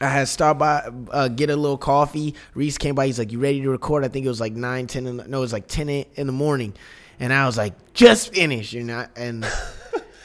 I 0.00 0.08
had 0.08 0.28
stopped 0.28 0.58
by, 0.60 0.88
uh, 1.10 1.28
get 1.28 1.50
a 1.50 1.56
little 1.56 1.76
coffee. 1.78 2.34
Reese 2.54 2.78
came 2.78 2.94
by. 2.94 3.06
He's 3.06 3.18
like, 3.18 3.32
"You 3.32 3.38
ready 3.38 3.60
to 3.60 3.70
record?" 3.70 4.04
I 4.04 4.08
think 4.08 4.24
it 4.24 4.28
was 4.30 4.40
like 4.40 4.54
nine, 4.54 4.86
ten. 4.86 5.06
In 5.06 5.18
the, 5.18 5.28
no, 5.28 5.38
it 5.38 5.40
was 5.42 5.52
like 5.52 5.66
ten 5.66 5.88
in 5.88 6.06
in 6.14 6.26
the 6.26 6.32
morning, 6.32 6.74
and 7.18 7.32
I 7.32 7.46
was 7.46 7.58
like, 7.58 7.92
"Just 7.92 8.34
finished," 8.34 8.72
you 8.72 8.82
know. 8.82 9.06
And 9.16 9.46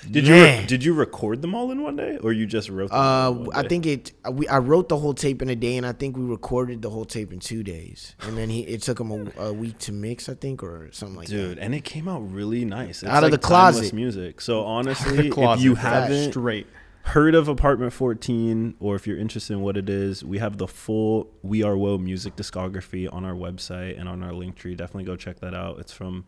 Did 0.10 0.28
you 0.28 0.36
re- 0.36 0.66
did 0.68 0.84
you 0.84 0.94
record 0.94 1.42
them 1.42 1.56
all 1.56 1.72
in 1.72 1.82
one 1.82 1.96
day, 1.96 2.18
or 2.22 2.32
you 2.32 2.46
just 2.46 2.70
wrote 2.70 2.90
them? 2.92 3.00
all 3.00 3.50
uh, 3.50 3.60
I 3.60 3.68
think 3.68 3.86
it. 3.86 4.12
We 4.32 4.48
I 4.48 4.60
wrote 4.60 4.90
the 4.90 4.98
whole 4.98 5.14
tape 5.14 5.42
in 5.42 5.50
a 5.50 5.56
day, 5.56 5.78
and 5.78 5.86
I 5.86 5.94
think 5.94 6.16
we 6.16 6.24
recorded 6.24 6.82
the 6.82 6.90
whole 6.90 7.06
tape 7.06 7.34
in 7.34 7.40
two 7.40 7.64
days. 7.64 8.16
And 8.22 8.38
then 8.38 8.50
he 8.50 8.62
it 8.62 8.82
took 8.82 9.00
him 9.00 9.12
a, 9.12 9.42
a 9.46 9.54
week 9.54 9.78
to 9.80 9.92
mix, 9.92 10.30
I 10.30 10.36
think, 10.36 10.64
or 10.64 10.90
something 10.92 11.18
like 11.18 11.28
Dude, 11.28 11.40
that. 11.40 11.56
Dude, 11.56 11.60
and 11.60 11.76
it 11.76 11.84
came 11.84 12.08
out 12.08 12.20
really 12.20 12.66
nice. 12.66 13.02
It's 13.02 13.12
Out 13.12 13.24
of 13.24 13.32
like 13.32 13.42
the 13.42 13.48
closet. 13.48 13.94
music. 13.94 14.42
So 14.42 14.64
honestly, 14.64 15.28
if 15.30 15.62
you 15.62 15.76
haven't 15.76 16.32
straight. 16.32 16.68
Heard 17.06 17.36
of 17.36 17.48
Apartment 17.48 17.94
14, 17.94 18.76
or 18.80 18.96
if 18.96 19.06
you're 19.06 19.18
interested 19.18 19.54
in 19.54 19.62
what 19.62 19.78
it 19.78 19.90
is, 19.90 20.26
we 20.26 20.40
have 20.40 20.58
the 20.58 20.68
full 20.68 21.30
We 21.44 21.62
Are 21.62 21.78
Whoa 21.78 21.98
music 22.00 22.36
discography 22.36 23.08
on 23.14 23.24
our 23.24 23.34
website 23.36 23.98
and 24.00 24.10
on 24.10 24.24
our 24.24 24.34
link 24.34 24.56
tree. 24.56 24.76
Definitely 24.76 25.04
go 25.04 25.16
check 25.16 25.40
that 25.40 25.54
out. 25.54 25.80
It's 25.80 25.94
from 25.94 26.26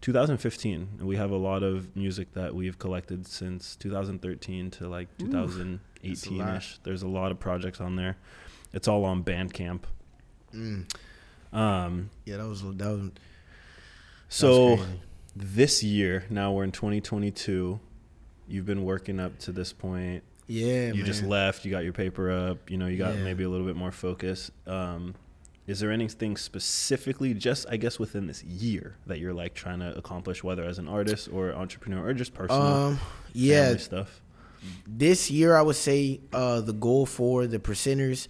2015, 0.00 0.88
and 0.98 1.06
we 1.06 1.16
have 1.16 1.30
a 1.30 1.36
lot 1.36 1.62
of 1.62 1.94
music 1.94 2.32
that 2.32 2.54
we've 2.54 2.78
collected 2.78 3.26
since 3.26 3.76
2013 3.76 4.70
to 4.72 4.88
like 4.88 5.08
2018ish. 5.18 6.78
There's 6.82 7.02
a 7.02 7.08
lot 7.08 7.30
of 7.30 7.38
projects 7.38 7.80
on 7.80 7.96
there. 7.96 8.16
It's 8.72 8.88
all 8.88 9.04
on 9.04 9.22
Bandcamp. 9.22 9.82
Mm. 10.54 10.92
Um, 11.52 12.10
Yeah, 12.24 12.38
that 12.38 12.48
was 12.48 12.62
that 12.62 12.88
was. 12.88 13.02
that 13.10 13.20
so 14.28 14.78
this 15.36 15.82
year, 15.84 16.24
now 16.30 16.52
we're 16.52 16.64
in 16.64 16.72
2022. 16.72 17.78
You've 18.48 18.66
been 18.66 18.84
working 18.84 19.18
up 19.20 19.38
to 19.40 19.52
this 19.52 19.72
point. 19.72 20.22
yeah, 20.48 20.92
you 20.92 21.02
just 21.02 21.24
left. 21.24 21.64
You 21.64 21.70
got 21.72 21.82
your 21.84 21.92
paper 21.92 22.30
up. 22.30 22.70
You 22.70 22.76
know, 22.78 22.86
you 22.86 22.96
got 22.96 23.16
Yeah. 23.16 23.24
maybe 23.24 23.42
a 23.44 23.48
little 23.48 23.66
bit 23.66 23.74
more 23.76 23.90
focus. 23.90 24.50
Um, 24.66 25.14
is 25.66 25.80
there 25.80 25.90
anything 25.90 26.36
specifically, 26.36 27.34
just 27.34 27.66
I 27.68 27.76
guess 27.76 27.98
within 27.98 28.28
this 28.28 28.44
year, 28.44 28.94
that 29.06 29.18
you're 29.18 29.34
like 29.34 29.54
trying 29.54 29.80
to 29.80 29.96
accomplish, 29.98 30.44
whether 30.44 30.62
as 30.62 30.78
an 30.78 30.86
artist 30.86 31.28
or 31.32 31.52
entrepreneur 31.52 32.06
or 32.06 32.14
just 32.14 32.32
personal 32.34 32.62
Um, 32.62 33.00
yeah, 33.32 33.76
stuff? 33.76 34.22
this 34.86 35.28
year 35.30 35.56
I 35.56 35.62
would 35.62 35.74
say 35.76 36.20
uh, 36.32 36.60
the 36.60 36.72
goal 36.72 37.04
for 37.06 37.46
the 37.48 37.58
percenters 37.58 38.28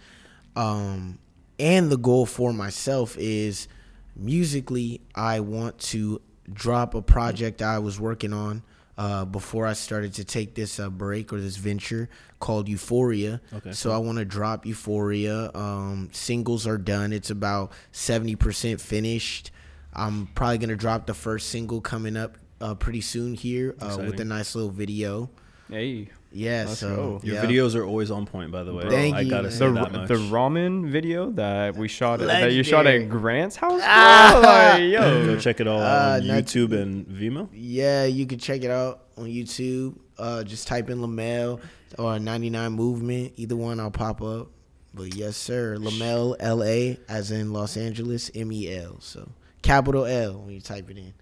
um, 0.55 1.19
and 1.59 1.91
the 1.91 1.97
goal 1.99 2.25
for 2.27 2.53
myself 2.55 3.17
is 3.19 3.69
musically 4.15 5.01
I 5.15 5.41
want 5.41 5.79
to 5.79 6.21
drop 6.53 6.95
a 6.95 7.03
project 7.03 7.61
I 7.61 7.79
was 7.79 8.01
working 8.01 8.33
on 8.33 8.63
uh, 8.99 9.25
before 9.25 9.67
I 9.67 9.75
started 9.75 10.15
to 10.15 10.25
take 10.25 10.55
this 10.55 10.81
uh, 10.81 10.89
break 10.89 11.33
or 11.33 11.41
this 11.41 11.57
venture 11.57 12.09
called 12.41 12.69
Euphoria. 12.69 13.41
Okay, 13.55 13.73
So 13.73 13.93
I 13.93 13.99
want 13.99 14.19
to 14.19 14.25
drop 14.25 14.65
Euphoria. 14.67 15.51
Um, 15.55 16.09
singles 16.13 16.67
are 16.67 16.79
done. 16.79 17.13
It's 17.13 17.31
about 17.31 17.73
70% 17.93 18.81
finished. 18.81 19.51
I'm 19.93 20.27
probably 20.29 20.59
going 20.59 20.71
to 20.71 20.77
drop 20.77 21.07
the 21.07 21.15
first 21.15 21.49
single 21.49 21.81
coming 21.81 22.17
up 22.17 22.39
uh, 22.61 22.75
pretty 22.75 23.01
soon 23.01 23.35
here 23.35 23.75
uh, 23.81 23.97
with 23.99 24.21
a 24.21 24.25
nice 24.25 24.55
little 24.55 24.71
video. 24.71 25.31
Hey, 25.71 26.09
Yeah, 26.37 26.64
Let's 26.68 26.81
so 26.81 26.94
go. 26.94 27.20
Your 27.22 27.37
yeah. 27.37 27.44
videos 27.46 27.75
are 27.75 27.85
always 27.85 28.11
on 28.11 28.27
point, 28.27 28.51
by 28.53 28.62
the 28.62 28.75
way. 28.75 28.88
Thank 28.90 29.14
I 29.16 29.20
you, 29.22 29.31
gotta 29.31 29.44
man. 29.44 29.53
say 29.53 29.66
the 29.68 29.72
that 29.72 29.92
much. 29.92 30.09
the 30.09 30.14
ramen 30.14 30.90
video 30.90 31.31
that 31.31 31.75
we 31.77 31.88
shot 31.88 32.20
at, 32.20 32.27
that 32.29 32.53
you 32.53 32.62
shot 32.62 32.87
at 32.87 33.09
Grant's 33.09 33.57
house. 33.57 33.81
Ah! 33.83 34.75
Like, 34.77 34.83
yo, 34.83 35.25
Go 35.25 35.38
check 35.38 35.61
it 35.61 35.66
all 35.66 35.81
Uh, 35.81 35.85
out 35.85 36.20
on 36.20 36.27
not- 36.27 36.44
YouTube 36.44 36.72
and 36.72 37.07
Vimeo. 37.07 37.49
Yeah, 37.55 38.05
you 38.05 38.27
can 38.27 38.38
check 38.38 38.62
it 38.64 38.70
out 38.70 39.05
on 39.16 39.25
YouTube. 39.27 39.96
Uh, 40.18 40.44
just 40.44 40.66
type 40.68 40.90
in 40.90 41.01
Lamel 41.01 41.59
or 41.99 42.18
99 42.18 42.72
Movement. 42.72 43.33
Either 43.37 43.57
one, 43.57 43.81
I'll 43.81 43.90
pop 43.90 44.20
up. 44.20 44.49
But 44.92 45.14
yes, 45.14 45.37
sir. 45.38 45.77
Lamel, 45.79 46.37
L 46.40 46.62
A, 46.62 46.99
as 47.09 47.31
in 47.31 47.53
Los 47.55 47.77
Angeles, 47.79 48.31
M 48.35 48.53
E 48.53 48.75
L. 48.77 48.96
So 49.01 49.29
capital 49.62 50.05
L 50.05 50.35
when 50.42 50.53
you 50.55 50.61
type 50.61 50.90
it 50.90 50.99
in. 50.99 51.14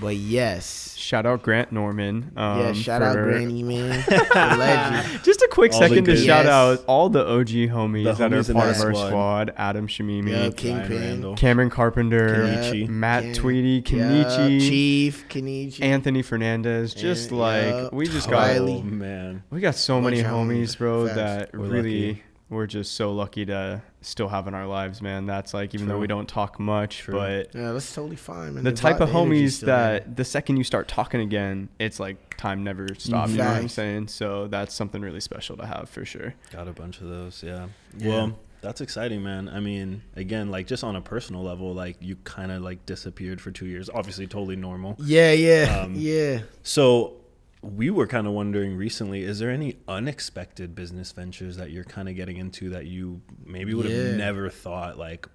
But 0.00 0.16
yes. 0.16 0.94
shout 0.96 1.26
out 1.26 1.42
Grant 1.42 1.72
Norman. 1.72 2.32
Um, 2.36 2.60
yeah, 2.60 2.72
shout 2.72 3.02
out 3.02 3.14
for- 3.14 3.24
Granny, 3.24 3.62
man. 3.62 4.04
Legend. 4.34 5.24
Just 5.24 5.42
a 5.42 5.48
quick 5.50 5.72
All 5.72 5.78
second 5.80 6.04
to 6.04 6.12
good- 6.14 6.24
shout 6.24 6.46
out 6.46 6.84
all 6.86 7.08
the 7.10 7.26
OG 7.26 7.48
homies 7.68 8.04
The 8.04 8.12
that 8.28 8.32
are 8.32 8.54
part 8.54 8.70
of 8.76 8.80
our 8.82 8.94
squad. 8.94 9.06
squad. 9.08 9.52
Adam 9.56 9.88
Shamimi, 9.88 10.30
Yeah, 10.30 10.38
Ryan 10.38 10.52
Kingpin. 10.52 11.00
Randall. 11.00 11.36
Cameron 11.36 11.70
Carpenter, 11.70 12.28
Kenichi. 12.46 12.88
Matt 12.88 13.22
Ken- 13.24 13.34
Tweedy, 13.34 13.68
Yeah, 13.68 13.80
Kenichi, 13.82 14.60
Chief, 14.60 15.28
Kenichi. 15.28 15.82
Anthony 15.82 16.22
Fernandez. 16.22 16.94
Just 16.94 17.30
And- 17.30 17.38
like 17.40 17.64
yeah, 17.64 17.88
we 17.92 18.06
just 18.06 18.28
Oh 18.28 18.30
got 18.32 18.38
Riley. 18.48 18.82
man, 18.82 19.42
we 19.50 19.60
got 19.60 19.74
so 19.74 20.00
Bunch 20.00 20.16
many 20.16 20.22
homies. 20.26 20.62
homies, 20.68 20.78
bro, 20.78 21.04
Facts. 21.06 21.16
that 21.16 21.50
We're 21.54 21.66
really 21.66 22.06
lucky. 22.08 22.22
We're 22.50 22.66
just 22.66 22.92
so 22.96 23.12
lucky 23.12 23.46
to 23.46 23.80
still 24.02 24.28
have 24.28 24.46
in 24.48 24.54
our 24.54 24.66
lives, 24.66 25.00
man. 25.00 25.24
That's 25.24 25.54
like 25.54 25.72
even 25.74 25.88
though 25.88 25.98
we 25.98 26.06
don't 26.08 26.28
talk 26.28 26.58
much, 26.60 26.98
True. 26.98 27.14
but 27.14 27.54
yeah, 27.54 27.72
that's 27.72 27.94
totally 27.94 28.16
fine, 28.16 28.54
man. 28.54 28.64
the 28.64 28.72
type 28.72 28.98
vi- 28.98 29.04
of 29.04 29.14
energy's 29.14 29.52
homies 29.52 29.56
still 29.56 29.66
there. 29.68 30.00
that 30.00 30.16
the 30.16 30.24
second 30.24 30.56
you 30.56 30.64
start 30.64 30.88
talking 30.88 31.20
again, 31.20 31.68
it's 31.78 31.98
like 32.00 32.36
time 32.36 32.64
never 32.64 32.88
stops. 32.98 33.30
You 33.32 33.38
know 33.38 33.44
what 33.44 33.56
I'm 33.56 33.68
saying? 33.68 34.08
So 34.08 34.48
that's 34.48 34.74
something 34.74 35.00
really 35.00 35.20
special 35.20 35.56
to 35.58 35.66
have 35.66 35.88
for 35.88 36.04
sure. 36.04 36.34
got 36.52 36.68
a 36.68 36.72
bunch 36.72 37.00
of 37.00 37.08
those. 37.08 37.42
Yeah. 37.42 37.68
Yeah. 37.96 38.08
Well, 38.08 38.38
that's 38.62 38.80
exciting, 38.82 39.22
man. 39.22 39.48
I 39.48 39.60
mean, 39.60 40.02
again, 40.16 40.50
like 40.50 40.66
just 40.66 40.84
on 40.84 40.94
a 40.96 41.00
personal 41.00 41.42
level, 41.42 41.72
like 41.72 41.96
you 42.00 42.16
kind 42.24 42.52
of 42.52 42.60
like 42.62 42.84
disappeared 42.84 43.40
for 43.40 43.50
two 43.50 43.66
years. 43.66 43.88
Obviously, 43.88 44.26
totally 44.26 44.56
normal. 44.56 44.96
Yeah, 44.98 45.32
yeah, 45.32 45.82
Um, 45.84 45.94
yeah. 45.96 46.40
So 46.62 47.14
we 47.62 47.90
were 47.90 48.06
kind 48.06 48.26
of 48.26 48.32
wondering 48.32 48.76
recently: 48.76 49.22
is 49.22 49.38
there 49.38 49.50
any 49.50 49.76
unexpected 49.88 50.74
business 50.74 51.12
ventures 51.12 51.56
that 51.56 51.70
you're 51.70 51.84
kind 51.84 52.08
of 52.08 52.16
getting 52.16 52.36
into 52.36 52.70
that 52.70 52.86
you 52.86 53.20
maybe 53.44 53.74
would 53.74 53.86
have 53.86 53.94
Yeah. 53.94 54.16
never 54.16 54.48
thought 54.48 54.98
like 54.98 55.28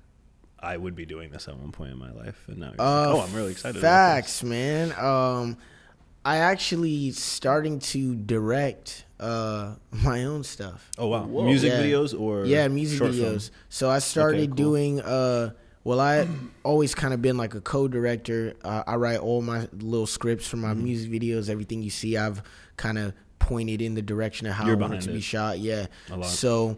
I 0.60 0.78
would 0.78 0.96
be 0.96 1.06
doing 1.06 1.30
this 1.32 1.48
at 1.48 1.58
one 1.58 1.72
point 1.72 1.92
in 1.92 1.98
my 2.00 2.12
life, 2.12 2.44
and 2.48 2.58
now 2.58 2.72
you're 2.78 2.82
Uh, 2.82 3.08
like, 3.08 3.16
oh, 3.16 3.20
I'm 3.22 3.34
really 3.34 3.52
excited. 3.52 3.80
Facts, 3.82 4.42
man. 4.44 4.92
Um, 4.98 5.58
I 6.24 6.38
actually 6.38 7.12
starting 7.12 7.78
to 7.80 8.16
direct 8.16 9.06
uh 9.20 9.76
my 9.92 10.24
own 10.26 10.44
stuff. 10.44 10.90
Oh 10.98 11.08
wow, 11.08 11.26
Whoa. 11.26 11.46
music 11.46 11.70
Yeah. 11.72 11.82
videos 11.84 12.20
or 12.20 12.46
yeah, 12.46 12.68
music 12.68 13.00
videos. 13.02 13.50
film? 13.50 13.60
So 13.70 13.90
I 13.90 14.00
started 14.00 14.50
cool. 14.50 14.56
doing 14.56 15.02
uh 15.02 15.52
well 15.86 16.02
I 16.02 16.28
always 16.64 16.94
kind 16.94 17.14
of 17.14 17.22
been 17.22 17.38
like 17.38 17.56
a 17.56 17.62
co-director. 17.62 18.56
Uh, 18.64 18.84
I 18.86 18.96
write 18.98 19.20
all 19.20 19.42
my 19.42 19.70
little 19.72 20.06
scripts 20.08 20.46
for 20.48 20.58
my 20.58 20.74
Mm-hmm. 20.74 20.84
music 20.84 21.12
videos, 21.12 21.50
everything 21.50 21.82
you 21.82 21.90
see 21.90 22.18
I've 22.18 22.42
kind 22.76 22.98
of 22.98 23.14
pointed 23.40 23.82
in 23.82 23.94
the 23.96 24.02
direction 24.02 24.48
of 24.48 24.54
how 24.54 24.66
You're 24.66 24.76
I 24.76 24.80
want 24.80 24.94
it 24.96 25.02
to 25.02 25.08
behind 25.08 25.18
be 25.20 25.22
shot. 25.22 25.60
Yeah. 25.60 25.86
So 26.24 26.78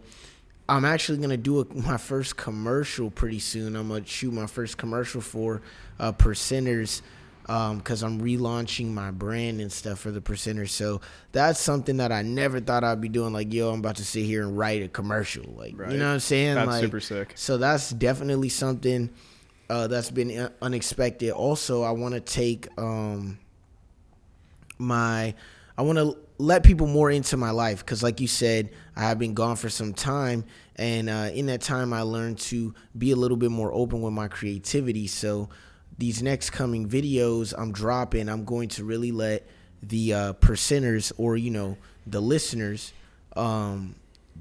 I'm 0.68 0.84
actually 0.84 1.18
gonna 1.18 1.36
do 1.38 1.60
a, 1.60 1.74
my 1.74 1.96
first 1.96 2.36
commercial 2.36 3.10
pretty 3.10 3.38
soon. 3.40 3.74
I'm 3.74 3.88
gonna 3.88 4.04
shoot 4.06 4.32
my 4.32 4.46
first 4.46 4.76
commercial 4.76 5.20
for 5.22 5.62
uh, 5.98 6.12
Percenters 6.12 7.00
because 7.48 8.02
I'm 8.02 8.20
relaunching 8.20 8.88
my 8.92 9.10
brand 9.10 9.60
and 9.62 9.72
stuff 9.72 9.98
for 10.00 10.10
the 10.10 10.20
Percenters. 10.20 10.68
So 10.68 11.00
that's 11.32 11.58
something 11.58 11.96
that 11.96 12.12
I 12.12 12.20
never 12.22 12.60
thought 12.60 12.84
I'd 12.84 13.00
be 13.00 13.08
doing. 13.08 13.32
Like, 13.32 13.52
yo, 13.54 13.70
I'm 13.72 13.80
about 13.80 13.96
to 13.96 14.04
sit 14.04 14.26
here 14.26 14.42
and 14.42 14.56
write 14.58 14.82
a 14.82 14.88
commercial. 14.88 15.44
Like, 15.56 15.78
Right. 15.78 15.90
you 15.90 15.96
know 15.98 16.06
what 16.08 16.12
I'm 16.12 16.20
saying? 16.20 16.56
That's 16.56 16.66
like, 16.68 16.82
super 16.82 17.00
sick. 17.00 17.32
so 17.36 17.56
that's 17.56 17.88
definitely 17.90 18.50
something 18.50 19.08
uh, 19.70 19.86
that's 19.86 20.10
been 20.10 20.38
uh, 20.38 20.50
unexpected. 20.60 21.30
Also, 21.30 21.82
I 21.82 21.92
want 21.92 22.12
to 22.14 22.20
take 22.20 22.68
um, 22.78 23.38
my, 24.78 25.34
I 25.76 25.82
want 25.82 25.98
to 25.98 26.16
let 26.38 26.62
people 26.62 26.86
more 26.86 27.10
into 27.10 27.36
my 27.36 27.50
life 27.50 27.80
because, 27.80 28.02
like 28.02 28.20
you 28.20 28.28
said, 28.28 28.70
I 28.96 29.02
have 29.02 29.18
been 29.18 29.34
gone 29.34 29.56
for 29.56 29.68
some 29.68 29.92
time, 29.94 30.44
and 30.76 31.08
uh, 31.08 31.30
in 31.32 31.46
that 31.46 31.62
time, 31.62 31.92
I 31.92 32.02
learned 32.02 32.38
to 32.40 32.74
be 32.96 33.10
a 33.10 33.16
little 33.16 33.36
bit 33.36 33.50
more 33.50 33.72
open 33.72 34.00
with 34.02 34.12
my 34.12 34.28
creativity. 34.28 35.06
So 35.06 35.48
these 35.98 36.22
next 36.22 36.50
coming 36.50 36.88
videos 36.88 37.52
I'm 37.56 37.72
dropping, 37.72 38.28
I'm 38.28 38.44
going 38.44 38.68
to 38.70 38.84
really 38.84 39.12
let 39.12 39.46
the 39.82 40.14
uh, 40.14 40.32
percenters 40.34 41.12
or 41.18 41.36
you 41.36 41.50
know 41.50 41.76
the 42.06 42.20
listeners 42.20 42.92
um, 43.36 43.94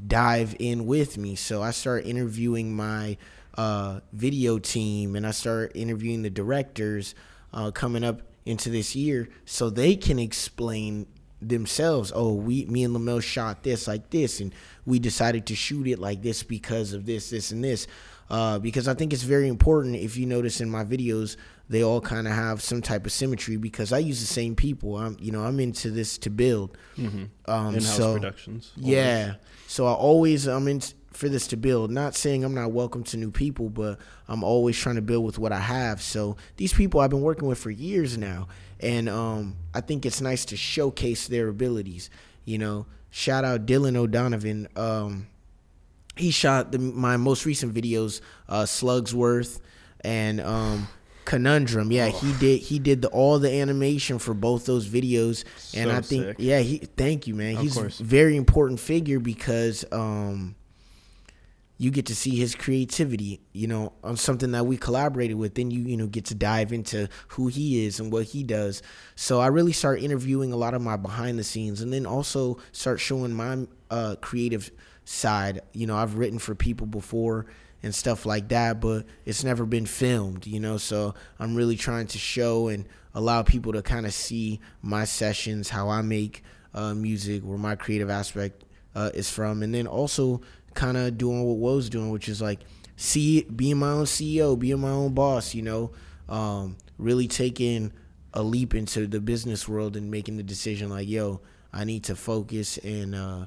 dive 0.08 0.56
in 0.60 0.86
with 0.86 1.17
me. 1.17 1.36
So 1.36 1.62
I 1.62 1.72
start 1.72 2.06
interviewing 2.06 2.76
my 2.76 3.17
uh, 3.56 4.00
video 4.13 4.60
team 4.60 5.15
and 5.15 5.26
I 5.26 5.32
start 5.32 5.72
interviewing 5.76 6.22
the 6.22 6.30
directors 6.30 7.15
uh, 7.54 7.72
coming 7.72 8.04
up 8.04 8.22
into 8.46 8.70
this 8.70 8.96
year 8.96 9.28
so 9.46 9.70
they 9.70 9.96
can 9.96 10.20
explain 10.20 11.08
themselves. 11.41 12.12
Oh, 12.15 12.34
we, 12.34 12.65
me 12.65 12.84
and 12.84 12.93
Lamel 12.93 13.20
shot 13.22 13.63
this 13.63 13.88
like 13.88 14.10
this, 14.10 14.39
and 14.39 14.54
we 14.86 15.00
decided 15.00 15.46
to 15.48 15.56
shoot 15.56 15.88
it 15.88 16.00
like 16.00 16.22
this 16.22 16.43
because 16.43 16.93
of 16.93 17.06
this, 17.06 17.30
this, 17.30 17.52
and 17.52 17.63
this. 17.63 17.88
Uh, 18.30 18.60
because 18.60 18.88
I 18.88 18.94
think 18.94 19.13
it's 19.13 19.24
very 19.24 19.48
important. 19.48 19.96
If 19.96 20.18
you 20.18 20.26
notice 20.26 20.60
in 20.60 20.70
my 20.70 20.84
videos, 20.84 21.38
they 21.70 21.84
all 21.84 22.02
kind 22.02 22.28
of 22.28 22.34
have 22.34 22.62
some 22.62 22.82
type 22.82 23.06
of 23.06 23.12
symmetry 23.12 23.56
because 23.58 23.94
I 23.94 24.00
use 24.00 24.20
the 24.20 24.26
same 24.28 24.56
people. 24.56 24.98
I'm, 24.98 25.16
you 25.20 25.32
know, 25.32 25.44
I'm 25.44 25.60
into 25.60 25.90
this 25.92 26.18
to 26.20 26.30
build. 26.30 26.78
Um, 26.98 27.30
In-house 27.76 27.96
so- 27.98 28.13
productions. 28.16 28.72
yeah. 28.76 29.36
So 29.68 29.86
I 29.86 29.92
always 29.94 30.48
I'm 30.48 30.68
in 30.68 30.82
for 31.12 31.30
this 31.30 31.48
to 31.48 31.58
build. 31.58 31.90
Not 31.92 32.16
saying 32.16 32.44
I'm 32.44 32.54
not 32.54 32.72
welcome 32.72 33.04
to 33.06 33.18
new 33.18 33.32
people, 33.32 33.70
but 33.70 34.00
I'm 34.28 34.44
always 34.44 34.78
trying 34.78 34.96
to 34.96 35.02
build 35.02 35.26
with 35.26 35.40
what 35.40 35.52
I 35.52 35.60
have. 35.60 36.02
So 36.02 36.38
these 36.58 36.74
people 36.74 37.00
I've 37.02 37.10
been 37.10 37.22
working 37.22 37.48
with 37.48 37.58
for 37.60 37.72
years 37.72 38.18
now, 38.18 38.48
and 38.80 39.10
um, 39.10 39.56
I 39.74 39.82
think 39.82 40.06
it's 40.06 40.22
nice 40.22 40.46
to 40.46 40.58
showcase 40.58 41.28
their 41.28 41.48
abilities. 41.50 42.10
You 42.46 42.58
know, 42.60 42.86
shout 43.10 43.44
out 43.46 43.66
Dylan 43.66 43.96
O'Donovan. 43.98 44.68
Um, 44.78 45.28
he 46.17 46.32
shot 46.32 46.71
the, 46.71 46.80
my 46.80 47.17
most 47.17 47.45
recent 47.45 47.73
videos, 47.73 48.21
uh, 48.49 48.63
Slugsworth 48.63 49.60
and 50.01 50.41
um, 50.41 50.88
Conundrum. 51.25 51.91
Yeah, 51.91 52.08
he 52.08 52.34
did. 52.34 52.62
He 52.62 52.80
did 52.80 53.01
the, 53.01 53.10
all 53.10 53.39
the 53.39 53.51
animation 53.51 54.19
for 54.19 54.34
both 54.34 54.65
those 54.65 54.88
videos, 54.88 55.43
and 55.75 55.89
So 55.89 55.95
I 55.97 56.01
think, 56.01 56.25
sick. 56.25 56.36
yeah, 56.39 56.60
he. 56.60 56.77
Thank 56.77 57.27
you, 57.27 57.36
man. 57.36 57.56
Of 57.58 57.62
He's 57.62 57.73
course. 57.73 57.99
a 57.99 58.03
very 58.03 58.36
important 58.38 58.80
figure 58.80 59.19
because 59.19 59.84
um, 59.91 60.56
you 61.77 61.91
get 61.91 62.06
to 62.08 62.15
see 62.15 62.36
his 62.36 62.56
creativity. 62.56 63.41
You 63.51 63.67
know, 63.67 63.93
on 64.03 64.15
something 64.17 64.51
that 64.51 64.65
we 64.65 64.77
collaborated 64.77 65.36
with. 65.36 65.56
Then 65.56 65.69
you, 65.69 65.82
you 65.82 65.97
know, 65.97 66.08
get 66.08 66.25
to 66.25 66.36
dive 66.36 66.71
into 66.71 67.10
who 67.30 67.47
he 67.47 67.86
is 67.86 67.99
and 67.99 68.12
what 68.12 68.23
he 68.25 68.43
does. 68.43 68.82
So 69.15 69.39
I 69.41 69.47
really 69.47 69.73
start 69.73 70.01
interviewing 70.01 70.53
a 70.53 70.58
lot 70.58 70.73
of 70.73 70.82
my 70.82 70.95
behind 70.95 71.38
the 71.38 71.43
scenes, 71.43 71.82
and 71.82 71.91
then 71.91 72.06
also 72.06 72.58
start 72.71 72.99
showing 72.99 73.34
my 73.34 73.67
uh, 73.91 74.15
creative 74.21 74.71
side. 75.08 75.62
You 75.72 75.88
know, 75.88 75.96
I've 75.96 76.15
written 76.15 76.38
for 76.38 76.54
people 76.54 76.86
before 76.86 77.46
and 77.82 77.96
stuff 77.96 78.26
like 78.26 78.50
that, 78.50 78.82
but 78.82 79.06
it's 79.26 79.43
never 79.43 79.65
been 79.65 79.86
filmed, 79.86 80.46
you 80.46 80.60
know. 80.60 80.78
So 80.78 81.15
I'm 81.39 81.56
really 81.56 81.78
trying 81.78 82.08
to 82.08 82.17
show 82.17 82.67
and 82.67 82.86
allow 83.13 83.41
people 83.41 83.74
to 83.74 83.82
kind 83.82 84.06
of 84.06 84.13
see 84.13 84.60
my 84.82 85.06
sessions, 85.06 85.70
how 85.70 85.89
I 85.89 86.02
make 86.02 86.43
uh, 86.74 86.93
music, 86.93 87.43
where 87.43 87.58
my 87.58 87.76
creative 87.76 88.10
aspect 88.10 88.63
uh, 88.96 89.12
is 89.13 89.30
from, 89.30 89.63
and 89.63 89.74
then 89.74 89.88
also 89.88 90.41
kind 90.74 90.98
of 90.98 91.17
doing 91.17 91.43
what 91.43 91.58
Whoa's 91.58 91.89
doing, 91.89 92.10
which 92.10 92.28
is 92.28 92.41
like 92.41 92.60
see 92.98 93.43
being 93.43 93.78
my 93.78 93.91
own 93.91 94.06
CEO, 94.06 94.60
being 94.60 94.82
my 94.82 94.89
own 94.89 95.13
boss, 95.13 95.56
you 95.56 95.62
know, 95.62 95.91
um, 96.28 96.76
really 96.98 97.28
taking 97.28 97.93
a 98.34 98.43
leap 98.43 98.76
into 98.76 99.08
the 99.08 99.22
business 99.22 99.67
world 99.67 99.96
and 99.96 100.12
making 100.12 100.36
the 100.36 100.43
decision 100.43 100.89
like, 100.89 101.08
yo, 101.08 101.41
I 101.72 101.86
need 101.86 102.04
to 102.06 102.15
focus 102.15 102.78
and 102.80 103.15
uh, 103.15 103.46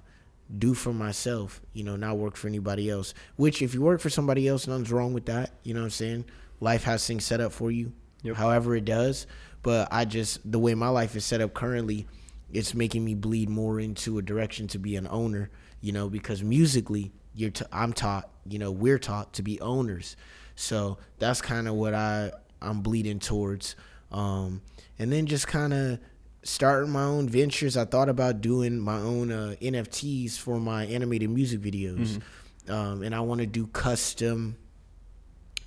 do 0.59 0.75
for 0.75 0.93
myself, 0.93 1.61
you 1.73 1.85
know, 1.85 1.97
not 1.97 2.19
work 2.19 2.37
for 2.37 2.49
anybody 2.49 2.91
else. 2.91 3.15
Which, 3.37 3.63
if 3.63 3.75
you 3.75 3.83
work 3.83 4.01
for 4.01 4.11
somebody 4.11 4.49
else, 4.49 4.67
nothing's 4.67 4.91
wrong 4.93 5.13
with 5.13 5.27
that. 5.27 5.51
You 5.63 5.75
know 5.75 5.81
what 5.81 5.85
I'm 5.87 5.91
saying? 5.91 6.25
Life 6.61 6.85
has 6.85 7.07
things 7.07 7.25
set 7.25 7.41
up 7.41 7.53
for 7.53 7.71
you, 7.71 7.93
Yep. 8.23 8.37
however 8.37 8.75
it 8.77 8.85
does. 8.85 9.27
But 9.63 9.89
I 9.91 10.05
just, 10.05 10.51
the 10.51 10.59
way 10.59 10.75
my 10.75 10.89
life 10.89 11.15
is 11.17 11.25
set 11.25 11.41
up 11.41 11.55
currently, 11.55 12.07
it's 12.53 12.75
making 12.75 13.05
me 13.05 13.15
bleed 13.15 13.49
more 13.49 13.79
into 13.79 14.19
a 14.19 14.23
direction 14.23 14.67
to 14.69 14.79
be 14.79 14.97
an 14.97 15.07
owner, 15.11 15.51
you 15.81 15.93
know, 15.93 16.09
because 16.09 16.43
musically, 16.43 17.13
you're 17.35 17.51
t- 17.51 17.65
I'm 17.73 17.93
taught, 17.93 18.29
you 18.47 18.59
know, 18.59 18.71
we're 18.73 18.99
taught 18.99 19.35
to 19.35 19.43
be 19.43 19.61
owners. 19.61 20.17
So 20.57 20.99
that's 21.19 21.41
kind 21.41 21.69
of 21.69 21.75
what 21.75 21.95
I 21.95 22.33
I'm 22.61 22.81
bleeding 22.81 23.21
towards. 23.21 23.77
Um, 24.11 24.63
and 24.99 25.13
then 25.13 25.27
just 25.27 25.47
kind 25.47 25.73
of 25.73 26.01
starting 26.43 26.91
my 26.91 27.03
own 27.05 27.29
ventures. 27.29 27.77
I 27.77 27.85
thought 27.85 28.09
about 28.09 28.41
doing 28.41 28.79
my 28.79 28.99
own 28.99 29.31
uh, 29.31 29.55
NFTs 29.61 30.39
for 30.39 30.59
my 30.59 30.85
animated 30.87 31.31
music 31.31 31.61
videos, 31.61 32.21
um, 32.69 33.03
and 33.03 33.15
I 33.15 33.21
want 33.21 33.41
to 33.41 33.47
do 33.47 33.67
custom 33.69 34.57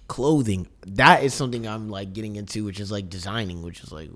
clothing. 0.08 0.68
That 0.88 1.24
is 1.24 1.34
something 1.34 1.68
I'm 1.68 1.90
like 1.90 2.14
getting 2.14 2.36
into, 2.36 2.64
which 2.66 2.80
is 2.80 2.92
like 2.92 3.10
designing, 3.10 3.62
which 3.62 3.84
is 3.84 3.92
like 3.92 4.10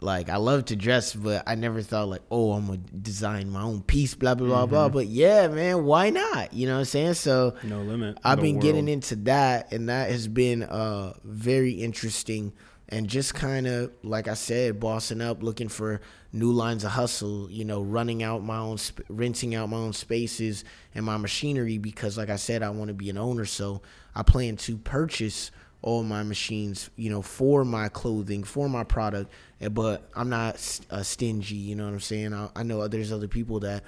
like 0.00 0.28
I 0.28 0.36
love 0.36 0.66
to 0.66 0.76
dress, 0.76 1.14
but 1.14 1.42
I 1.46 1.54
never 1.54 1.80
thought 1.80 2.08
like, 2.08 2.20
oh, 2.30 2.52
I'm 2.52 2.66
gonna 2.66 2.78
design 2.78 3.50
my 3.50 3.62
own 3.62 3.82
piece, 3.82 4.14
blah 4.14 4.34
blah 4.34 4.46
blah 4.46 4.66
blah. 4.66 4.88
But 4.90 5.06
yeah, 5.06 5.48
man, 5.48 5.84
why 5.84 6.10
not? 6.10 6.52
You 6.52 6.66
know 6.66 6.74
what 6.74 6.80
I'm 6.80 6.84
saying? 6.84 7.14
So 7.14 7.56
No 7.62 7.80
limit. 7.80 8.18
I've 8.22 8.40
been 8.40 8.58
getting 8.60 8.88
into 8.88 9.16
that, 9.16 9.72
and 9.72 9.88
that 9.88 10.10
has 10.10 10.28
been 10.28 10.62
uh 10.64 11.14
very 11.24 11.72
interesting. 11.72 12.52
And 12.88 13.08
just 13.08 13.34
kind 13.34 13.66
of 13.66 13.90
like 14.04 14.28
I 14.28 14.34
said, 14.34 14.78
bossing 14.78 15.20
up, 15.20 15.42
looking 15.42 15.68
for 15.68 16.00
new 16.32 16.52
lines 16.52 16.84
of 16.84 16.92
hustle. 16.92 17.50
You 17.50 17.64
know, 17.64 17.82
running 17.82 18.22
out 18.22 18.44
my 18.44 18.58
own, 18.58 18.78
sp- 18.78 19.02
renting 19.08 19.54
out 19.56 19.68
my 19.68 19.76
own 19.76 19.92
spaces 19.92 20.62
and 20.94 21.04
my 21.04 21.16
machinery 21.16 21.78
because, 21.78 22.16
like 22.16 22.30
I 22.30 22.36
said, 22.36 22.62
I 22.62 22.70
want 22.70 22.88
to 22.88 22.94
be 22.94 23.10
an 23.10 23.18
owner. 23.18 23.44
So 23.44 23.82
I 24.14 24.22
plan 24.22 24.56
to 24.58 24.76
purchase 24.76 25.50
all 25.82 26.04
my 26.04 26.22
machines, 26.22 26.88
you 26.96 27.10
know, 27.10 27.22
for 27.22 27.64
my 27.64 27.88
clothing, 27.88 28.44
for 28.44 28.68
my 28.68 28.84
product. 28.84 29.32
eh, 29.60 29.68
But 29.68 30.08
I'm 30.14 30.28
not 30.28 30.54
uh, 30.90 31.02
stingy. 31.02 31.56
You 31.56 31.74
know 31.74 31.86
what 31.86 31.92
I'm 31.94 32.00
saying? 32.00 32.34
I, 32.34 32.48
I 32.54 32.62
know 32.62 32.86
there's 32.86 33.12
other 33.12 33.28
people 33.28 33.60
that 33.60 33.82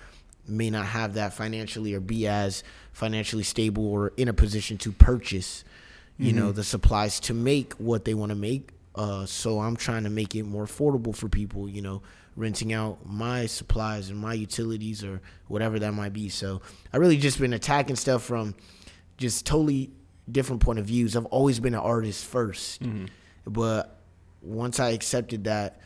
may 0.48 0.70
not 0.70 0.86
have 0.86 1.14
that 1.14 1.34
financially 1.34 1.94
or 1.94 2.00
be 2.00 2.26
as 2.26 2.64
financially 2.92 3.42
stable 3.44 3.86
or 3.86 4.12
in 4.16 4.26
a 4.28 4.32
position 4.32 4.76
to 4.78 4.90
purchase 4.90 5.62
you 6.20 6.32
know 6.32 6.50
the 6.50 6.64
supplies 6.64 7.20
to 7.20 7.32
make 7.32 7.74
what 7.74 8.04
they 8.04 8.12
want 8.14 8.30
to 8.30 8.34
make 8.34 8.70
uh, 8.98 9.24
so 9.24 9.60
i'm 9.60 9.76
trying 9.76 10.04
to 10.04 10.10
make 10.10 10.34
it 10.34 10.42
more 10.42 10.66
affordable 10.66 11.14
for 11.16 11.28
people 11.28 11.68
you 11.68 11.80
know 11.80 12.02
renting 12.36 12.72
out 12.72 12.98
my 13.04 13.46
supplies 13.46 14.10
and 14.10 14.18
my 14.18 14.32
utilities 14.34 15.02
or 15.02 15.20
whatever 15.48 15.78
that 15.80 15.92
might 15.92 16.12
be. 16.12 16.28
So 16.28 16.60
i 16.92 16.96
really 16.98 17.16
just 17.16 17.40
been 17.40 17.52
attacking 17.52 17.96
stuff 17.96 18.22
from 18.22 18.54
just 19.16 19.44
totally 19.46 19.90
different 20.30 20.62
point 20.62 20.78
of 20.78 20.84
views. 20.86 21.16
I've 21.16 21.26
always 21.26 21.58
been 21.58 21.74
an 21.74 21.80
artist 21.80 22.30
1st 22.32 23.08
but 23.46 23.96
once 24.42 24.78
i 24.78 24.90
accepted 24.90 25.44
that 25.44 25.80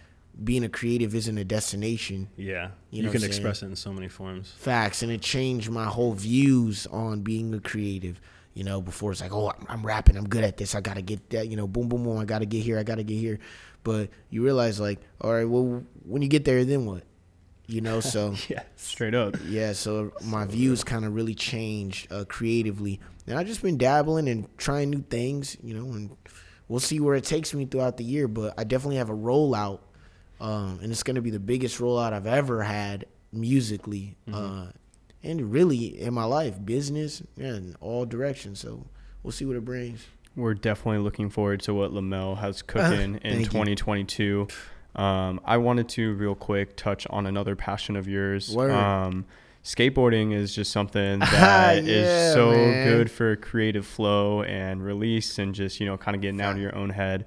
being 0.45 0.65
a 0.65 0.69
creative 0.69 1.15
isn't 1.15 1.39
a 1.39 1.45
destination 1.45 2.29
Yeah. 2.37 2.71
You 2.91 2.99
You, 2.99 3.03
know 3.05 3.09
what 3.09 3.13
can 3.21 3.25
express 3.25 3.63
it 3.63 3.67
in 3.67 3.77
so 3.77 3.93
many 3.93 4.09
forms. 4.09 4.53
facts. 4.59 5.03
And 5.03 5.11
it 5.13 5.21
changed 5.23 5.71
my 5.71 5.85
whole 5.87 6.13
views 6.15 6.87
on 6.89 7.21
being 7.23 7.55
a 7.55 7.61
creative 7.61 8.21
you 8.55 8.65
know 8.65 8.81
before 8.81 9.13
it's 9.13 9.21
like 9.21 9.33
oh 9.33 9.51
I'm, 9.51 9.67
I'm 9.69 9.87
rapping 9.87 10.17
i'm 10.17 10.29
good 10.29 10.45
at 10.45 10.57
this 10.57 10.75
i 10.75 10.81
gotta 10.81 11.03
get 11.03 11.31
that 11.31 11.49
you 11.49 11.57
know 11.57 11.67
boom 11.67 11.89
boom 11.89 12.05
boom 12.05 12.19
i 12.19 12.25
gotta 12.25 12.47
get 12.47 12.63
here 12.63 12.79
i 12.79 12.83
gotta 12.83 13.03
get 13.03 13.15
here 13.17 13.39
but 13.85 14.11
you 14.31 14.43
realize 14.45 14.79
like 14.81 15.01
all 15.21 15.33
right 15.33 15.49
well 15.49 15.83
when 16.05 16.23
you 16.23 16.29
get 16.29 16.45
there 16.45 16.65
then 16.65 16.85
what 16.87 17.03
you 17.67 17.81
know 17.81 18.01
so 18.01 18.35
Yes. 18.49 18.65
Straight 18.77 19.15
up. 19.15 19.37
yeah 19.47 19.73
so 19.73 20.13
my 20.25 20.45
views 20.45 20.85
kind 20.85 21.05
of 21.05 21.15
really 21.15 21.35
changed 21.35 22.13
uh, 22.13 22.25
creatively 22.29 23.01
and 23.27 23.39
I've 23.39 23.47
just 23.47 23.63
been 23.63 23.79
dabbling 23.79 24.29
and 24.29 24.47
trying 24.59 24.91
new 24.91 25.03
things 25.09 25.57
you 25.63 25.75
know 25.75 25.85
and 25.93 26.17
we'll 26.69 26.81
see 26.81 27.01
where 27.01 27.15
it 27.15 27.25
takes 27.25 27.55
me 27.55 27.65
throughout 27.67 27.97
the 27.97 28.05
year 28.05 28.29
but 28.29 28.55
i 28.59 28.65
definitely 28.65 28.97
have 28.97 29.11
a 29.11 29.15
rollout 29.17 29.81
um, 30.41 30.81
and 30.83 30.91
it's 30.91 31.03
going 31.05 31.15
to 31.15 31.23
be 31.23 31.31
the 31.31 31.39
biggest 31.41 31.79
rollout 31.79 32.13
i've 32.13 32.27
ever 32.27 32.63
had 32.63 33.07
musically 33.33 34.17
uh, 34.33 34.67
and 35.23 35.53
really 35.53 36.01
in 36.01 36.13
my 36.15 36.25
life 36.25 36.65
business 36.65 37.23
yeah, 37.37 37.49
in 37.55 37.77
all 37.81 38.05
directions 38.05 38.61
so 38.61 38.87
we'll 39.23 39.33
see 39.33 39.45
what 39.45 39.57
it 39.57 39.65
brings 39.65 40.07
We're 40.37 40.55
definitely 40.55 40.99
looking 41.03 41.31
forward 41.31 41.61
to 41.63 41.75
what 41.75 41.93
Lamel 41.93 42.37
has 42.39 42.63
cooking 42.73 43.17
in 43.17 43.41
you. 43.41 43.45
2022. 43.47 44.49
Um, 44.97 45.41
I 45.45 45.57
wanted 45.59 45.89
to 45.91 46.15
real 46.15 46.35
quick 46.35 46.77
touch 46.77 47.07
on 47.11 47.27
another 47.27 47.55
passion 47.57 47.97
of 47.97 48.07
yours. 48.09 48.55
Word. 48.55 48.71
Um, 48.73 49.25
skateboarding 49.65 50.33
is 50.35 50.55
just 50.55 50.71
something 50.73 51.19
that 51.21 51.85
Yeah, 51.85 51.91
is 51.91 52.35
so 52.35 52.51
man. 52.51 52.89
good 52.89 53.11
for 53.11 53.37
creative 53.37 53.87
flow 53.87 54.43
and 54.43 54.85
release 54.85 55.39
and 55.39 55.55
just 55.55 55.81
you 55.81 55.87
know 55.87 55.97
kind 55.97 56.15
of 56.15 56.21
getting 56.21 56.41
out 56.41 56.53
of 56.57 56.59
your 56.63 56.75
own 56.75 56.91
head. 56.91 57.25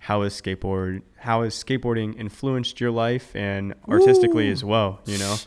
How 0.00 0.22
is 0.22 0.32
skateboard? 0.40 1.02
How 1.16 1.42
has 1.42 1.54
skateboarding 1.54 2.16
influenced 2.18 2.80
your 2.80 2.90
life 2.92 3.34
and 3.34 3.74
artistically 3.88 4.48
Ooh. 4.48 4.52
as 4.52 4.62
well? 4.64 5.00
You 5.06 5.18
know. 5.18 5.36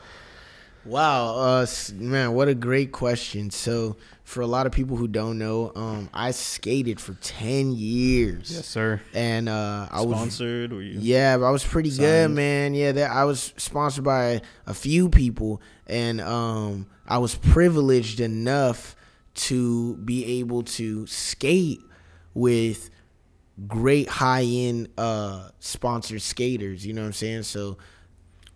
Wow, 0.86 1.36
uh, 1.36 1.66
man, 1.94 2.34
what 2.34 2.48
a 2.48 2.56
great 2.56 2.92
question. 2.92 3.52
So, 3.52 3.98
for 4.24 4.42
a 4.42 4.48
lot 4.48 4.66
of 4.66 4.72
people 4.72 4.98
who 4.98 5.08
don't 5.08 5.38
know, 5.38 5.72
um, 5.76 6.10
I 6.14 6.32
skated 6.32 7.00
for 7.00 7.14
ten 7.16 7.72
years, 7.74 8.52
Yes, 8.52 8.66
sir. 8.68 9.00
and 9.14 9.48
uh, 9.48 9.88
I 9.92 10.02
was 10.02 10.18
Sponsored? 10.18 10.74
Were 10.74 10.82
you? 10.82 10.98
Yeah, 11.00 11.38
but 11.38 11.46
I 11.46 11.52
was 11.52 11.64
pretty 11.64 11.92
good, 11.96 12.32
man. 12.32 12.74
Yeah, 12.74 12.94
that 12.94 13.12
I 13.12 13.26
was 13.26 13.54
sponsored 13.58 14.04
by 14.04 14.42
a 14.66 14.74
few 14.74 15.10
people, 15.10 15.62
and 15.86 16.20
um, 16.22 16.88
I 17.08 17.20
was 17.20 17.36
privileged 17.36 18.20
enough 18.20 18.96
to 19.34 19.98
be 19.98 20.40
able 20.40 20.64
to 20.64 21.06
skate 21.08 21.82
with 22.34 22.90
great 23.68 24.10
high 24.10 24.44
end 24.44 24.90
uh, 24.98 25.50
sponsored 25.60 26.22
skaters. 26.24 26.86
You 26.86 26.94
know 26.94 27.02
what 27.02 27.08
I'm 27.08 27.14
saying? 27.14 27.44
So, 27.44 27.78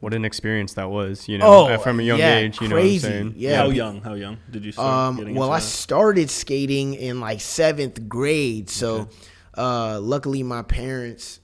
What 0.02 0.14
an 0.14 0.26
experience 0.26 0.74
that 0.74 0.90
was. 0.90 1.28
You 1.28 1.38
know, 1.38 1.68
Oh, 1.70 1.78
from 1.80 2.00
a 2.00 2.04
young 2.04 2.20
yeah, 2.20 2.38
age. 2.38 2.60
You 2.62 2.68
crazy. 2.70 3.08
know 3.08 3.14
what 3.14 3.20
I'm 3.20 3.32
saying? 3.32 3.34
Yeah. 3.38 3.58
How 3.58 3.70
young? 3.70 4.02
How 4.02 4.14
young 4.14 4.38
did 4.52 4.66
you 4.66 4.72
start 4.72 4.88
um, 4.88 5.18
getting 5.18 5.36
well, 5.36 5.48
into 5.50 5.56
I 5.56 5.60
that? 5.60 5.66
started 5.66 6.30
skating 6.30 6.94
in 6.96 7.20
like 7.20 7.42
seventh 7.42 8.08
grade. 8.08 8.70
So, 8.70 9.10
uh, 9.58 10.00
luckily, 10.02 10.44
my 10.44 10.62
parents, 10.64 11.40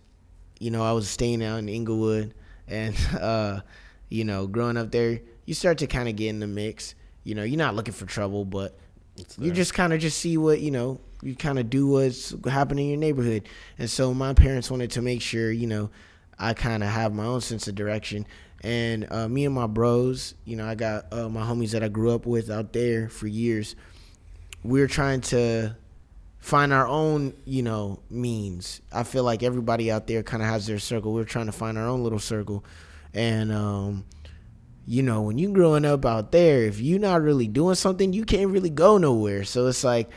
you 0.60 0.70
know, 0.70 0.84
I 0.84 0.92
was 0.92 1.10
staying 1.10 1.44
out 1.44 1.58
in 1.58 1.70
Inglewood, 1.70 2.34
and 2.68 2.96
uh, 3.20 3.62
you 4.10 4.26
know, 4.26 4.48
growing 4.48 4.78
up 4.78 4.92
there, 4.92 5.22
you 5.46 5.54
start 5.54 5.78
to 5.80 5.88
kind 5.88 6.10
of 6.10 6.16
get 6.16 6.28
in 6.30 6.40
the 6.40 6.48
mix. 6.48 6.94
You 7.24 7.36
know, 7.36 7.44
you're 7.44 7.58
not 7.58 7.76
looking 7.76 7.94
for 7.94 8.06
trouble, 8.06 8.46
but 8.46 8.78
you 9.38 9.52
just 9.52 9.74
kind 9.74 9.94
of 9.94 10.00
just 10.00 10.18
see 10.18 10.38
what 10.38 10.60
you 10.60 10.72
know. 10.72 11.00
You 11.24 11.36
kind 11.36 11.60
of 11.60 11.70
do 11.70 11.86
what's 11.88 12.34
happening 12.46 12.86
in 12.86 12.92
your 12.92 13.00
neighborhood, 13.00 13.48
and 13.78 13.90
so 13.90 14.14
my 14.14 14.34
parents 14.34 14.72
wanted 14.72 14.92
to 14.92 15.02
make 15.02 15.22
sure 15.22 15.52
you 15.52 15.68
know 15.68 15.90
I 16.42 16.56
kind 16.56 16.84
of 16.84 16.90
have 16.90 17.14
my 17.14 17.26
own 17.26 17.40
sense 17.40 17.68
of 17.68 17.76
direction. 17.76 18.26
And 18.62 19.08
uh, 19.12 19.30
me 19.30 19.46
and 19.46 19.54
my 19.54 19.68
bros, 19.68 20.34
you 20.44 20.56
know, 20.56 20.68
I 20.68 20.76
got 20.76 21.14
uh, 21.14 21.30
my 21.30 21.42
homies 21.42 21.72
that 21.72 21.84
I 21.84 21.88
grew 21.88 22.12
up 22.12 22.26
with 22.26 22.50
out 22.50 22.74
there 22.74 23.10
for 23.10 23.28
years. 23.28 23.76
We're 24.64 24.88
trying 24.88 25.22
to 25.22 25.76
find 26.40 26.74
our 26.74 26.88
own, 26.88 27.34
you 27.46 27.62
know, 27.62 28.00
means. 28.10 28.82
I 28.92 29.04
feel 29.04 29.24
like 29.24 29.44
everybody 29.44 29.92
out 29.92 30.08
there 30.08 30.24
kind 30.24 30.42
of 30.42 30.50
has 30.50 30.66
their 30.66 30.80
circle. 30.80 31.14
We're 31.14 31.24
trying 31.24 31.46
to 31.46 31.52
find 31.52 31.78
our 31.78 31.88
own 31.88 32.04
little 32.04 32.20
circle, 32.20 32.66
and 33.14 33.52
um, 33.52 34.06
you 34.86 35.04
know, 35.04 35.22
when 35.22 35.38
you 35.38 35.54
growing 35.54 35.86
up 35.86 36.06
out 36.06 36.32
there, 36.32 36.64
if 36.64 36.80
you're 36.80 37.00
not 37.00 37.22
really 37.22 37.48
doing 37.48 37.76
something, 37.76 38.14
you 38.14 38.26
can't 38.26 38.52
really 38.52 38.70
go 38.70 38.98
nowhere. 38.98 39.44
So 39.44 39.68
it's 39.68 39.84
like 39.84 40.10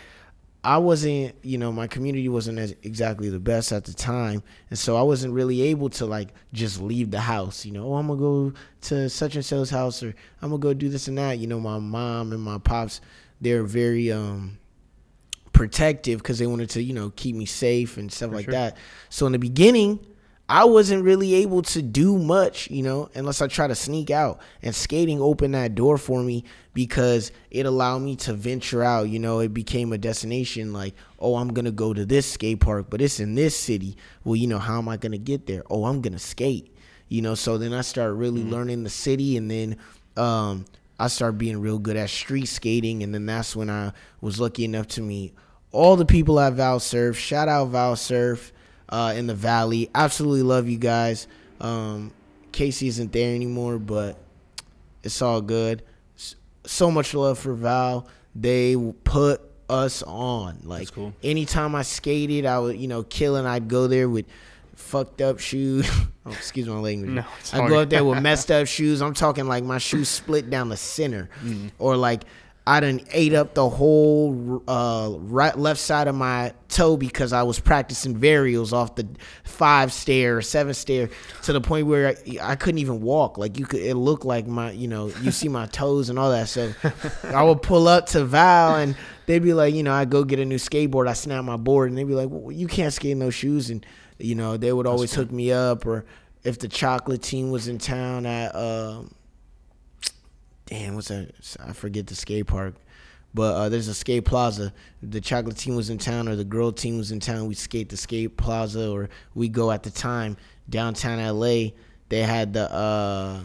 I 0.65 0.79
wasn't, 0.79 1.35
you 1.43 1.59
know, 1.59 1.71
my 1.71 1.87
community 1.87 2.27
wasn't 2.31 2.59
as 2.59 2.75
exactly 2.83 3.29
the 3.29 3.39
best 3.39 3.71
at 3.71 3.85
the 3.85 3.93
time, 3.93 4.43
and 4.71 4.79
so 4.79 4.97
I 4.97 5.03
wasn't 5.03 5.35
really 5.35 5.61
able 5.61 5.91
to 5.91 6.07
like 6.07 6.31
just 6.55 6.81
leave 6.81 7.11
the 7.11 7.21
house. 7.21 7.67
You 7.67 7.73
know, 7.73 7.93
oh, 7.93 7.97
I'm 7.97 8.07
gonna 8.07 8.19
go 8.19 8.53
to 8.83 9.11
such 9.11 9.35
and 9.35 9.45
so's 9.45 9.69
house, 9.69 10.03
or 10.03 10.15
I'm 10.41 10.49
gonna 10.49 10.59
go 10.59 10.73
do 10.73 10.89
this 10.89 11.07
and 11.07 11.19
that. 11.19 11.39
You 11.39 11.47
know, 11.47 11.61
my 11.61 11.79
mom 11.79 12.33
and 12.33 12.41
my 12.41 12.57
pops, 12.57 13.03
they're 13.43 13.63
very 13.63 14.11
um 14.11 14.59
protective 15.53 16.21
because 16.21 16.39
they 16.39 16.47
wanted 16.47 16.71
to, 16.71 16.83
you 16.83 16.95
know, 16.95 17.13
keep 17.15 17.37
me 17.37 17.45
safe 17.45 17.99
and 17.99 18.11
stuff 18.11 18.33
like 18.33 18.47
sure. 18.47 18.53
that. 18.53 18.79
So 19.11 19.27
in 19.27 19.33
the 19.33 19.39
beginning, 19.39 20.01
I 20.49 20.65
wasn't 20.65 21.05
really 21.05 21.35
able 21.35 21.63
to 21.63 21.81
do 21.81 22.19
much, 22.19 22.71
you 22.71 22.83
know, 22.83 23.09
unless 23.15 23.41
I 23.41 23.47
try 23.47 23.67
to 23.67 23.75
sneak 23.75 24.11
out. 24.11 24.41
And 24.63 24.75
skating 24.75 25.21
opened 25.21 25.55
that 25.55 25.75
door 25.75 25.97
for 25.97 26.23
me 26.23 26.45
because 26.75 27.33
it 27.51 27.65
allowed 27.65 28.01
me 28.01 28.17
to 28.17 28.35
venture 28.35 28.83
out. 28.83 29.09
You 29.09 29.19
know, 29.19 29.39
it 29.39 29.55
became 29.55 29.93
a 29.93 29.99
destination 29.99 30.75
like, 30.75 30.95
oh, 31.19 31.37
I'm 31.37 31.55
going 31.55 31.65
to 31.65 31.71
go 31.71 31.95
to 31.95 32.05
this 32.05 32.31
skate 32.31 32.61
park, 32.61 32.87
but 32.91 33.01
it's 33.01 33.21
in 33.21 33.35
this 33.35 33.57
city. 33.57 33.97
Well, 34.23 34.37
you 34.37 34.47
know, 34.47 34.59
how 34.59 34.79
am 34.79 34.89
I 34.89 34.99
going 34.99 35.13
to 35.13 35.19
get 35.19 35.47
there? 35.47 35.63
Oh, 35.71 35.87
I'm 35.87 36.03
going 36.03 36.13
to 36.13 36.19
skate. 36.19 36.71
You 37.09 37.23
know, 37.23 37.35
so 37.35 37.57
then 37.57 37.73
I 37.73 37.81
started 37.81 38.15
really 38.15 38.43
learning 38.45 38.85
the 38.85 38.91
city 38.91 39.39
and 39.39 39.51
then 39.51 39.77
um, 40.17 40.67
I 40.99 41.09
started 41.09 41.39
being 41.39 41.61
real 41.61 41.79
good 41.79 41.97
at 41.97 42.11
street 42.11 42.47
skating. 42.47 43.03
And 43.03 43.15
then 43.15 43.25
that's 43.25 43.57
when 43.57 43.71
I 43.71 43.93
was 44.21 44.41
lucky 44.41 44.65
enough 44.67 44.89
to 44.89 45.01
meet 45.01 45.35
all 45.73 45.97
the 45.97 46.05
people 46.05 46.39
at 46.39 46.53
Val 46.53 46.81
Surf. 46.81 47.17
Shout 47.17 47.49
out 47.49 47.69
Val 47.69 47.97
Surf 47.97 48.53
uh, 48.89 49.15
in 49.17 49.27
the 49.27 49.35
Valley. 49.35 49.91
Absolutely 49.95 50.43
love 50.43 50.69
you 50.69 50.79
guys. 50.79 51.27
Um, 51.61 52.13
Casey 52.53 52.89
isn't 52.89 53.13
there 53.13 53.35
anymore, 53.35 53.79
but 53.79 54.17
it's 55.03 55.21
all 55.23 55.41
good. 55.41 55.83
So 56.67 56.91
much 56.91 57.15
love 57.15 57.39
for 57.39 57.53
Val. 57.55 58.09
They 58.35 58.77
put 59.05 59.41
us 59.69 60.03
on. 60.03 60.61
Like 60.65 60.93
cool. 60.93 61.13
anytime 61.23 61.75
I 61.75 61.83
skated, 61.83 62.47
I 62.47 62.59
was 62.59 62.77
you 62.77 62.89
know 62.89 63.03
killing. 63.03 63.47
I'd 63.47 63.69
go 63.69 63.87
there 63.87 64.09
with 64.09 64.27
fucked 64.77 65.21
up 65.21 65.39
shoes. 65.41 65.89
oh, 66.27 66.31
excuse 66.31 66.67
my 66.67 66.79
language. 66.79 67.11
No, 67.11 67.25
I 67.53 67.69
go 67.69 67.81
up 67.81 67.91
there 67.91 68.05
with 68.05 68.23
messed 68.23 68.51
up 68.51 68.67
shoes. 68.67 69.03
I'm 69.03 69.15
talking 69.15 69.47
like 69.47 69.65
my 69.65 69.79
shoes 69.79 70.09
split 70.09 70.49
down 70.51 70.69
the 70.69 70.77
center, 70.77 71.29
Mm-hmm. 71.43 71.69
or 71.79 71.97
like 71.97 72.25
I 72.67 72.81
done 72.81 73.03
ate 73.13 73.35
up 73.35 73.53
the 73.53 73.69
whole 73.69 74.63
uh, 74.67 75.11
right 75.19 75.57
left 75.59 75.81
side 75.81 76.09
of 76.09 76.15
my 76.15 76.55
toe 76.69 76.97
because 76.97 77.35
I 77.35 77.43
was 77.43 77.61
practicing 77.61 78.19
varials 78.19 78.73
off 78.73 78.95
the 78.95 79.07
five 79.45 79.93
stair 79.93 80.39
or 80.39 80.43
seven 80.43 80.73
stair 80.73 81.11
to 81.43 81.53
the 81.53 81.61
point 81.61 81.87
where 81.87 82.09
I, 82.09 82.39
I 82.41 82.57
couldn't 82.57 82.79
even 82.79 83.03
walk. 83.03 83.37
Like 83.37 83.59
you 83.59 83.67
could, 83.67 83.81
it 83.81 83.97
looked 83.97 84.25
like 84.25 84.47
my, 84.47 84.71
you 84.71 84.89
know, 84.89 85.09
you 85.21 85.31
see 85.31 85.49
my 85.49 85.67
toes 85.73 86.09
and 86.09 86.19
all 86.19 86.31
that 86.31 86.49
stuff. 86.49 86.75
I 87.25 87.43
would 87.43 87.61
pull 87.61 87.87
up 87.87 88.07
to 88.07 88.25
Val 88.25 88.77
and 88.77 88.97
they'd 89.27 89.43
be 89.43 89.53
like, 89.53 89.75
you 89.75 89.83
know, 89.83 89.93
I 89.93 90.07
go 90.07 90.25
get 90.25 90.39
a 90.39 90.45
new 90.47 90.57
skateboard. 90.57 91.07
I 91.07 91.13
snap 91.13 91.45
my 91.45 91.59
board 91.59 91.91
and 91.91 91.99
they'd 91.99 92.05
be 92.05 92.15
like, 92.15 92.31
well, 92.31 92.51
you 92.51 92.67
can't 92.67 92.95
skate 92.95 93.13
in 93.13 93.19
those 93.19 93.35
shoes. 93.35 93.69
And 93.69 93.85
you 94.19 94.35
know, 94.35 94.57
they 94.57 94.73
would 94.73 94.87
always 94.87 95.13
hook 95.13 95.31
me 95.31 95.53
up. 95.53 95.85
Or 95.85 96.07
if 96.45 96.59
the 96.59 96.69
chocolate 96.69 97.21
team 97.23 97.51
was 97.51 97.69
in 97.69 97.77
town 97.77 98.25
at. 98.25 98.57
Um, 98.57 99.15
damn, 100.67 100.95
what's 100.95 101.09
that? 101.09 101.33
I 101.65 101.73
forget 101.73 102.07
the 102.07 102.15
skate 102.15 102.47
park. 102.47 102.75
But 103.35 103.55
uh, 103.55 103.69
there's 103.69 103.89
a 103.89 103.95
skate 103.95 104.25
plaza. 104.25 104.73
The 105.03 105.21
chocolate 105.21 105.57
team 105.57 105.75
was 105.75 105.91
in 105.91 105.99
town, 105.99 106.29
or 106.29 106.37
the 106.37 106.45
girl 106.45 106.71
team 106.71 106.99
was 106.99 107.11
in 107.11 107.19
town. 107.19 107.47
We 107.47 107.55
skate 107.55 107.89
the 107.89 107.97
skate 107.97 108.37
plaza, 108.37 108.89
or 108.91 109.09
we 109.35 109.49
go 109.49 109.73
at 109.73 109.83
the 109.83 109.91
time 109.91 110.37
downtown 110.71 111.19
LA. 111.19 111.71
They 112.09 112.23
had 112.23 112.53
the 112.53 112.73
uh, 112.73 113.41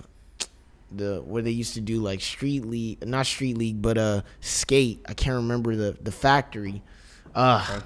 the 0.91 1.23
where 1.25 1.41
they 1.41 1.51
used 1.51 1.73
to 1.73 1.81
do 1.81 2.01
like 2.01 2.21
street 2.21 2.65
league, 2.65 3.05
not 3.05 3.25
street 3.25 3.57
league, 3.57 3.81
but 3.81 3.97
uh, 3.97 4.21
skate. 4.41 5.03
I 5.07 5.15
can't 5.15 5.37
remember 5.37 5.75
the 5.75 5.97
the 5.99 6.11
factory. 6.11 6.83
Uh, 7.33 7.81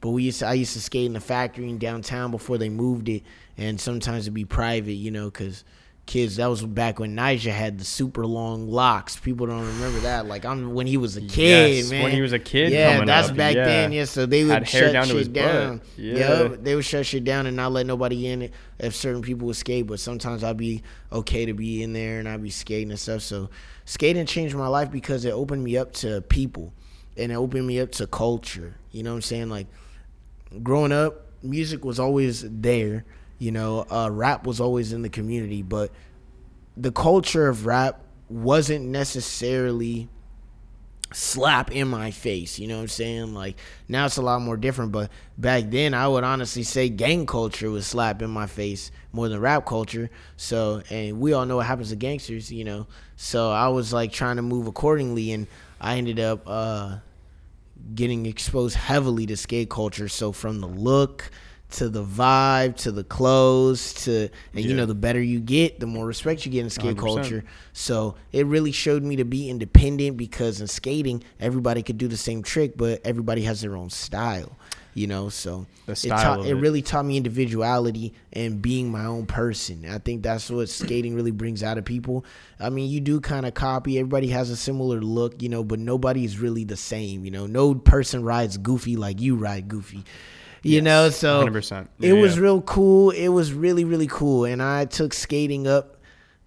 but 0.00 0.10
we 0.10 0.24
used 0.24 0.40
to, 0.40 0.46
I 0.46 0.52
used 0.52 0.74
to 0.74 0.80
skate 0.80 1.06
in 1.06 1.12
the 1.12 1.20
factory 1.20 1.68
in 1.68 1.78
downtown 1.78 2.30
before 2.30 2.56
they 2.56 2.68
moved 2.68 3.08
it, 3.08 3.24
and 3.56 3.80
sometimes 3.80 4.24
it'd 4.24 4.34
be 4.34 4.44
private, 4.44 4.92
you 4.92 5.10
know, 5.10 5.24
because 5.24 5.64
kids. 6.08 6.36
That 6.36 6.46
was 6.46 6.64
back 6.64 6.98
when 6.98 7.14
Nyjah 7.14 7.52
had 7.52 7.78
the 7.78 7.84
super 7.84 8.26
long 8.26 8.68
locks. 8.68 9.16
People 9.16 9.46
don't 9.46 9.64
remember 9.64 10.00
that. 10.00 10.26
Like 10.26 10.44
I'm 10.44 10.74
when 10.74 10.88
he 10.88 10.96
was 10.96 11.16
a 11.16 11.20
kid, 11.20 11.76
Yes, 11.76 11.90
man. 11.90 12.02
when 12.02 12.12
he 12.12 12.20
was 12.20 12.32
a 12.32 12.38
kid 12.40 12.72
Yeah, 12.72 13.04
that's 13.04 13.28
up, 13.28 13.36
back 13.36 13.54
yeah. 13.54 13.64
then. 13.64 13.92
Yeah, 13.92 14.04
so 14.06 14.26
they 14.26 14.42
would 14.42 14.52
Had 14.52 14.68
shut 14.68 14.92
down 14.92 15.06
shit 15.06 15.32
down. 15.32 15.80
Yeah. 15.96 16.42
Yup, 16.42 16.64
they 16.64 16.74
would 16.74 16.84
shut 16.84 17.06
shit 17.06 17.22
down 17.22 17.46
and 17.46 17.56
not 17.56 17.70
let 17.70 17.86
nobody 17.86 18.26
in 18.26 18.42
it 18.42 18.52
if 18.80 18.96
certain 18.96 19.22
people 19.22 19.46
would 19.46 19.56
skate. 19.56 19.86
But 19.86 20.00
sometimes 20.00 20.42
I'd 20.42 20.56
be 20.56 20.82
okay 21.12 21.46
to 21.46 21.52
be 21.52 21.82
in 21.84 21.92
there 21.92 22.18
and 22.18 22.28
I'd 22.28 22.42
be 22.42 22.50
skating 22.50 22.90
and 22.90 22.98
stuff. 22.98 23.22
So 23.22 23.50
skating 23.84 24.26
changed 24.26 24.56
my 24.56 24.68
life 24.68 24.90
because 24.90 25.24
it 25.24 25.30
opened 25.30 25.62
me 25.62 25.76
up 25.76 25.92
to 25.94 26.22
people 26.22 26.72
and 27.16 27.30
it 27.30 27.36
opened 27.36 27.66
me 27.66 27.78
up 27.78 27.92
to 27.92 28.06
culture. 28.06 28.74
You 28.90 29.02
know 29.02 29.10
what 29.10 29.16
I'm 29.16 29.22
saying? 29.22 29.50
Like 29.50 29.66
growing 30.62 30.92
up, 30.92 31.26
music 31.42 31.84
was 31.84 32.00
always 32.00 32.44
there. 32.48 33.04
You 33.38 33.52
know, 33.52 33.86
uh, 33.90 34.10
rap 34.10 34.46
was 34.46 34.60
always 34.60 34.92
in 34.92 35.02
the 35.02 35.08
community, 35.08 35.62
but 35.62 35.92
the 36.76 36.92
culture 36.92 37.48
of 37.48 37.66
rap 37.66 38.00
wasn't 38.28 38.86
necessarily 38.86 40.08
slap 41.12 41.70
in 41.72 41.88
my 41.88 42.10
face. 42.10 42.58
You 42.58 42.66
know 42.68 42.76
what 42.76 42.82
I'm 42.82 42.88
saying? 42.88 43.34
Like 43.34 43.56
now 43.88 44.06
it's 44.06 44.16
a 44.16 44.22
lot 44.22 44.42
more 44.42 44.56
different, 44.56 44.92
but 44.92 45.10
back 45.36 45.64
then 45.68 45.94
I 45.94 46.06
would 46.08 46.24
honestly 46.24 46.62
say 46.62 46.88
gang 46.88 47.26
culture 47.26 47.70
was 47.70 47.86
slap 47.86 48.20
in 48.22 48.30
my 48.30 48.46
face 48.46 48.90
more 49.12 49.28
than 49.28 49.40
rap 49.40 49.64
culture. 49.64 50.10
So 50.36 50.82
and 50.90 51.20
we 51.20 51.32
all 51.32 51.46
know 51.46 51.56
what 51.56 51.66
happens 51.66 51.90
to 51.90 51.96
gangsters, 51.96 52.52
you 52.52 52.64
know. 52.64 52.86
So 53.16 53.50
I 53.50 53.68
was 53.68 53.92
like 53.92 54.12
trying 54.12 54.36
to 54.36 54.42
move 54.42 54.66
accordingly 54.66 55.32
and 55.32 55.46
I 55.80 55.96
ended 55.96 56.20
up 56.20 56.42
uh 56.46 56.98
getting 57.94 58.26
exposed 58.26 58.76
heavily 58.76 59.24
to 59.26 59.36
skate 59.36 59.70
culture. 59.70 60.08
So 60.08 60.32
from 60.32 60.60
the 60.60 60.66
look 60.66 61.30
to 61.70 61.88
the 61.90 62.02
vibe 62.02 62.76
to 62.76 62.90
the 62.90 63.04
clothes 63.04 63.92
to 64.04 64.28
and 64.54 64.64
you 64.64 64.74
know 64.74 64.86
the 64.86 64.94
better 64.94 65.20
you 65.20 65.38
get, 65.38 65.80
the 65.80 65.86
more 65.86 66.06
respect 66.06 66.46
you 66.46 66.52
get 66.52 66.64
in 66.64 66.70
skate 66.70 66.96
100%. 66.96 66.98
culture. 66.98 67.44
So 67.72 68.14
it 68.32 68.46
really 68.46 68.72
showed 68.72 69.02
me 69.02 69.16
to 69.16 69.24
be 69.24 69.50
independent 69.50 70.16
because 70.16 70.60
in 70.60 70.66
skating 70.66 71.22
everybody 71.38 71.82
could 71.82 71.98
do 71.98 72.08
the 72.08 72.16
same 72.16 72.42
trick, 72.42 72.76
but 72.76 73.00
everybody 73.04 73.42
has 73.42 73.60
their 73.60 73.76
own 73.76 73.90
style. 73.90 74.56
you 74.94 75.06
know. 75.06 75.28
So 75.28 75.66
it, 75.86 76.10
of 76.10 76.46
it 76.46 76.50
it. 76.50 76.54
really 76.54 76.82
taught 76.82 77.04
me 77.04 77.16
individuality 77.16 78.12
and 78.32 78.60
being 78.60 78.90
my 78.90 79.04
own 79.04 79.26
person. 79.26 79.86
I 79.88 79.98
think 79.98 80.22
that's 80.22 80.50
what 80.50 80.68
skating 80.68 81.14
really 81.14 81.30
brings 81.30 81.62
out 81.62 81.78
of 81.78 81.84
people. 81.84 82.24
I 82.58 82.70
mean, 82.70 82.90
you 82.90 83.00
do 83.00 83.20
kind 83.20 83.46
of 83.46 83.54
copy. 83.54 83.98
Everybody 83.98 84.28
has 84.28 84.50
a 84.50 84.56
similar 84.56 85.00
look, 85.00 85.40
you 85.42 85.48
know, 85.48 85.62
but 85.64 85.78
nobody's 85.78 86.38
really 86.38 86.64
the 86.64 86.76
same. 86.76 87.24
You 87.24 87.30
know, 87.30 87.46
no 87.46 87.74
person 87.74 88.24
rides 88.24 88.58
goofy 88.58 88.96
like 88.96 89.20
you 89.20 89.36
ride 89.36 89.68
goofy. 89.68 90.04
You 90.62 90.80
know, 90.82 91.10
so 91.10 91.44
100%. 91.44 91.88
it 92.00 92.08
Yeah, 92.08 92.12
was 92.14 92.36
yeah. 92.36 92.42
real 92.42 92.60
cool. 92.62 93.10
It 93.10 93.28
was 93.28 93.52
really 93.52 93.84
really 93.84 94.08
cool, 94.08 94.44
and 94.44 94.62
I 94.62 94.84
took 94.86 95.12
skating 95.14 95.66
up 95.66 95.96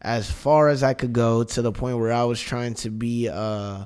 as 0.01 0.29
far 0.29 0.69
as 0.69 0.81
I 0.83 0.93
could 0.93 1.13
go 1.13 1.43
to 1.43 1.61
the 1.61 1.71
point 1.71 1.97
where 1.99 2.11
I 2.11 2.23
was 2.23 2.39
trying 2.41 2.73
to 2.75 2.89
be 2.89 3.29
uh 3.29 3.85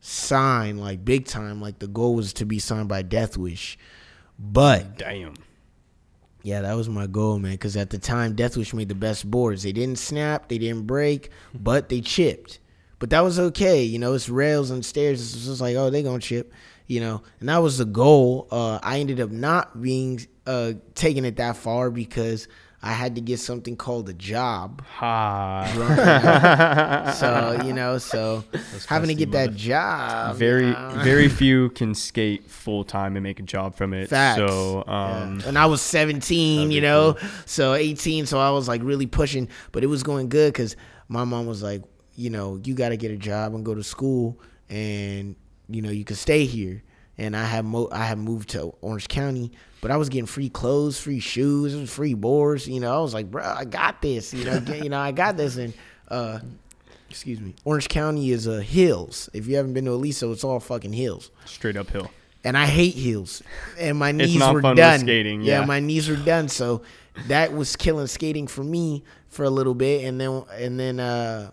signed 0.00 0.80
like 0.80 1.04
big 1.04 1.26
time. 1.26 1.60
Like 1.60 1.78
the 1.78 1.86
goal 1.88 2.14
was 2.14 2.32
to 2.34 2.44
be 2.44 2.58
signed 2.58 2.88
by 2.88 3.02
Deathwish, 3.02 3.76
but 4.38 4.98
Damn. 4.98 5.34
yeah, 6.42 6.62
that 6.62 6.74
was 6.74 6.88
my 6.88 7.06
goal, 7.06 7.38
man. 7.38 7.52
Because 7.52 7.76
at 7.76 7.90
the 7.90 7.98
time, 7.98 8.34
Deathwish 8.34 8.72
made 8.74 8.88
the 8.88 8.94
best 8.94 9.30
boards. 9.30 9.62
They 9.62 9.72
didn't 9.72 9.98
snap, 9.98 10.48
they 10.48 10.58
didn't 10.58 10.86
break, 10.86 11.30
but 11.54 11.88
they 11.88 12.00
chipped. 12.00 12.58
But 12.98 13.10
that 13.10 13.20
was 13.20 13.38
okay, 13.38 13.82
you 13.82 13.98
know. 13.98 14.14
It's 14.14 14.28
rails 14.28 14.70
and 14.70 14.84
stairs. 14.84 15.20
It's 15.20 15.44
just 15.44 15.60
like, 15.60 15.74
oh, 15.76 15.90
they 15.90 16.04
gonna 16.04 16.20
chip, 16.20 16.52
you 16.92 17.00
know. 17.00 17.22
And 17.40 17.48
that 17.48 17.58
was 17.58 17.78
the 17.78 17.84
goal. 17.86 18.48
Uh, 18.50 18.78
I 18.82 18.98
ended 19.00 19.20
up 19.20 19.30
not 19.30 19.80
being 19.80 20.20
uh, 20.46 20.72
taking 20.94 21.24
it 21.24 21.36
that 21.36 21.56
far 21.56 21.90
because 21.90 22.48
I 22.84 22.92
had 22.92 23.14
to 23.14 23.20
get 23.20 23.38
something 23.38 23.76
called 23.76 24.08
a 24.08 24.12
job. 24.12 24.82
Ha. 24.98 25.70
So 27.18 27.60
you 27.64 27.72
know, 27.72 27.98
so 27.98 28.44
having 28.88 29.08
to 29.08 29.14
get 29.14 29.30
that 29.32 29.50
mother- 29.50 29.58
job. 29.58 30.36
very 30.36 30.66
you 30.66 30.72
know. 30.72 31.00
very 31.04 31.28
few 31.40 31.70
can 31.70 31.94
skate 31.94 32.50
full 32.50 32.84
time 32.84 33.16
and 33.16 33.22
make 33.22 33.40
a 33.40 33.44
job 33.44 33.74
from 33.74 33.92
it. 33.94 34.08
Facts. 34.08 34.38
So 34.38 34.84
Yeah. 34.86 35.22
um 35.22 35.42
and 35.46 35.58
I 35.58 35.66
was 35.66 35.80
17, 35.80 36.70
you 36.70 36.80
know, 36.80 37.16
so 37.46 37.74
18. 37.74 38.26
So 38.26 38.38
I 38.38 38.50
was 38.50 38.68
like 38.68 38.82
really 38.82 39.06
pushing, 39.06 39.48
but 39.72 39.82
it 39.84 39.88
was 39.88 40.02
going 40.02 40.28
good 40.28 40.52
because 40.52 40.76
my 41.08 41.24
mom 41.24 41.46
was 41.46 41.62
like, 41.62 41.82
you 42.14 42.30
know, 42.30 42.60
you 42.64 42.74
got 42.74 42.90
to 42.90 42.96
get 42.96 43.10
a 43.10 43.16
job 43.16 43.54
and 43.54 43.64
go 43.64 43.74
to 43.74 43.82
school, 43.82 44.38
and 44.68 45.34
you 45.72 45.82
know, 45.82 45.90
you 45.90 46.04
can 46.04 46.16
stay 46.16 46.44
here. 46.44 46.82
And 47.18 47.36
I 47.36 47.44
have 47.44 47.64
mo- 47.66 47.90
I 47.92 48.04
have 48.06 48.18
moved 48.18 48.48
to 48.50 48.72
Orange 48.80 49.06
County, 49.06 49.52
but 49.82 49.90
I 49.90 49.96
was 49.98 50.08
getting 50.08 50.26
free 50.26 50.48
clothes, 50.48 50.98
free 50.98 51.20
shoes, 51.20 51.90
free 51.90 52.14
boards. 52.14 52.66
You 52.66 52.80
know, 52.80 52.92
I 52.98 53.02
was 53.02 53.12
like, 53.12 53.30
bro, 53.30 53.44
I 53.44 53.64
got 53.66 54.00
this. 54.00 54.32
You 54.32 54.44
know, 54.46 54.60
get, 54.60 54.82
you 54.82 54.88
know, 54.88 54.98
I 54.98 55.12
got 55.12 55.36
this. 55.36 55.56
And 55.58 55.74
uh, 56.08 56.38
excuse 57.10 57.38
me, 57.38 57.54
Orange 57.64 57.88
County 57.88 58.30
is 58.30 58.48
uh, 58.48 58.58
hills. 58.60 59.28
If 59.34 59.46
you 59.46 59.56
haven't 59.56 59.74
been 59.74 59.84
to 59.84 59.92
Aliso, 59.92 60.32
it's 60.32 60.42
all 60.42 60.58
fucking 60.58 60.94
hills 60.94 61.30
straight 61.44 61.76
uphill. 61.76 62.10
and 62.44 62.56
I 62.56 62.64
hate 62.64 62.94
heels. 62.94 63.42
And 63.78 63.98
my 63.98 64.10
knees 64.18 64.34
not 64.36 64.54
were 64.54 64.62
fun 64.62 64.70
with 64.70 64.78
done. 64.78 65.00
skating, 65.00 65.42
yeah. 65.42 65.60
yeah. 65.60 65.66
my 65.66 65.80
knees 65.80 66.08
were 66.08 66.16
done. 66.16 66.48
So 66.48 66.80
that 67.28 67.52
was 67.52 67.76
killing 67.76 68.06
skating 68.06 68.46
for 68.46 68.64
me 68.64 69.04
for 69.28 69.44
a 69.44 69.50
little 69.50 69.74
bit, 69.74 70.06
and 70.06 70.18
then 70.18 70.44
and 70.58 70.80
then 70.80 70.98
uh, 70.98 71.50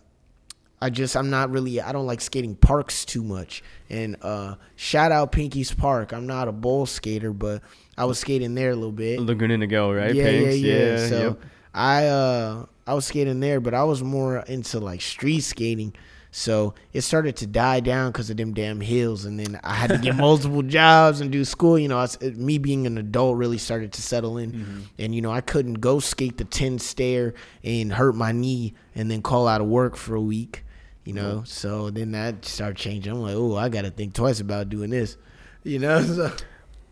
I 0.81 0.89
just 0.89 1.15
I'm 1.17 1.29
not 1.29 1.49
really 1.51 1.81
I 1.81 1.91
don't 1.91 2.05
like 2.05 2.21
skating 2.21 2.55
parks 2.55 3.03
too 3.05 3.23
much. 3.23 3.63
And 3.89 4.15
uh, 4.21 4.55
shout 4.75 5.11
out 5.11 5.31
Pinky's 5.31 5.73
Park. 5.73 6.13
I'm 6.13 6.25
not 6.27 6.47
a 6.47 6.51
bowl 6.51 6.85
skater, 6.85 7.33
but 7.33 7.61
I 7.97 8.05
was 8.05 8.19
skating 8.19 8.55
there 8.55 8.71
a 8.71 8.75
little 8.75 8.91
bit. 8.91 9.19
Laguna 9.19 9.57
Niguel, 9.57 9.95
right? 9.97 10.13
Yeah, 10.15 10.23
Pinks? 10.25 10.57
yeah, 10.59 10.77
yeah. 10.77 11.07
So 11.07 11.19
yep. 11.29 11.41
I 11.73 12.07
uh 12.07 12.65
I 12.87 12.93
was 12.93 13.05
skating 13.05 13.39
there, 13.39 13.59
but 13.59 13.73
I 13.73 13.83
was 13.83 14.01
more 14.03 14.37
into 14.39 14.79
like 14.79 15.01
street 15.01 15.41
skating. 15.41 15.93
So 16.31 16.75
it 16.93 17.01
started 17.01 17.35
to 17.37 17.47
die 17.47 17.79
down 17.79 18.11
because 18.11 18.29
of 18.29 18.37
them 18.37 18.53
damn 18.53 18.79
hills, 18.81 19.25
and 19.25 19.39
then 19.39 19.59
I 19.63 19.73
had 19.73 19.89
to 19.89 19.97
get 19.97 20.15
multiple 20.27 20.61
jobs 20.61 21.21
and 21.21 21.31
do 21.31 21.43
school. 21.43 21.77
You 21.79 21.87
know, 21.87 21.97
was, 21.97 22.17
it- 22.21 22.37
me 22.37 22.59
being 22.59 22.85
an 22.85 22.99
adult 22.99 23.35
really 23.37 23.57
started 23.57 23.91
to 23.93 24.01
settle 24.03 24.37
in, 24.37 24.51
Mm-hmm. 24.51 24.79
and 24.99 25.15
you 25.15 25.21
know 25.21 25.31
I 25.31 25.41
couldn't 25.41 25.75
go 25.81 25.99
skate 25.99 26.37
the 26.37 26.43
ten 26.45 26.77
stair 26.79 27.33
and 27.63 27.91
hurt 27.91 28.15
my 28.15 28.31
knee 28.31 28.75
and 28.95 29.09
then 29.09 29.21
call 29.23 29.47
out 29.47 29.59
of 29.59 29.67
work 29.67 29.95
for 29.97 30.13
a 30.15 30.21
week. 30.21 30.63
You 31.09 31.15
know, 31.15 31.43
so 31.45 31.89
then 31.89 32.11
that 32.11 32.45
started 32.45 32.77
changing. 32.77 33.11
I'm 33.13 33.21
like, 33.21 33.35
oh, 33.35 33.55
I 33.55 33.69
got 33.69 33.81
to 33.81 33.89
think 33.89 34.13
twice 34.13 34.39
about 34.39 34.69
doing 34.69 34.91
this. 34.91 35.17
You 35.63 35.79
know, 35.79 36.01
so 36.03 36.31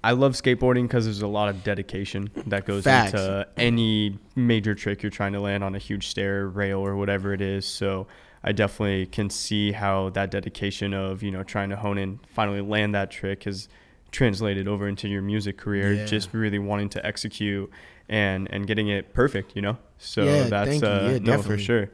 I 0.04 0.12
love 0.12 0.34
skateboarding 0.34 0.84
because 0.84 1.06
there's 1.06 1.22
a 1.22 1.28
lot 1.28 1.50
of 1.50 1.64
dedication 1.64 2.32
that 2.48 2.66
goes 2.66 2.84
Facts. 2.84 3.14
into 3.14 3.48
any 3.58 4.18
major 4.36 4.74
trick 4.74 5.04
you're 5.04 5.10
trying 5.12 5.34
to 5.34 5.40
land 5.40 5.64
on 5.64 5.76
a 5.76 5.78
huge 5.78 6.08
stair, 6.08 6.48
rail, 6.48 6.80
or 6.80 6.96
whatever 6.96 7.32
it 7.32 7.42
is. 7.42 7.66
So 7.66 8.08
I 8.44 8.54
definitely 8.54 9.06
can 9.06 9.30
see 9.30 9.72
how 9.72 10.10
that 10.10 10.32
dedication 10.32 10.94
of 10.94 11.22
you 11.22 11.30
know 11.32 11.44
trying 11.44 11.70
to 11.70 11.76
hone 11.76 11.98
in, 11.98 12.20
finally 12.28 12.62
land 12.62 12.96
that 12.96 13.12
trick 13.12 13.44
has 13.44 13.70
translated 14.10 14.68
over 14.68 14.88
into 14.88 15.08
your 15.08 15.22
music 15.22 15.58
career. 15.58 15.94
Yeah. 15.94 16.06
Just 16.06 16.34
really 16.34 16.60
wanting 16.60 16.90
to 16.90 17.06
execute 17.06 17.70
and 18.10 18.48
and 18.52 18.66
getting 18.66 18.88
it 18.88 19.14
perfect, 19.14 19.56
you 19.56 19.62
know. 19.62 19.78
So 20.00 20.24
Yeah, 20.24 20.44
that's 20.44 20.70
thank 20.70 20.82
you. 20.82 20.88
uh, 20.90 21.10
Yeah, 21.14 21.20
no 21.20 21.42
for 21.42 21.58
sure. 21.58 21.92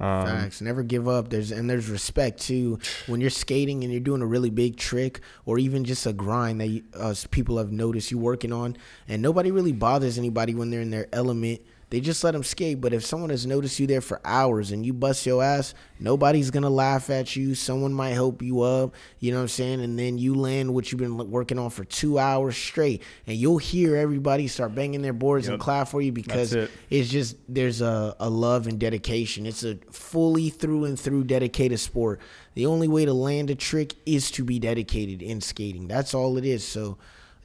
Um, 0.00 0.26
Facts. 0.26 0.60
Never 0.60 0.82
give 0.82 1.08
up. 1.08 1.28
There's 1.30 1.50
and 1.50 1.68
there's 1.68 1.88
respect 1.88 2.40
too 2.40 2.78
when 3.06 3.20
you're 3.20 3.30
skating 3.30 3.82
and 3.82 3.92
you're 3.92 4.00
doing 4.00 4.22
a 4.22 4.26
really 4.26 4.50
big 4.50 4.76
trick 4.76 5.20
or 5.44 5.58
even 5.58 5.84
just 5.84 6.06
a 6.06 6.12
grind 6.12 6.60
that 6.60 6.68
you, 6.68 6.82
people 7.30 7.58
have 7.58 7.72
noticed 7.72 8.10
you 8.10 8.18
working 8.18 8.52
on, 8.52 8.76
and 9.08 9.22
nobody 9.22 9.50
really 9.50 9.72
bothers 9.72 10.18
anybody 10.18 10.54
when 10.54 10.70
they're 10.70 10.80
in 10.80 10.90
their 10.90 11.08
element. 11.12 11.60
They 11.90 12.00
just 12.00 12.22
let 12.22 12.32
them 12.32 12.42
skate. 12.42 12.80
But 12.80 12.92
if 12.92 13.04
someone 13.04 13.30
has 13.30 13.46
noticed 13.46 13.80
you 13.80 13.86
there 13.86 14.00
for 14.00 14.20
hours 14.24 14.72
and 14.72 14.84
you 14.84 14.92
bust 14.92 15.24
your 15.24 15.42
ass, 15.42 15.74
nobody's 15.98 16.50
gonna 16.50 16.68
laugh 16.70 17.08
at 17.08 17.34
you. 17.34 17.54
Someone 17.54 17.92
might 17.92 18.10
help 18.10 18.42
you 18.42 18.60
up. 18.60 18.94
You 19.20 19.32
know 19.32 19.38
what 19.38 19.42
I'm 19.42 19.48
saying? 19.48 19.80
And 19.80 19.98
then 19.98 20.18
you 20.18 20.34
land 20.34 20.74
what 20.74 20.92
you've 20.92 21.00
been 21.00 21.16
working 21.30 21.58
on 21.58 21.70
for 21.70 21.84
two 21.84 22.18
hours 22.18 22.56
straight, 22.56 23.02
and 23.26 23.36
you'll 23.36 23.58
hear 23.58 23.96
everybody 23.96 24.48
start 24.48 24.74
banging 24.74 25.02
their 25.02 25.12
boards 25.12 25.48
and 25.48 25.58
clap 25.58 25.88
for 25.88 26.02
you 26.02 26.12
because 26.12 26.52
it. 26.54 26.70
it's 26.90 27.08
just 27.08 27.36
there's 27.48 27.80
a, 27.80 28.14
a 28.20 28.28
love 28.28 28.66
and 28.66 28.78
dedication. 28.78 29.46
It's 29.46 29.64
a 29.64 29.76
fully 29.90 30.50
through 30.50 30.84
and 30.84 31.00
through 31.00 31.24
dedicated 31.24 31.80
sport. 31.80 32.20
The 32.54 32.66
only 32.66 32.88
way 32.88 33.04
to 33.04 33.14
land 33.14 33.50
a 33.50 33.54
trick 33.54 33.94
is 34.04 34.30
to 34.32 34.44
be 34.44 34.58
dedicated 34.58 35.22
in 35.22 35.40
skating. 35.40 35.88
That's 35.88 36.12
all 36.12 36.36
it 36.36 36.44
is. 36.44 36.66
So 36.66 36.98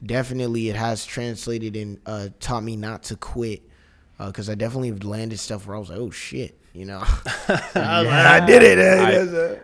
definitely 0.04 0.68
it 0.68 0.76
has 0.76 1.06
translated 1.06 1.76
and 1.76 2.00
uh, 2.04 2.28
taught 2.40 2.62
me 2.62 2.76
not 2.76 3.04
to 3.04 3.16
quit. 3.16 3.62
Because 4.18 4.48
I 4.48 4.54
definitely 4.54 4.88
have 4.88 5.04
landed 5.04 5.38
stuff 5.38 5.66
where 5.66 5.76
I 5.76 5.78
was 5.80 5.90
like, 5.90 5.98
oh 5.98 6.10
shit, 6.10 6.56
you 6.72 6.84
know. 6.84 6.98
I, 7.48 8.02
was 8.02 8.12
I 8.12 8.46
did 8.46 8.62
it. 8.62 8.78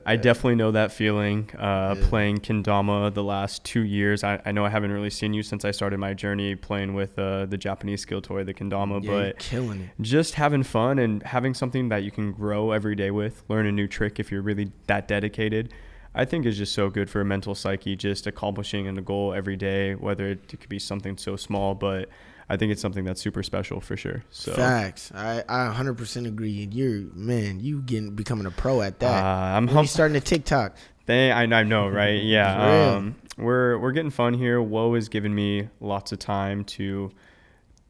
I, 0.07 0.13
I 0.13 0.17
definitely 0.17 0.57
know 0.57 0.73
that 0.73 0.93
feeling. 0.93 1.49
Uh, 1.59 1.95
Playing 1.95 2.39
kendama 2.39 3.13
the 3.15 3.23
last 3.23 3.65
two 3.65 3.83
years. 3.83 4.25
I, 4.25 4.41
I 4.45 4.53
know 4.53 4.65
I 4.65 4.69
haven't 4.69 4.91
really 4.93 5.11
seen 5.11 5.33
you 5.35 5.43
since 5.43 5.65
I 5.65 5.71
started 5.71 5.99
my 5.99 6.15
journey 6.15 6.57
playing 6.57 6.95
with 6.95 7.19
uh, 7.19 7.47
the 7.47 7.57
Japanese 7.57 8.03
skill 8.03 8.21
toy, 8.21 8.43
the 8.45 8.55
kendama, 8.55 9.03
Yeah, 9.05 9.11
but 9.11 9.39
killing 9.39 9.83
it. 9.83 9.91
just 10.01 10.35
having 10.35 10.63
fun 10.63 10.99
and 10.99 11.23
having 11.23 11.55
something 11.55 11.89
that 11.91 12.03
you 12.03 12.11
can 12.11 12.33
grow 12.33 12.73
every 12.73 12.97
day 12.97 13.11
with, 13.11 13.45
learn 13.49 13.67
a 13.67 13.73
new 13.73 13.87
trick 13.87 14.19
if 14.19 14.31
you're 14.33 14.43
really 14.43 14.73
that 14.87 15.07
dedicated. 15.07 15.73
I 16.13 16.25
think 16.25 16.45
is 16.45 16.59
just 16.59 16.73
so 16.75 16.91
good 16.91 17.09
for 17.09 17.21
a 17.21 17.25
mental 17.25 17.55
psyche, 17.55 17.95
just 17.95 18.27
accomplishing 18.27 18.89
a 18.89 19.01
goal 19.01 19.33
every 19.33 19.57
day, 19.57 19.95
whether 19.95 20.27
it 20.27 20.49
could 20.49 20.69
be 20.69 20.81
something 20.81 21.17
so 21.17 21.37
small, 21.37 21.77
but 21.77 22.09
I 22.51 22.57
think 22.57 22.73
it's 22.73 22.83
something 22.83 23.05
that's 23.05 23.21
super 23.23 23.43
special 23.43 23.81
for 23.81 23.97
sure. 23.97 24.25
So 24.31 24.53
Facts. 24.53 25.13
I, 25.15 25.45
I 25.49 25.73
100% 25.73 26.27
agree. 26.27 26.65
And 26.65 26.75
you're, 26.75 27.03
man, 27.15 27.61
you 27.61 27.81
getting 27.81 28.15
becoming 28.17 28.45
a 28.47 28.51
pro 28.51 28.83
at 28.83 28.95
uh, 28.95 29.07
that. 29.07 29.25
I'm 29.25 29.65
when 29.67 29.69
you 29.69 29.75
hump- 29.77 29.89
starting 29.89 30.17
a 30.17 30.21
TikTok. 30.21 30.77
They, 31.07 31.31
I, 31.31 31.45
I 31.45 31.63
know, 31.63 31.89
right? 32.03 32.23
Yeah. 32.23 32.95
Um, 32.97 33.15
we're 33.39 33.79
we're 33.79 33.93
getting 33.93 34.11
fun 34.11 34.35
here. 34.35 34.61
Whoa 34.61 34.95
has 34.95 35.09
given 35.09 35.35
me 35.35 35.69
lots 35.81 36.13
of 36.13 36.19
time 36.19 36.65
to 36.65 37.11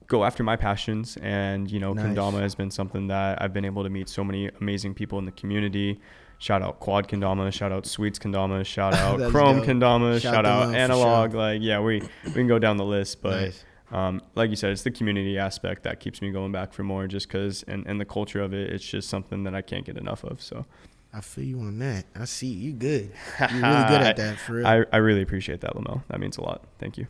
go 0.06 0.24
after 0.24 0.42
my 0.44 0.56
passions, 0.56 1.16
and 1.22 1.70
you 1.70 1.80
know, 1.80 1.92
Nice. 1.92 2.04
kendama 2.06 2.40
has 2.40 2.54
been 2.54 2.70
something 2.70 3.08
that 3.08 3.40
I've 3.42 3.52
been 3.52 3.64
able 3.64 3.82
to 3.82 3.90
meet 3.90 4.08
so 4.08 4.22
many 4.22 4.48
amazing 4.60 4.94
people 4.94 5.18
in 5.18 5.24
the 5.24 5.32
community. 5.32 6.00
Shout 6.38 6.62
out 6.62 6.80
Quad 6.80 7.06
Kendama, 7.08 7.52
shout 7.52 7.70
out 7.72 7.84
Sweets 7.86 8.18
Kendama, 8.18 8.64
shout 8.64 8.94
out 9.04 9.18
Krom 9.30 9.58
dope. 9.58 9.66
Kendama, 9.66 10.20
Shout 10.20 10.34
shout, 10.34 10.46
out 10.46 10.68
out 10.68 10.74
Analog. 10.74 11.32
sure. 11.32 11.40
Like, 11.40 11.62
yeah, 11.62 11.80
we 11.80 12.00
we 12.24 12.32
can 12.32 12.46
go 12.46 12.58
down 12.58 12.76
the 12.76 12.84
list, 12.84 13.20
but 13.22 13.40
Nice. 13.40 13.64
Um, 13.90 14.22
like 14.34 14.50
you 14.50 14.56
said, 14.56 14.70
it's 14.70 14.82
the 14.82 14.90
community 14.90 15.36
aspect 15.38 15.82
that 15.82 16.00
keeps 16.00 16.22
me 16.22 16.30
going 16.30 16.52
back 16.52 16.72
for 16.72 16.84
more, 16.84 17.06
just 17.06 17.28
because 17.28 17.64
and 17.64 17.86
and 17.86 18.00
the 18.00 18.04
culture 18.04 18.40
of 18.40 18.54
it, 18.54 18.70
it's 18.70 18.84
just 18.84 19.08
something 19.08 19.44
that 19.44 19.54
I 19.54 19.62
can't 19.62 19.84
get 19.84 19.96
enough 19.96 20.24
of. 20.24 20.40
So. 20.42 20.66
I 21.12 21.20
feel 21.22 21.42
you 21.42 21.58
on 21.58 21.80
that. 21.80 22.04
I 22.14 22.24
see 22.24 22.46
you 22.46 22.72
good. 22.72 23.10
You're 23.40 23.48
really 23.50 23.88
good 23.88 24.00
at 24.00 24.16
that 24.18 24.38
for 24.38 24.52
real. 24.52 24.66
I, 24.66 24.84
I 24.92 24.98
really 24.98 25.22
appreciate 25.22 25.60
that, 25.62 25.74
Lamel. 25.74 26.04
That 26.06 26.20
means 26.20 26.36
a 26.36 26.42
lot. 26.42 26.62
Thank 26.78 26.98
you. 26.98 27.08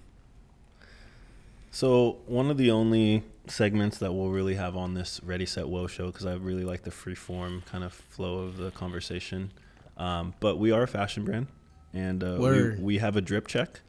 So 1.70 2.16
one 2.26 2.51
of 2.51 2.57
the 2.57 2.70
only 2.70 3.24
segments 3.47 3.99
that 3.99 4.12
we'll 4.12 4.31
really 4.31 4.55
have 4.55 4.76
on 4.76 4.95
this 4.95 5.20
Ready 5.22 5.47
Set 5.47 5.68
Whoa 5.68 5.87
show 5.87 6.07
because 6.07 6.26
I 6.26 6.35
really 6.35 6.64
like 6.64 6.83
the 6.83 6.91
free 6.91 7.14
form 7.14 7.62
kind 7.66 7.85
of 7.85 7.93
flow 7.93 8.39
of 8.39 8.57
the 8.57 8.70
conversation. 8.70 9.53
Um, 9.97 10.35
but 10.41 10.59
we 10.59 10.72
are 10.72 10.83
a 10.83 10.89
fashion 10.89 11.24
brand, 11.24 11.49
and 11.93 12.24
uh, 12.24 12.39
we, 12.41 12.76
we 12.76 12.99
have 12.99 13.16
a 13.16 13.20
drip 13.20 13.47
check, 13.47 13.81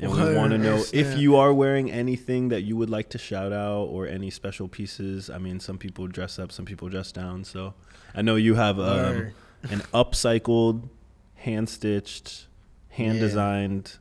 and 0.00 0.12
we 0.12 0.34
want 0.34 0.52
to 0.52 0.58
know 0.58 0.82
if 0.92 1.18
you 1.18 1.36
are 1.36 1.52
wearing 1.52 1.90
anything 1.90 2.48
that 2.48 2.62
you 2.62 2.76
would 2.76 2.90
like 2.90 3.10
to 3.10 3.18
shout 3.18 3.52
out 3.52 3.84
or 3.84 4.06
any 4.06 4.30
special 4.30 4.68
pieces. 4.68 5.28
I 5.30 5.38
mean, 5.38 5.60
some 5.60 5.78
people 5.78 6.06
dress 6.06 6.38
up, 6.38 6.52
some 6.52 6.64
people 6.64 6.88
dress 6.88 7.12
down. 7.12 7.44
So 7.44 7.74
I 8.14 8.22
know 8.22 8.36
you 8.36 8.54
have 8.54 8.78
um, 8.80 9.32
an 9.64 9.80
upcycled, 9.92 10.88
hand 11.34 11.68
stitched, 11.68 12.46
hand 12.88 13.14
Yeah. 13.16 13.20
designed 13.20 13.96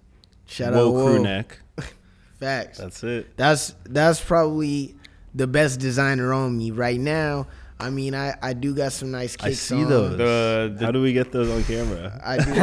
Shout 0.45 0.74
out 0.74 0.91
crew 0.93 1.18
Whoa. 1.18 1.22
neck. 1.24 1.60
Facts. 2.39 2.78
That's 2.80 3.04
it. 3.04 3.36
That's 3.38 3.76
that's 3.86 4.24
probably 4.24 4.95
the 5.36 5.45
best 5.47 5.80
designer 5.80 6.34
on 6.34 6.58
me 6.58 6.72
right 6.72 7.00
now. 7.00 7.47
I 7.82 7.89
mean, 7.89 8.13
I, 8.13 8.36
I 8.41 8.51
do 8.53 8.75
got 8.75 8.91
some 8.91 9.11
nice 9.11 9.38
kicks. 9.38 9.45
I 9.45 9.53
see 9.53 9.84
on. 9.84 9.89
those. 9.89 10.17
The- 10.17 10.75
the- 10.77 10.86
How 10.86 10.91
do 10.91 11.01
we 11.01 11.13
get 11.13 11.32
those 11.32 11.49
on 11.49 11.63
camera? 11.63 12.19
I 12.23 12.38
do. 12.38 12.49
you 12.53 12.55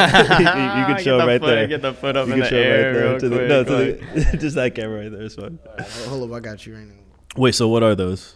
can 0.94 0.98
show 1.02 1.18
the 1.18 1.26
right 1.26 1.40
foot- 1.40 1.46
there. 1.46 1.66
Get 1.66 1.80
the 1.82 1.94
foot 1.94 2.16
up 2.16 2.26
you 2.28 2.34
in 2.34 2.40
can 2.40 2.44
the 2.44 2.50
show 2.50 2.56
air 2.56 2.86
right 2.86 2.92
there 2.92 3.10
real 3.10 3.20
to 3.20 3.28
the 3.30 3.48
no 3.48 3.64
to 3.64 3.74
the 4.30 4.36
just 4.38 4.56
that 4.56 4.74
camera 4.74 5.00
right 5.00 5.10
there 5.10 5.22
is 5.22 5.34
fine. 5.34 5.58
Hold 6.08 6.30
up, 6.30 6.36
I 6.36 6.40
got 6.40 6.66
you 6.66 6.74
right 6.76 6.86
now. 6.86 6.94
Wait, 7.36 7.54
so 7.54 7.66
what 7.68 7.82
are 7.82 7.94
those? 7.94 8.34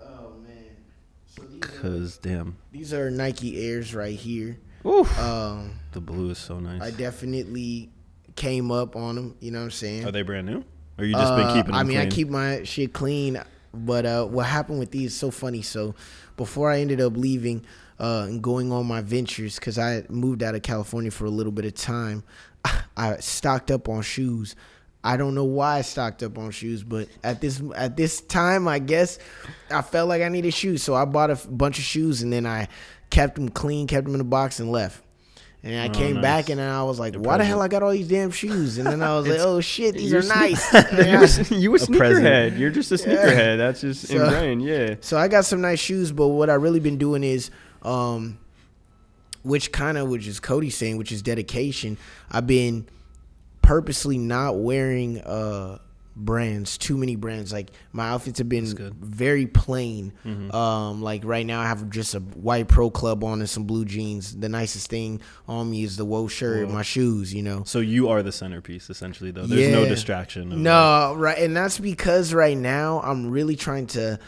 Oh 0.00 0.32
man, 0.42 0.54
so 1.26 1.42
these 1.42 1.62
are, 1.62 1.68
Cause 1.80 2.18
damn, 2.18 2.56
these 2.72 2.94
are 2.94 3.10
Nike 3.10 3.62
Airs 3.66 3.94
right 3.94 4.16
here. 4.16 4.58
Oof. 4.86 5.18
Um, 5.20 5.78
the 5.92 6.00
blue 6.00 6.30
is 6.30 6.38
so 6.38 6.58
nice. 6.60 6.80
I 6.80 6.90
definitely 6.92 7.90
came 8.36 8.70
up 8.72 8.96
on 8.96 9.16
them. 9.16 9.36
You 9.40 9.50
know 9.50 9.58
what 9.58 9.64
I'm 9.66 9.70
saying? 9.70 10.06
Are 10.06 10.12
they 10.12 10.22
brand 10.22 10.46
new? 10.46 10.64
Or 10.98 11.04
you 11.04 11.12
just 11.14 11.34
been 11.36 11.46
Uh, 11.46 11.54
keeping 11.54 11.72
them 11.72 11.74
I 11.74 11.82
mean, 11.82 11.96
clean? 11.98 12.06
I 12.06 12.10
keep 12.10 12.28
my 12.28 12.62
shit 12.64 12.92
clean, 12.94 13.40
but 13.72 14.06
uh, 14.06 14.24
what 14.26 14.46
happened 14.46 14.78
with 14.78 14.90
these 14.90 15.12
is 15.12 15.16
so 15.16 15.30
funny. 15.30 15.62
So 15.62 15.94
before 16.36 16.70
I 16.70 16.80
ended 16.80 17.00
up 17.00 17.16
leaving 17.16 17.64
uh, 17.98 18.26
and 18.28 18.42
going 18.42 18.72
on 18.72 18.86
my 18.86 19.00
ventures, 19.00 19.56
because 19.56 19.78
I 19.78 20.04
moved 20.08 20.42
out 20.42 20.54
of 20.54 20.62
California 20.62 21.10
for 21.10 21.24
a 21.24 21.30
little 21.30 21.52
bit 21.52 21.64
of 21.64 21.74
time, 21.74 22.24
I 22.96 23.18
stocked 23.18 23.70
up 23.70 23.88
on 23.88 24.02
shoes. 24.02 24.56
I 25.02 25.16
don't 25.16 25.34
know 25.34 25.44
why 25.44 25.78
I 25.78 25.80
stocked 25.80 26.22
up 26.22 26.36
on 26.36 26.50
shoes, 26.50 26.82
but 26.82 27.08
at 27.24 27.40
this 27.40 27.62
at 27.74 27.96
this 27.96 28.20
time, 28.20 28.68
I 28.68 28.78
guess 28.78 29.18
I 29.70 29.80
felt 29.80 30.10
like 30.10 30.20
I 30.20 30.28
needed 30.28 30.52
shoes, 30.52 30.82
so 30.82 30.94
I 30.94 31.06
bought 31.06 31.30
a 31.30 31.36
bunch 31.48 31.78
of 31.78 31.84
shoes 31.84 32.20
and 32.20 32.30
then 32.30 32.44
I 32.44 32.68
kept 33.08 33.36
them 33.36 33.48
clean, 33.48 33.86
kept 33.86 34.04
them 34.04 34.14
in 34.14 34.20
a 34.20 34.24
box, 34.24 34.60
and 34.60 34.70
left. 34.70 35.02
And 35.62 35.78
I 35.78 35.88
Oh, 35.88 35.90
came 35.90 36.14
nice. 36.14 36.22
back 36.22 36.48
and 36.48 36.58
then 36.58 36.70
I 36.70 36.82
was 36.84 36.98
like, 36.98 37.12
Your 37.12 37.22
"Why 37.22 37.36
the 37.36 37.44
hell 37.44 37.60
I 37.60 37.68
got 37.68 37.82
all 37.82 37.90
these 37.90 38.08
damn 38.08 38.30
shoes?" 38.30 38.78
And 38.78 38.86
then 38.86 39.02
I 39.02 39.14
was 39.16 39.28
like, 39.28 39.40
"Oh 39.40 39.60
shit, 39.60 39.94
these 39.94 40.10
You're 40.10 40.22
sne- 40.22 40.34
nice." 40.34 40.72
you, 40.72 40.78
And 40.78 41.16
I- 41.18 41.56
a, 41.56 41.58
you 41.60 41.74
a 41.74 41.78
present. 41.78 41.98
sneakerhead. 42.24 42.58
You're 42.58 42.70
just 42.70 42.90
a 42.92 42.94
sneakerhead. 42.94 43.58
That's 43.58 43.82
just 43.82 44.06
So- 44.08 44.24
ingrained. 44.24 44.62
Yeah. 44.62 44.94
So 45.02 45.18
I 45.18 45.28
got 45.28 45.44
some 45.44 45.60
nice 45.60 45.78
shoes, 45.78 46.12
but 46.12 46.28
what 46.28 46.48
I 46.48 46.54
really 46.54 46.80
been 46.80 46.96
doing 46.96 47.22
is, 47.22 47.50
um, 47.82 48.38
which 49.42 49.70
kind 49.72 49.98
of 49.98 50.08
which 50.08 50.26
is 50.26 50.40
Cody 50.40 50.70
saying, 50.70 50.96
which 50.96 51.12
is 51.12 51.20
dedication. 51.20 51.98
I've 52.30 52.46
been 52.46 52.86
purposely 53.62 54.16
not 54.18 54.56
wearing 54.58 55.18
uh 55.20 55.76
brands, 56.16 56.76
too 56.76 56.96
many 56.96 57.16
brands. 57.16 57.52
Like 57.52 57.70
my 57.92 58.08
outfits 58.08 58.38
have 58.38 58.48
been 58.48 58.66
very 59.00 59.46
plain. 59.46 60.12
Mhm. 60.26 60.52
Um, 60.54 61.02
like 61.02 61.24
right 61.24 61.46
now 61.46 61.60
I 61.60 61.66
have 61.66 61.88
just 61.90 62.14
a 62.14 62.20
white 62.20 62.68
pro 62.68 62.90
club 62.90 63.24
on 63.24 63.40
and 63.40 63.48
some 63.48 63.64
blue 63.64 63.84
jeans. 63.84 64.36
The 64.36 64.48
nicest 64.48 64.88
thing 64.90 65.20
on 65.48 65.70
me 65.70 65.84
is 65.84 65.96
the 65.96 66.04
Whoa 66.04 66.26
shirt, 66.28 66.66
Whoa. 66.68 66.74
my 66.74 66.82
shoes. 66.82 67.32
You 67.32 67.42
know. 67.42 67.62
so 67.64 67.80
you 67.80 68.08
are 68.08 68.22
the 68.22 68.32
centerpiece, 68.32 68.90
essentially, 68.90 69.30
though. 69.30 69.46
There's 69.46 69.72
no 69.72 69.86
distraction. 69.86 70.62
No, 70.62 71.14
right, 71.16 71.38
and 71.38 71.56
that's 71.56 71.78
because 71.78 72.34
right 72.34 72.56
now 72.56 73.00
I'm 73.02 73.30
really 73.30 73.56
trying 73.56 73.86
to 73.88 74.18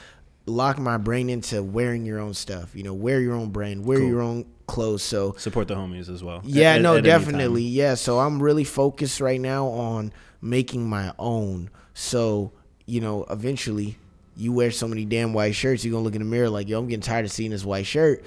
lock 0.46 0.78
my 0.78 0.96
brain 0.96 1.30
into 1.30 1.62
wearing 1.62 2.04
your 2.04 2.18
own 2.18 2.34
stuff. 2.34 2.74
You 2.74 2.82
know, 2.84 2.94
wear 2.94 3.20
your 3.20 3.34
own 3.34 3.50
brand, 3.50 3.84
wear 3.84 3.98
Cool. 3.98 4.08
your 4.08 4.20
own 4.22 4.44
clothes. 4.66 5.02
So 5.02 5.34
support 5.38 5.68
the 5.68 5.74
homies 5.74 6.08
as 6.08 6.22
well. 6.24 6.40
yeah, 6.44 6.74
At- 6.74 6.82
no, 6.82 6.96
at 6.96 7.04
definitely, 7.04 7.62
yeah. 7.64 7.94
So 7.94 8.18
I'm 8.18 8.42
really 8.42 8.64
focused 8.64 9.20
right 9.20 9.40
now 9.40 9.66
on 9.66 10.12
making 10.42 10.88
my 10.88 11.14
own. 11.18 11.70
So 11.94 12.52
you 12.86 13.00
know, 13.00 13.24
eventually, 13.30 13.96
you 14.36 14.52
wear 14.52 14.70
so 14.70 14.88
many 14.88 15.04
damn 15.04 15.32
white 15.32 15.54
shirts, 15.54 15.84
you're 15.84 15.92
gonna 15.92 16.04
look 16.04 16.14
in 16.14 16.20
the 16.20 16.26
mirror 16.28 16.50
like, 16.50 16.68
yo, 16.68 16.78
I'm 16.78 16.88
getting 16.88 17.02
tired 17.02 17.24
of 17.24 17.32
seeing 17.32 17.50
this 17.50 17.64
white 17.64 17.86
shirt. 17.86 18.24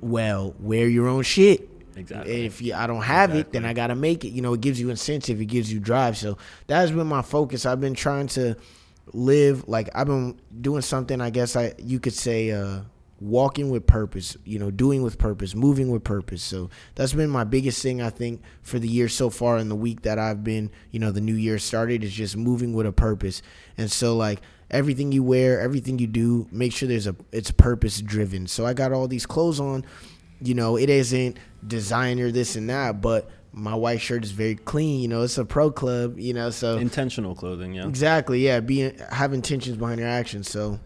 Well, 0.00 0.54
wear 0.58 0.88
your 0.88 1.08
own 1.08 1.22
shit. 1.22 1.68
Exactly. 1.96 2.34
And 2.34 2.44
if 2.44 2.62
you, 2.62 2.74
I 2.74 2.86
don't 2.86 3.02
have 3.02 3.34
it, 3.34 3.52
then 3.52 3.64
I 3.64 3.72
gotta 3.72 3.94
make 3.94 4.24
it. 4.24 4.30
You 4.30 4.42
know, 4.42 4.54
it 4.54 4.60
gives 4.60 4.80
you 4.80 4.90
incentive, 4.90 5.40
it 5.40 5.46
gives 5.46 5.72
you 5.72 5.80
drive. 5.80 6.16
So 6.16 6.38
that's 6.66 6.90
been 6.90 7.06
my 7.06 7.22
focus. 7.22 7.66
I've 7.66 7.80
been 7.80 7.94
trying 7.94 8.28
to 8.28 8.56
live 9.12 9.68
like 9.68 9.90
I've 9.94 10.06
been 10.06 10.40
doing 10.60 10.82
something. 10.82 11.20
I 11.20 11.30
guess 11.30 11.56
I 11.56 11.74
you 11.78 12.00
could 12.00 12.14
say 12.14 12.52
uh, 12.52 12.80
walking 13.20 13.70
with 13.70 13.86
purpose. 13.86 14.36
You 14.44 14.58
know, 14.58 14.70
doing 14.70 15.02
with 15.02 15.18
purpose, 15.18 15.54
moving 15.54 15.90
with 15.90 16.04
purpose. 16.04 16.42
So 16.42 16.70
that's 16.94 17.12
been 17.12 17.30
my 17.30 17.44
biggest 17.44 17.82
thing. 17.82 18.00
I 18.02 18.10
think 18.10 18.42
for 18.62 18.78
the 18.78 18.88
year 18.88 19.08
so 19.08 19.30
far 19.30 19.58
in 19.58 19.68
the 19.68 19.76
week 19.76 20.02
that 20.02 20.18
I've 20.18 20.42
been, 20.42 20.70
you 20.90 20.98
know, 20.98 21.10
the 21.10 21.20
new 21.20 21.34
year 21.34 21.58
started 21.58 22.02
is 22.04 22.12
just 22.12 22.36
moving 22.36 22.72
with 22.72 22.86
a 22.86 22.92
purpose. 22.92 23.42
And 23.78 23.90
so 23.90 24.16
like 24.16 24.40
everything 24.70 25.12
you 25.12 25.22
wear, 25.22 25.60
everything 25.60 25.98
you 25.98 26.06
do, 26.06 26.48
make 26.50 26.72
sure 26.72 26.88
there's 26.88 27.06
a 27.06 27.16
it's 27.32 27.50
purpose 27.50 28.00
driven. 28.00 28.46
So 28.46 28.66
I 28.66 28.72
got 28.72 28.92
all 28.92 29.08
these 29.08 29.26
clothes 29.26 29.60
on 29.60 29.84
you 30.40 30.54
know, 30.54 30.76
it 30.76 30.88
isn't 30.88 31.36
designer 31.66 32.30
this 32.30 32.56
and 32.56 32.70
that, 32.70 33.00
but 33.00 33.30
my 33.52 33.74
white 33.74 34.00
shirt 34.00 34.24
is 34.24 34.30
very 34.30 34.54
clean. 34.54 35.00
You 35.00 35.08
know, 35.08 35.22
it's 35.22 35.38
a 35.38 35.44
pro 35.44 35.70
club. 35.70 36.18
You 36.18 36.34
know, 36.34 36.50
so 36.50 36.78
Intentional 36.78 37.34
clothing, 37.34 37.74
yeah. 37.74 37.86
exactly, 37.86 38.40
yeah, 38.40 38.60
being 38.60 38.96
have 39.10 39.32
intentions 39.32 39.76
behind 39.76 40.00
your 40.00 40.08
actions. 40.08 40.50
So 40.50 40.80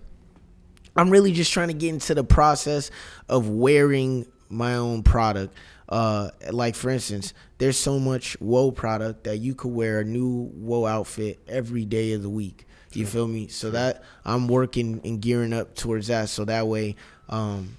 I'm 0.96 1.10
really 1.10 1.32
just 1.32 1.52
trying 1.52 1.68
to 1.68 1.74
get 1.74 1.88
into 1.90 2.14
the 2.14 2.24
process 2.24 2.90
of 3.28 3.48
wearing 3.48 4.26
my 4.48 4.74
own 4.74 5.02
product. 5.02 5.54
Uh, 5.88 6.30
like 6.50 6.74
for 6.74 6.90
instance, 6.90 7.34
there's 7.58 7.76
so 7.76 7.98
much 7.98 8.34
Whoa 8.40 8.70
product 8.70 9.24
that 9.24 9.38
you 9.38 9.54
could 9.54 9.72
wear 9.72 10.00
a 10.00 10.04
new 10.04 10.46
Whoa 10.54 10.86
outfit 10.86 11.40
every 11.46 11.84
day 11.84 12.12
of 12.12 12.22
the 12.22 12.30
week. 12.30 12.66
You 12.92 13.06
feel 13.06 13.26
me? 13.26 13.48
So 13.48 13.72
that 13.72 14.04
I'm 14.24 14.46
working 14.46 15.00
and 15.04 15.20
gearing 15.20 15.52
up 15.52 15.74
towards 15.74 16.06
that. 16.06 16.28
So 16.28 16.44
that 16.44 16.68
way, 16.68 16.94
um, 17.28 17.76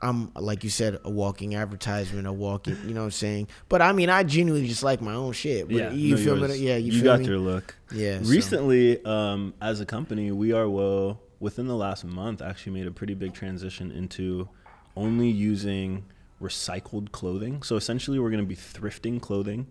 I'm 0.00 0.32
like 0.34 0.64
you 0.64 0.70
said, 0.70 0.98
a 1.04 1.10
walking 1.10 1.54
advertisement, 1.54 2.26
a 2.26 2.32
walking, 2.32 2.76
you 2.86 2.94
know 2.94 3.00
what 3.00 3.06
I'm 3.06 3.10
saying? 3.12 3.48
But 3.68 3.82
I 3.82 3.92
mean, 3.92 4.08
I 4.08 4.22
genuinely 4.22 4.66
just 4.66 4.82
like 4.82 5.02
my 5.02 5.12
own 5.14 5.32
shit. 5.32 5.66
But 5.68 5.76
Yeah, 5.76 5.90
you 5.92 6.16
no, 6.16 6.22
feel 6.22 6.38
yours. 6.38 6.50
me? 6.58 6.66
Yeah, 6.66 6.76
you, 6.76 6.92
you 6.92 7.02
got 7.02 7.20
me? 7.20 7.26
your 7.26 7.38
look. 7.38 7.74
Yeah. 7.92 8.22
so- 8.22 8.28
Recently, 8.30 9.04
um, 9.04 9.52
as 9.60 9.80
a 9.80 9.86
company, 9.86 10.32
we 10.32 10.52
are 10.52 10.68
well 10.68 11.20
within 11.44 11.66
the 11.66 11.76
last 11.76 12.06
month 12.06 12.40
actually 12.40 12.72
made 12.72 12.86
a 12.86 12.90
pretty 12.90 13.12
big 13.12 13.34
transition 13.34 13.92
into 13.92 14.48
only 14.96 15.28
using 15.28 16.02
recycled 16.40 17.12
clothing. 17.12 17.62
So 17.62 17.76
essentially, 17.76 18.18
we're 18.18 18.30
going 18.30 18.42
to 18.42 18.48
be 18.48 18.56
thrifting 18.56 19.20
clothing, 19.20 19.66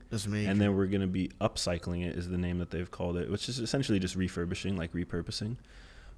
and 0.46 0.62
then 0.62 0.78
we're 0.78 0.86
going 0.86 1.02
to 1.02 1.08
be 1.08 1.30
upcycling 1.42 2.06
it 2.08 2.16
is 2.16 2.30
the 2.30 2.38
name 2.38 2.60
that 2.60 2.70
they've 2.70 2.90
called 2.90 3.18
it, 3.18 3.28
which 3.30 3.50
is 3.50 3.58
essentially 3.58 3.98
just 3.98 4.16
refurbishing, 4.16 4.78
like 4.78 4.94
repurposing. 4.94 5.58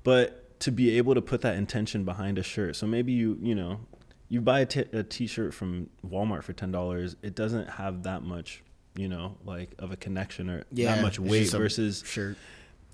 But 0.03 0.59
to 0.59 0.71
be 0.71 0.97
able 0.97 1.15
to 1.15 1.21
put 1.21 1.39
that 1.41 1.55
intention 1.55 2.03
behind 2.03 2.37
a 2.37 2.43
shirt, 2.43 2.75
so 2.75 2.85
maybe 2.85 3.13
you 3.13 3.39
you 3.41 3.55
know 3.55 3.79
you 4.27 4.41
buy 4.41 4.59
a 4.59 4.65
t- 4.65 4.91
a 4.91 5.03
t-shirt 5.03 5.53
from 5.53 5.89
Walmart 6.05 6.43
for 6.43 6.51
ten 6.51 6.69
dollars, 6.69 7.15
it 7.21 7.33
doesn't 7.33 7.69
have 7.69 8.03
that 8.03 8.23
much 8.23 8.61
you 8.97 9.07
know 9.07 9.37
like 9.45 9.69
of 9.79 9.93
a 9.93 9.95
connection 9.95 10.49
or 10.49 10.65
yeah, 10.73 10.95
that 10.95 11.01
much 11.01 11.17
weight 11.17 11.49
versus 11.49 12.03
shirt. 12.05 12.35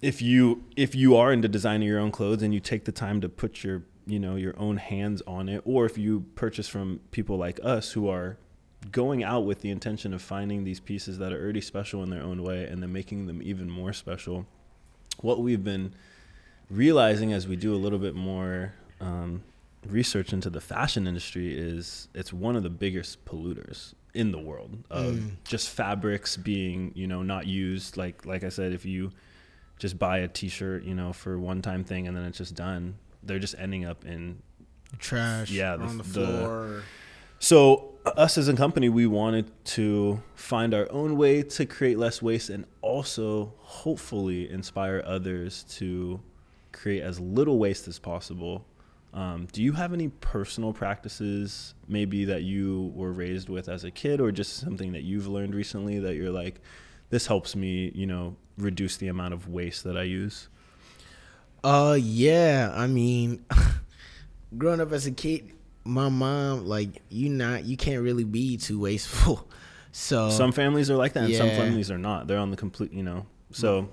If 0.02 0.22
you 0.22 0.64
if 0.76 0.96
you 0.96 1.16
are 1.16 1.32
into 1.32 1.48
designing 1.48 1.88
your 1.88 2.00
own 2.00 2.12
clothes 2.12 2.42
and 2.42 2.54
you 2.54 2.60
take 2.60 2.86
the 2.86 2.92
time 2.92 3.22
to 3.22 3.30
put 3.30 3.64
your 3.64 3.84
you 4.08 4.20
know 4.20 4.36
your 4.36 4.54
own 4.58 4.78
hands 4.78 5.22
on 5.28 5.48
it 5.48 5.62
or 5.66 5.86
if 5.86 5.98
you 5.98 6.26
purchase 6.36 6.68
from 6.68 7.00
people 7.12 7.38
like 7.38 7.60
us 7.64 7.92
who 7.92 8.08
are 8.10 8.38
going 8.92 9.24
out 9.24 9.42
with 9.46 9.62
the 9.62 9.70
intention 9.70 10.12
of 10.14 10.22
finding 10.22 10.64
these 10.64 10.80
pieces 10.80 11.20
that 11.20 11.32
are 11.32 11.40
already 11.42 11.62
special 11.62 12.02
in 12.02 12.10
their 12.10 12.24
own 12.24 12.42
way 12.42 12.66
and 12.66 12.82
then 12.82 12.92
making 12.92 13.28
them 13.28 13.40
even 13.44 13.70
more 13.70 13.94
special 13.94 14.48
what 15.22 15.40
we've 15.40 15.64
been 15.64 15.94
realizing 16.70 17.32
as 17.32 17.48
we 17.48 17.56
do 17.56 17.76
a 17.76 17.78
little 17.78 18.00
bit 18.00 18.16
more 18.16 18.74
um, 19.00 19.44
research 19.88 20.34
into 20.34 20.50
the 20.50 20.62
fashion 20.62 21.06
industry 21.08 21.56
is 21.58 22.08
it's 22.16 22.32
one 22.34 22.56
of 22.56 22.64
the 22.64 22.70
biggest 22.70 23.24
polluters 23.26 23.94
in 24.14 24.32
the 24.32 24.40
world 24.40 24.78
of 24.90 25.14
Mm. 25.16 25.32
just 25.44 25.70
fabrics 25.70 26.38
being 26.38 26.92
you 26.96 27.08
know 27.08 27.22
not 27.24 27.46
used 27.48 27.98
like 27.98 28.26
like 28.26 28.44
i 28.44 28.50
said 28.50 28.74
if 28.74 28.84
you 28.86 29.12
just 29.82 29.98
buy 29.98 30.20
a 30.20 30.28
t-shirt 30.28 30.84
you 30.84 30.94
know 30.94 31.12
for 31.12 31.38
one 31.40 31.60
time 31.62 31.84
thing 31.84 32.08
and 32.08 32.16
then 32.16 32.24
it's 32.24 32.38
just 32.38 32.54
done 32.56 32.96
they're 33.24 33.40
just 33.40 33.56
ending 33.58 33.84
up 33.84 34.06
in 34.06 34.38
Trash. 35.00 35.50
Yeah, 35.52 35.78
the- 35.78 35.84
on 35.86 35.98
the 35.98 36.04
the- 36.04 36.10
floor. 36.28 36.84
so 37.40 37.88
us 38.18 38.38
as 38.38 38.48
a 38.48 38.54
company, 38.56 38.90
we 38.90 39.06
wanted 39.06 39.46
to 39.64 40.22
find 40.36 40.74
our 40.74 40.92
own 40.92 41.16
way 41.18 41.44
to 41.44 41.66
create 41.66 41.98
less 42.00 42.20
waste 42.22 42.50
and 42.50 42.66
also 42.82 43.54
hopefully 43.60 44.50
inspire 44.50 45.04
others 45.06 45.64
to 45.78 46.20
create 46.72 47.02
as 47.04 47.20
little 47.20 47.58
waste 47.60 47.88
as 47.88 48.00
possible. 48.00 48.66
Um, 49.14 49.48
do 49.52 49.62
you 49.62 49.74
have 49.74 49.94
any 49.94 50.08
personal 50.10 50.74
practices, 50.74 51.74
maybe 51.88 52.26
that 52.26 52.42
you 52.44 52.92
were 52.96 53.12
raised 53.14 53.50
with 53.50 53.70
as 53.70 53.84
a 53.84 53.92
kid, 53.92 54.20
or 54.20 54.32
just 54.32 54.58
something 54.58 54.92
that 54.94 55.04
you've 55.04 55.28
learned 55.28 55.54
recently 55.54 56.00
that 56.00 56.16
you're 56.16 56.32
like, 56.32 56.60
this 57.12 57.28
helps 57.28 57.56
me, 57.56 57.92
you 57.94 58.08
know, 58.08 58.36
reduce 58.58 58.98
the 58.98 59.08
amount 59.08 59.34
of 59.34 59.48
waste 59.48 59.84
that 59.84 59.98
I 59.98 60.04
use? 60.04 60.48
Uh, 61.64 61.98
yeah. 62.02 62.72
I 62.74 62.88
mean, 62.88 63.46
growing 64.58 64.82
up 64.82 64.92
as 64.92 65.06
a 65.06 65.12
kid, 65.12 65.52
my 65.84 66.10
mom 66.10 66.66
like 66.66 67.02
you 67.10 67.28
not 67.30 67.66
you 67.66 67.76
can't 67.76 68.02
really 68.02 68.24
be 68.24 68.58
too 68.58 68.80
wasteful. 68.80 69.48
So 69.94 70.30
some 70.30 70.54
families 70.54 70.90
are 70.90 70.96
like 70.96 71.12
that, 71.14 71.26
and 71.26 71.36
some 71.36 71.50
families 71.50 71.92
are 71.92 71.98
not. 71.98 72.26
They're 72.26 72.38
on 72.38 72.50
the 72.50 72.56
complete, 72.56 72.94
you 72.94 73.04
know. 73.04 73.26
So 73.52 73.90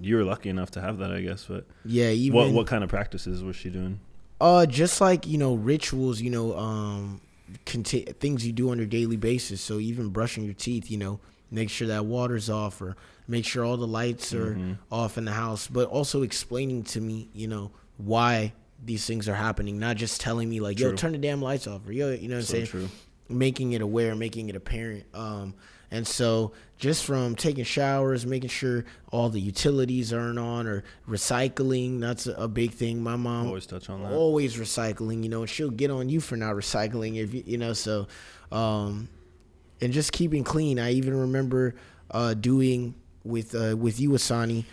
you're 0.00 0.24
lucky 0.24 0.48
enough 0.48 0.70
to 0.70 0.80
have 0.80 0.96
that, 0.96 1.12
I 1.12 1.20
guess. 1.20 1.44
But 1.44 1.66
yeah, 1.84 2.08
even 2.08 2.34
what 2.34 2.52
what 2.52 2.66
kind 2.66 2.82
of 2.82 2.88
practices 2.88 3.42
was 3.44 3.54
she 3.54 3.68
doing? 3.68 4.00
Uh, 4.40 4.64
just 4.64 5.02
like 5.02 5.26
you 5.26 5.36
know, 5.36 5.52
rituals. 5.54 6.22
You 6.22 6.30
know, 6.30 6.56
um, 6.56 7.20
conti- 7.66 8.14
things 8.18 8.46
you 8.46 8.52
do 8.54 8.70
on 8.70 8.80
a 8.80 8.86
daily 8.86 9.18
basis. 9.18 9.60
So 9.60 9.78
even 9.78 10.08
brushing 10.08 10.44
your 10.44 10.54
teeth. 10.54 10.90
You 10.90 10.96
know, 10.96 11.20
make 11.52 11.70
sure 11.70 11.86
that 11.88 12.04
water's 12.06 12.50
off 12.50 12.80
or 12.82 12.96
make 13.28 13.44
sure 13.44 13.64
all 13.64 13.76
the 13.76 13.86
lights 13.86 14.34
are 14.34 14.54
Mm-hmm. 14.54 14.72
off 14.90 15.16
in 15.18 15.24
the 15.24 15.32
house, 15.32 15.68
but 15.68 15.86
also 15.88 16.22
explaining 16.22 16.82
to 16.84 17.00
me, 17.00 17.28
you 17.32 17.46
know, 17.46 17.70
why 17.98 18.52
these 18.84 19.06
things 19.06 19.28
are 19.28 19.34
happening, 19.36 19.78
not 19.78 19.96
just 19.96 20.20
telling 20.20 20.48
me 20.48 20.58
like, 20.58 20.80
yo, 20.80 20.88
turn 20.96 21.12
the 21.12 21.18
damn 21.18 21.40
lights 21.40 21.68
off 21.68 21.86
or 21.86 21.92
yo, 21.92 22.10
you 22.10 22.26
know 22.26 22.34
what 22.34 22.40
I'm 22.40 22.44
So 22.46 22.52
saying? 22.54 22.66
true. 22.66 22.88
Making 23.28 23.72
it 23.74 23.80
aware, 23.82 24.16
making 24.16 24.48
it 24.48 24.56
apparent. 24.56 25.04
Um, 25.14 25.54
and 25.92 26.06
so 26.06 26.52
just 26.78 27.04
from 27.04 27.36
taking 27.36 27.64
showers, 27.64 28.24
making 28.26 28.48
sure 28.50 28.84
all 29.12 29.28
the 29.28 29.40
utilities 29.40 30.12
aren't 30.12 30.38
on 30.38 30.66
or 30.66 30.82
recycling, 31.08 32.00
that's 32.00 32.26
a, 32.26 32.32
a 32.34 32.48
big 32.48 32.72
thing. 32.72 33.02
My 33.02 33.14
mom 33.16 33.46
Always 33.48 33.66
touch 33.66 33.88
on 33.90 34.02
that. 34.02 34.12
always 34.12 34.56
recycling, 34.56 35.22
you 35.22 35.28
know, 35.28 35.42
and 35.42 35.50
she'll 35.50 35.70
get 35.70 35.90
on 35.90 36.08
you 36.08 36.20
for 36.20 36.36
not 36.36 36.54
recycling 36.56 37.16
if 37.22 37.32
you, 37.34 37.42
you 37.46 37.58
know, 37.58 37.72
so 37.74 38.06
um 38.50 39.08
and 39.82 39.92
just 39.92 40.12
keeping 40.12 40.44
clean. 40.44 40.78
I 40.78 40.92
even 40.92 41.14
remember 41.14 41.74
uh 42.10 42.32
doing 42.34 42.94
with 43.24 43.54
uh 43.54 43.76
with 43.76 44.00
you 44.00 44.10
Asani 44.10 44.64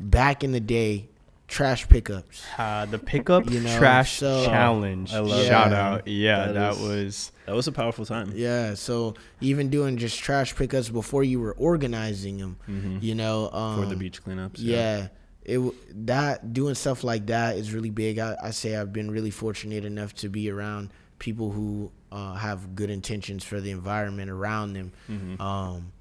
back 0.00 0.42
in 0.44 0.52
the 0.52 0.60
day 0.60 1.08
trash 1.48 1.88
pickups. 1.88 2.44
Uh, 2.58 2.84
the 2.84 2.98
pickup 2.98 3.50
You 3.50 3.60
know, 3.60 3.78
trash 3.78 4.18
so- 4.18 4.44
challenge. 4.44 5.14
I 5.14 5.20
love 5.20 5.46
Shout 5.46 5.70
that. 5.70 5.78
out. 5.78 6.06
Yeah, 6.06 6.46
That 6.46 6.52
that, 6.54 6.72
is- 6.74 6.80
was 6.82 7.32
That 7.46 7.54
was 7.56 7.66
a 7.66 7.72
powerful 7.72 8.04
time. 8.04 8.32
Yeah, 8.36 8.74
so 8.74 9.14
even 9.40 9.70
doing 9.70 9.96
just 9.96 10.18
trash 10.18 10.54
pickups 10.54 10.90
before 10.90 11.24
you 11.24 11.40
were 11.40 11.54
organizing 11.54 12.36
them, 12.36 12.98
you 13.00 13.14
know, 13.14 13.50
um, 13.50 13.82
For 13.82 13.88
the 13.88 13.96
beach 13.96 14.22
cleanups. 14.22 14.56
Yeah. 14.58 15.08
It 15.42 15.54
w- 15.54 15.74
that 16.04 16.52
doing 16.52 16.74
stuff 16.74 17.02
like 17.02 17.28
that 17.28 17.56
is 17.56 17.72
really 17.72 17.88
big. 17.88 18.18
I, 18.18 18.36
I 18.42 18.50
say 18.50 18.76
I've 18.76 18.92
been 18.92 19.10
really 19.10 19.30
fortunate 19.30 19.86
enough 19.86 20.12
to 20.16 20.28
be 20.28 20.50
around 20.50 20.90
people 21.18 21.50
who 21.52 21.90
uh, 22.12 22.34
have 22.34 22.74
good 22.74 22.90
intentions 22.90 23.44
for 23.44 23.60
the 23.60 23.70
environment 23.70 24.30
around 24.30 24.72
them. 24.74 24.92
Mm-hmm. 25.10 25.40
Um, 25.42 25.92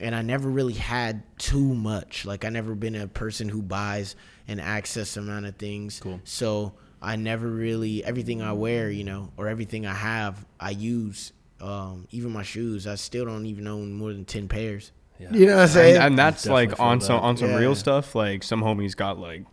and 0.00 0.14
I 0.14 0.22
never 0.22 0.48
really 0.48 0.74
had 0.74 1.22
too 1.38 1.74
much. 1.74 2.24
Like 2.24 2.44
I 2.44 2.48
never 2.50 2.74
been 2.74 2.94
a 2.94 3.06
person 3.08 3.48
who 3.48 3.62
buys 3.62 4.14
an 4.48 4.60
excess 4.60 5.16
amount 5.16 5.46
of 5.46 5.56
things. 5.56 6.00
Cool. 6.00 6.20
So 6.24 6.74
I 7.00 7.16
never 7.16 7.48
really 7.48 8.04
everything 8.04 8.42
I 8.42 8.52
wear, 8.52 8.90
you 8.90 9.04
know, 9.04 9.32
or 9.36 9.48
everything 9.48 9.86
I 9.86 9.94
have, 9.94 10.44
I 10.60 10.70
use. 10.70 11.32
Um, 11.60 12.06
even 12.10 12.32
my 12.32 12.42
shoes, 12.42 12.86
I 12.86 12.96
still 12.96 13.24
don't 13.24 13.46
even 13.46 13.66
own 13.66 13.92
more 13.94 14.12
than 14.12 14.26
ten 14.26 14.48
pairs. 14.48 14.92
Yeah. 15.18 15.32
You 15.32 15.46
know 15.46 15.54
what 15.56 15.62
I'm 15.62 15.68
saying? 15.68 15.96
and, 15.96 16.04
and 16.04 16.18
that's 16.18 16.42
Definitely 16.42 16.66
like 16.66 16.80
on 16.80 17.00
some 17.00 17.16
that. 17.16 17.22
on 17.22 17.36
some 17.38 17.48
Yeah. 17.50 17.56
real 17.56 17.74
stuff. 17.74 18.14
Like 18.14 18.42
some 18.42 18.60
homies 18.62 18.94
got 18.94 19.18
like 19.18 19.44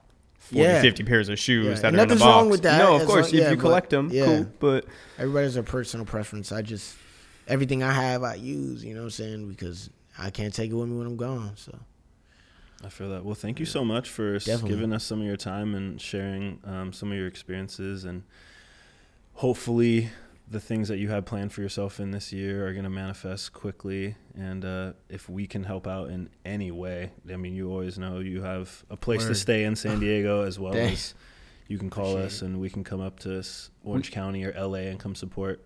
40, 0.50 0.60
Yeah. 0.62 0.82
50 0.82 1.04
pairs 1.04 1.30
of 1.30 1.39
shoes 1.39 1.66
Yeah. 1.66 1.74
that 1.76 1.86
And 1.86 2.00
are 2.00 2.04
in 2.04 2.12
a 2.12 2.16
box. 2.16 2.22
wrong 2.22 2.50
with 2.50 2.62
that, 2.64 2.78
No, 2.80 2.96
of 2.96 3.06
course, 3.06 3.26
long- 3.28 3.34
if 3.36 3.39
yeah, 3.39 3.50
you 3.52 3.56
but- 3.56 3.62
collect 3.62 3.89
them, 3.89 4.10
yeah. 4.12 4.26
cool. 4.26 4.48
But 4.60 4.86
Everybody 5.18 5.46
has 5.46 5.56
a 5.56 5.64
personal 5.64 6.06
preference. 6.06 6.52
I 6.52 6.62
just 6.62 6.96
everything 7.48 7.82
I 7.84 7.91
have, 7.91 8.24
I 8.24 8.36
use. 8.36 8.84
You 8.84 8.94
know 8.94 9.02
what 9.02 9.06
I'm 9.06 9.12
saying? 9.12 9.48
Because 9.50 9.89
I 10.18 10.30
can't 10.30 10.54
take 10.54 10.72
it 10.72 10.74
with 10.76 10.88
me 10.89 10.98
when 10.98 11.08
I'm 11.08 11.18
gone. 11.18 11.52
So 11.56 11.78
I 12.86 12.89
feel 12.89 13.10
that. 13.10 13.24
Well, 13.26 13.36
thank 13.36 13.60
you 13.60 13.66
so 13.66 13.84
much 13.86 14.10
for 14.10 14.38
Definitely. 14.39 14.70
giving 14.70 14.94
us 14.94 15.04
some 15.04 15.20
of 15.22 15.26
your 15.26 15.38
time 15.38 15.74
and 15.76 16.00
sharing 16.00 16.60
um, 16.66 16.94
some 16.94 17.12
of 17.12 17.18
your 17.18 17.28
experiences. 17.28 18.04
And 18.06 18.24
hopefully, 19.34 20.10
the 20.50 20.60
things 20.60 20.88
that 20.89 20.98
you 20.98 21.10
have 21.10 21.26
planned 21.26 21.52
for 21.54 21.62
yourself 21.62 22.00
in 22.00 22.12
this 22.12 22.32
year 22.32 22.68
are 22.68 22.74
going 22.74 22.84
to 22.84 22.89
manifest 22.89 23.54
quickly. 23.54 24.16
And 24.36 24.64
uh, 24.64 24.94
if 25.10 25.30
we 25.30 25.48
can 25.48 25.64
help 25.64 25.88
out 25.88 26.10
in 26.10 26.30
any 26.46 26.72
way, 26.72 27.12
I 27.32 27.38
mean, 27.38 27.56
you 27.56 27.72
always 27.72 27.98
know 27.98 28.20
you 28.20 28.44
have 28.44 28.84
a 28.89 28.98
place 28.98 29.26
to 29.26 29.36
stay 29.36 29.64
in 29.64 29.76
San 29.76 30.00
Diego 30.00 30.41
as 30.46 30.60
well 30.60 30.74
Thanks. 30.74 31.12
as 31.12 31.16
you 31.68 31.78
can 31.78 31.89
call 31.89 32.12
Appreciate 32.12 32.26
us 32.26 32.41
and 32.41 32.60
we 32.60 32.70
can 32.70 32.84
come 32.84 33.02
up 33.02 33.20
to 33.22 33.44
Orange 33.84 34.12
County 34.12 34.44
or 34.44 34.54
LA 34.54 34.89
and 34.89 35.00
come 35.00 35.16
support. 35.16 35.66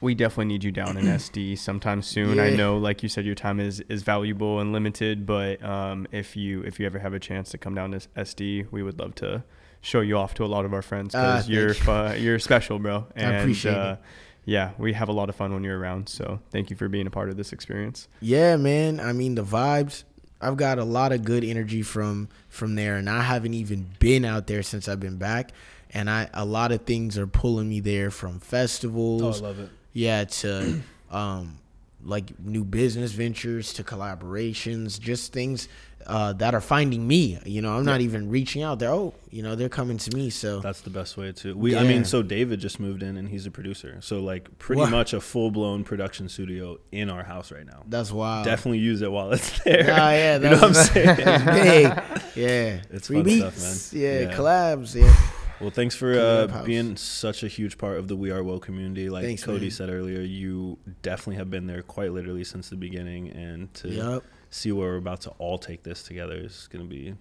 we 0.00 0.14
definitely 0.14 0.44
need 0.44 0.62
you 0.62 0.70
down 0.70 0.96
in 0.96 1.06
SD 1.06 1.58
sometime 1.58 2.02
soon. 2.02 2.38
I 2.38 2.50
know, 2.50 2.76
like 2.76 3.02
you 3.02 3.08
said, 3.08 3.24
your 3.24 3.34
time 3.34 3.58
is 3.58 3.80
is 3.88 4.02
valuable 4.02 4.60
and 4.60 4.72
limited. 4.72 5.26
But 5.26 5.64
um, 5.64 6.06
if 6.12 6.36
you 6.36 6.62
if 6.62 6.78
you 6.78 6.86
ever 6.86 6.98
have 6.98 7.14
a 7.14 7.18
chance 7.18 7.50
to 7.50 7.58
come 7.58 7.74
down 7.74 7.90
to 7.92 7.98
SD, 8.16 8.70
we 8.70 8.82
would 8.82 8.98
love 8.98 9.14
to 9.16 9.42
show 9.80 10.00
you 10.00 10.16
off 10.18 10.34
to 10.34 10.44
a 10.44 10.46
lot 10.46 10.64
of 10.64 10.72
our 10.74 10.82
friends 10.82 11.14
Ah, 11.14 11.36
because 11.36 11.48
you're 11.48 11.74
thank 11.74 12.14
fu- 12.16 12.20
you're 12.22 12.38
special, 12.38 12.78
bro. 12.78 13.06
And, 13.16 13.36
appreciate 13.36 13.74
uh, 13.74 13.92
it. 13.92 13.98
Yeah, 14.44 14.70
we 14.78 14.94
have 14.94 15.08
a 15.08 15.12
lot 15.12 15.28
of 15.28 15.36
fun 15.36 15.52
when 15.52 15.62
you're 15.62 15.78
around. 15.78 16.08
So 16.08 16.40
thank 16.50 16.70
you 16.70 16.76
for 16.76 16.88
being 16.88 17.06
a 17.06 17.10
part 17.10 17.28
of 17.28 17.36
this 17.36 17.52
experience. 17.52 18.08
yeah, 18.20 18.56
man. 18.56 18.98
I 19.00 19.12
mean 19.12 19.34
the 19.34 19.44
vibes. 19.44 20.04
I've 20.40 20.56
got 20.56 20.78
a 20.78 20.84
lot 20.84 21.12
of 21.12 21.24
good 21.24 21.42
energy 21.44 21.82
from 21.82 22.28
from 22.48 22.74
there, 22.76 22.96
and 22.96 23.10
I 23.10 23.22
haven't 23.22 23.54
even 23.54 23.86
been 23.98 24.24
out 24.24 24.46
there 24.46 24.62
since 24.62 24.88
I've 24.88 25.00
been 25.00 25.18
back. 25.18 25.52
And 25.90 26.08
I 26.08 26.28
a 26.32 26.44
lot 26.44 26.70
of 26.72 26.82
things 26.82 27.18
are 27.18 27.26
pulling 27.26 27.68
me 27.68 27.80
there 27.80 28.10
from 28.10 28.40
festivals. 28.40 29.22
Oh, 29.42 29.44
I 29.44 29.48
love 29.48 29.58
it. 29.60 29.70
yeah 29.92 30.24
to 30.24 30.80
um 31.10 31.58
like 32.04 32.38
new 32.38 32.62
business 32.64 33.10
ventures 33.12 33.72
to 33.74 33.82
collaborations 33.82 35.00
just 35.00 35.32
things 35.32 35.68
uh 36.08 36.32
that 36.32 36.54
are 36.54 36.60
finding 36.60 37.06
me 37.06 37.38
you 37.44 37.60
know 37.62 37.76
i'm 37.76 37.84
not 37.84 38.00
even 38.00 38.30
reaching 38.30 38.62
out 38.62 38.78
there 38.78 38.90
oh 38.90 39.12
you 39.30 39.42
know 39.42 39.54
they're 39.54 39.68
coming 39.68 39.98
to 39.98 40.10
me 40.16 40.30
so 40.30 40.60
That's 40.60 40.80
the 40.80 40.88
best 40.90 41.16
way 41.18 41.32
to. 41.32 41.54
We, 41.54 41.76
I 41.76 41.84
mean, 41.84 42.04
so 42.06 42.22
David 42.22 42.60
just 42.60 42.80
moved 42.80 43.02
in 43.02 43.18
and 43.18 43.28
he's 43.28 43.44
a 43.44 43.50
producer. 43.50 43.98
So 44.00 44.20
like, 44.20 44.58
pretty 44.58 44.80
Wow. 44.80 44.88
much 44.88 45.12
a 45.12 45.20
full 45.20 45.50
blown 45.50 45.84
production 45.84 46.30
studio 46.30 46.78
in 46.92 47.10
our 47.10 47.22
house 47.24 47.52
right 47.52 47.66
now. 47.66 47.82
that's 47.88 48.10
wild 48.10 48.46
Definitely 48.46 48.78
use 48.78 49.02
it 49.02 49.12
while 49.12 49.30
it's 49.32 49.50
there. 49.64 49.86
Ah, 49.92 50.10
yeah 50.12 50.34
you 50.36 50.42
know 50.44 50.50
what 50.52 50.64
I'm 50.64 50.74
saying? 50.74 51.16
big 51.16 51.84
yeah 52.36 52.80
It's 52.90 53.08
free 53.08 53.16
fun 53.16 53.24
beats 53.24 53.60
stuff, 53.62 53.92
man. 53.92 54.02
yeah, 54.02 54.20
Yeah. 54.30 54.36
collabs 54.36 54.94
yeah 54.94 55.14
Well, 55.60 55.70
thanks 55.70 55.94
for 55.94 56.18
uh, 56.18 56.62
being 56.64 56.96
such 56.96 57.42
a 57.42 57.48
huge 57.48 57.76
part 57.76 57.98
of 57.98 58.08
the 58.08 58.16
We 58.16 58.30
Are 58.30 58.42
Whoa 58.42 58.60
community. 58.60 59.10
Like 59.10 59.24
Thanks, 59.24 59.44
Cody 59.44 59.60
man. 59.66 59.70
said 59.72 59.90
earlier, 59.90 60.20
you 60.22 60.78
definitely 61.02 61.36
have 61.36 61.50
been 61.50 61.66
there 61.66 61.82
quite 61.82 62.12
literally 62.12 62.44
since 62.44 62.70
the 62.70 62.76
beginning, 62.76 63.28
and 63.30 63.72
to 63.74 63.88
yep 63.88 64.22
see 64.50 64.72
where 64.72 64.90
we're 64.90 64.96
about 64.96 65.20
to 65.22 65.30
all 65.38 65.58
take 65.58 65.82
this 65.82 66.02
together 66.02 66.34
is 66.36 66.68
going 66.72 66.84
to 66.84 66.88
be 66.88 67.14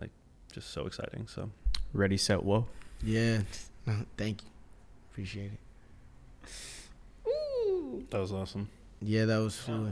like 0.00 0.10
just 0.52 0.70
so 0.70 0.86
exciting. 0.86 1.26
So 1.26 1.50
Ready, 1.92 2.16
set, 2.16 2.42
whoa. 2.42 2.66
yeah 3.02 3.40
thank 4.16 4.42
you 4.42 4.48
appreciate 5.10 5.50
it 7.26 8.10
that 8.10 8.18
was 8.20 8.32
awesome. 8.32 8.68
yeah 9.00 9.24
that 9.24 9.38
was 9.38 9.56
fluid 9.56 9.90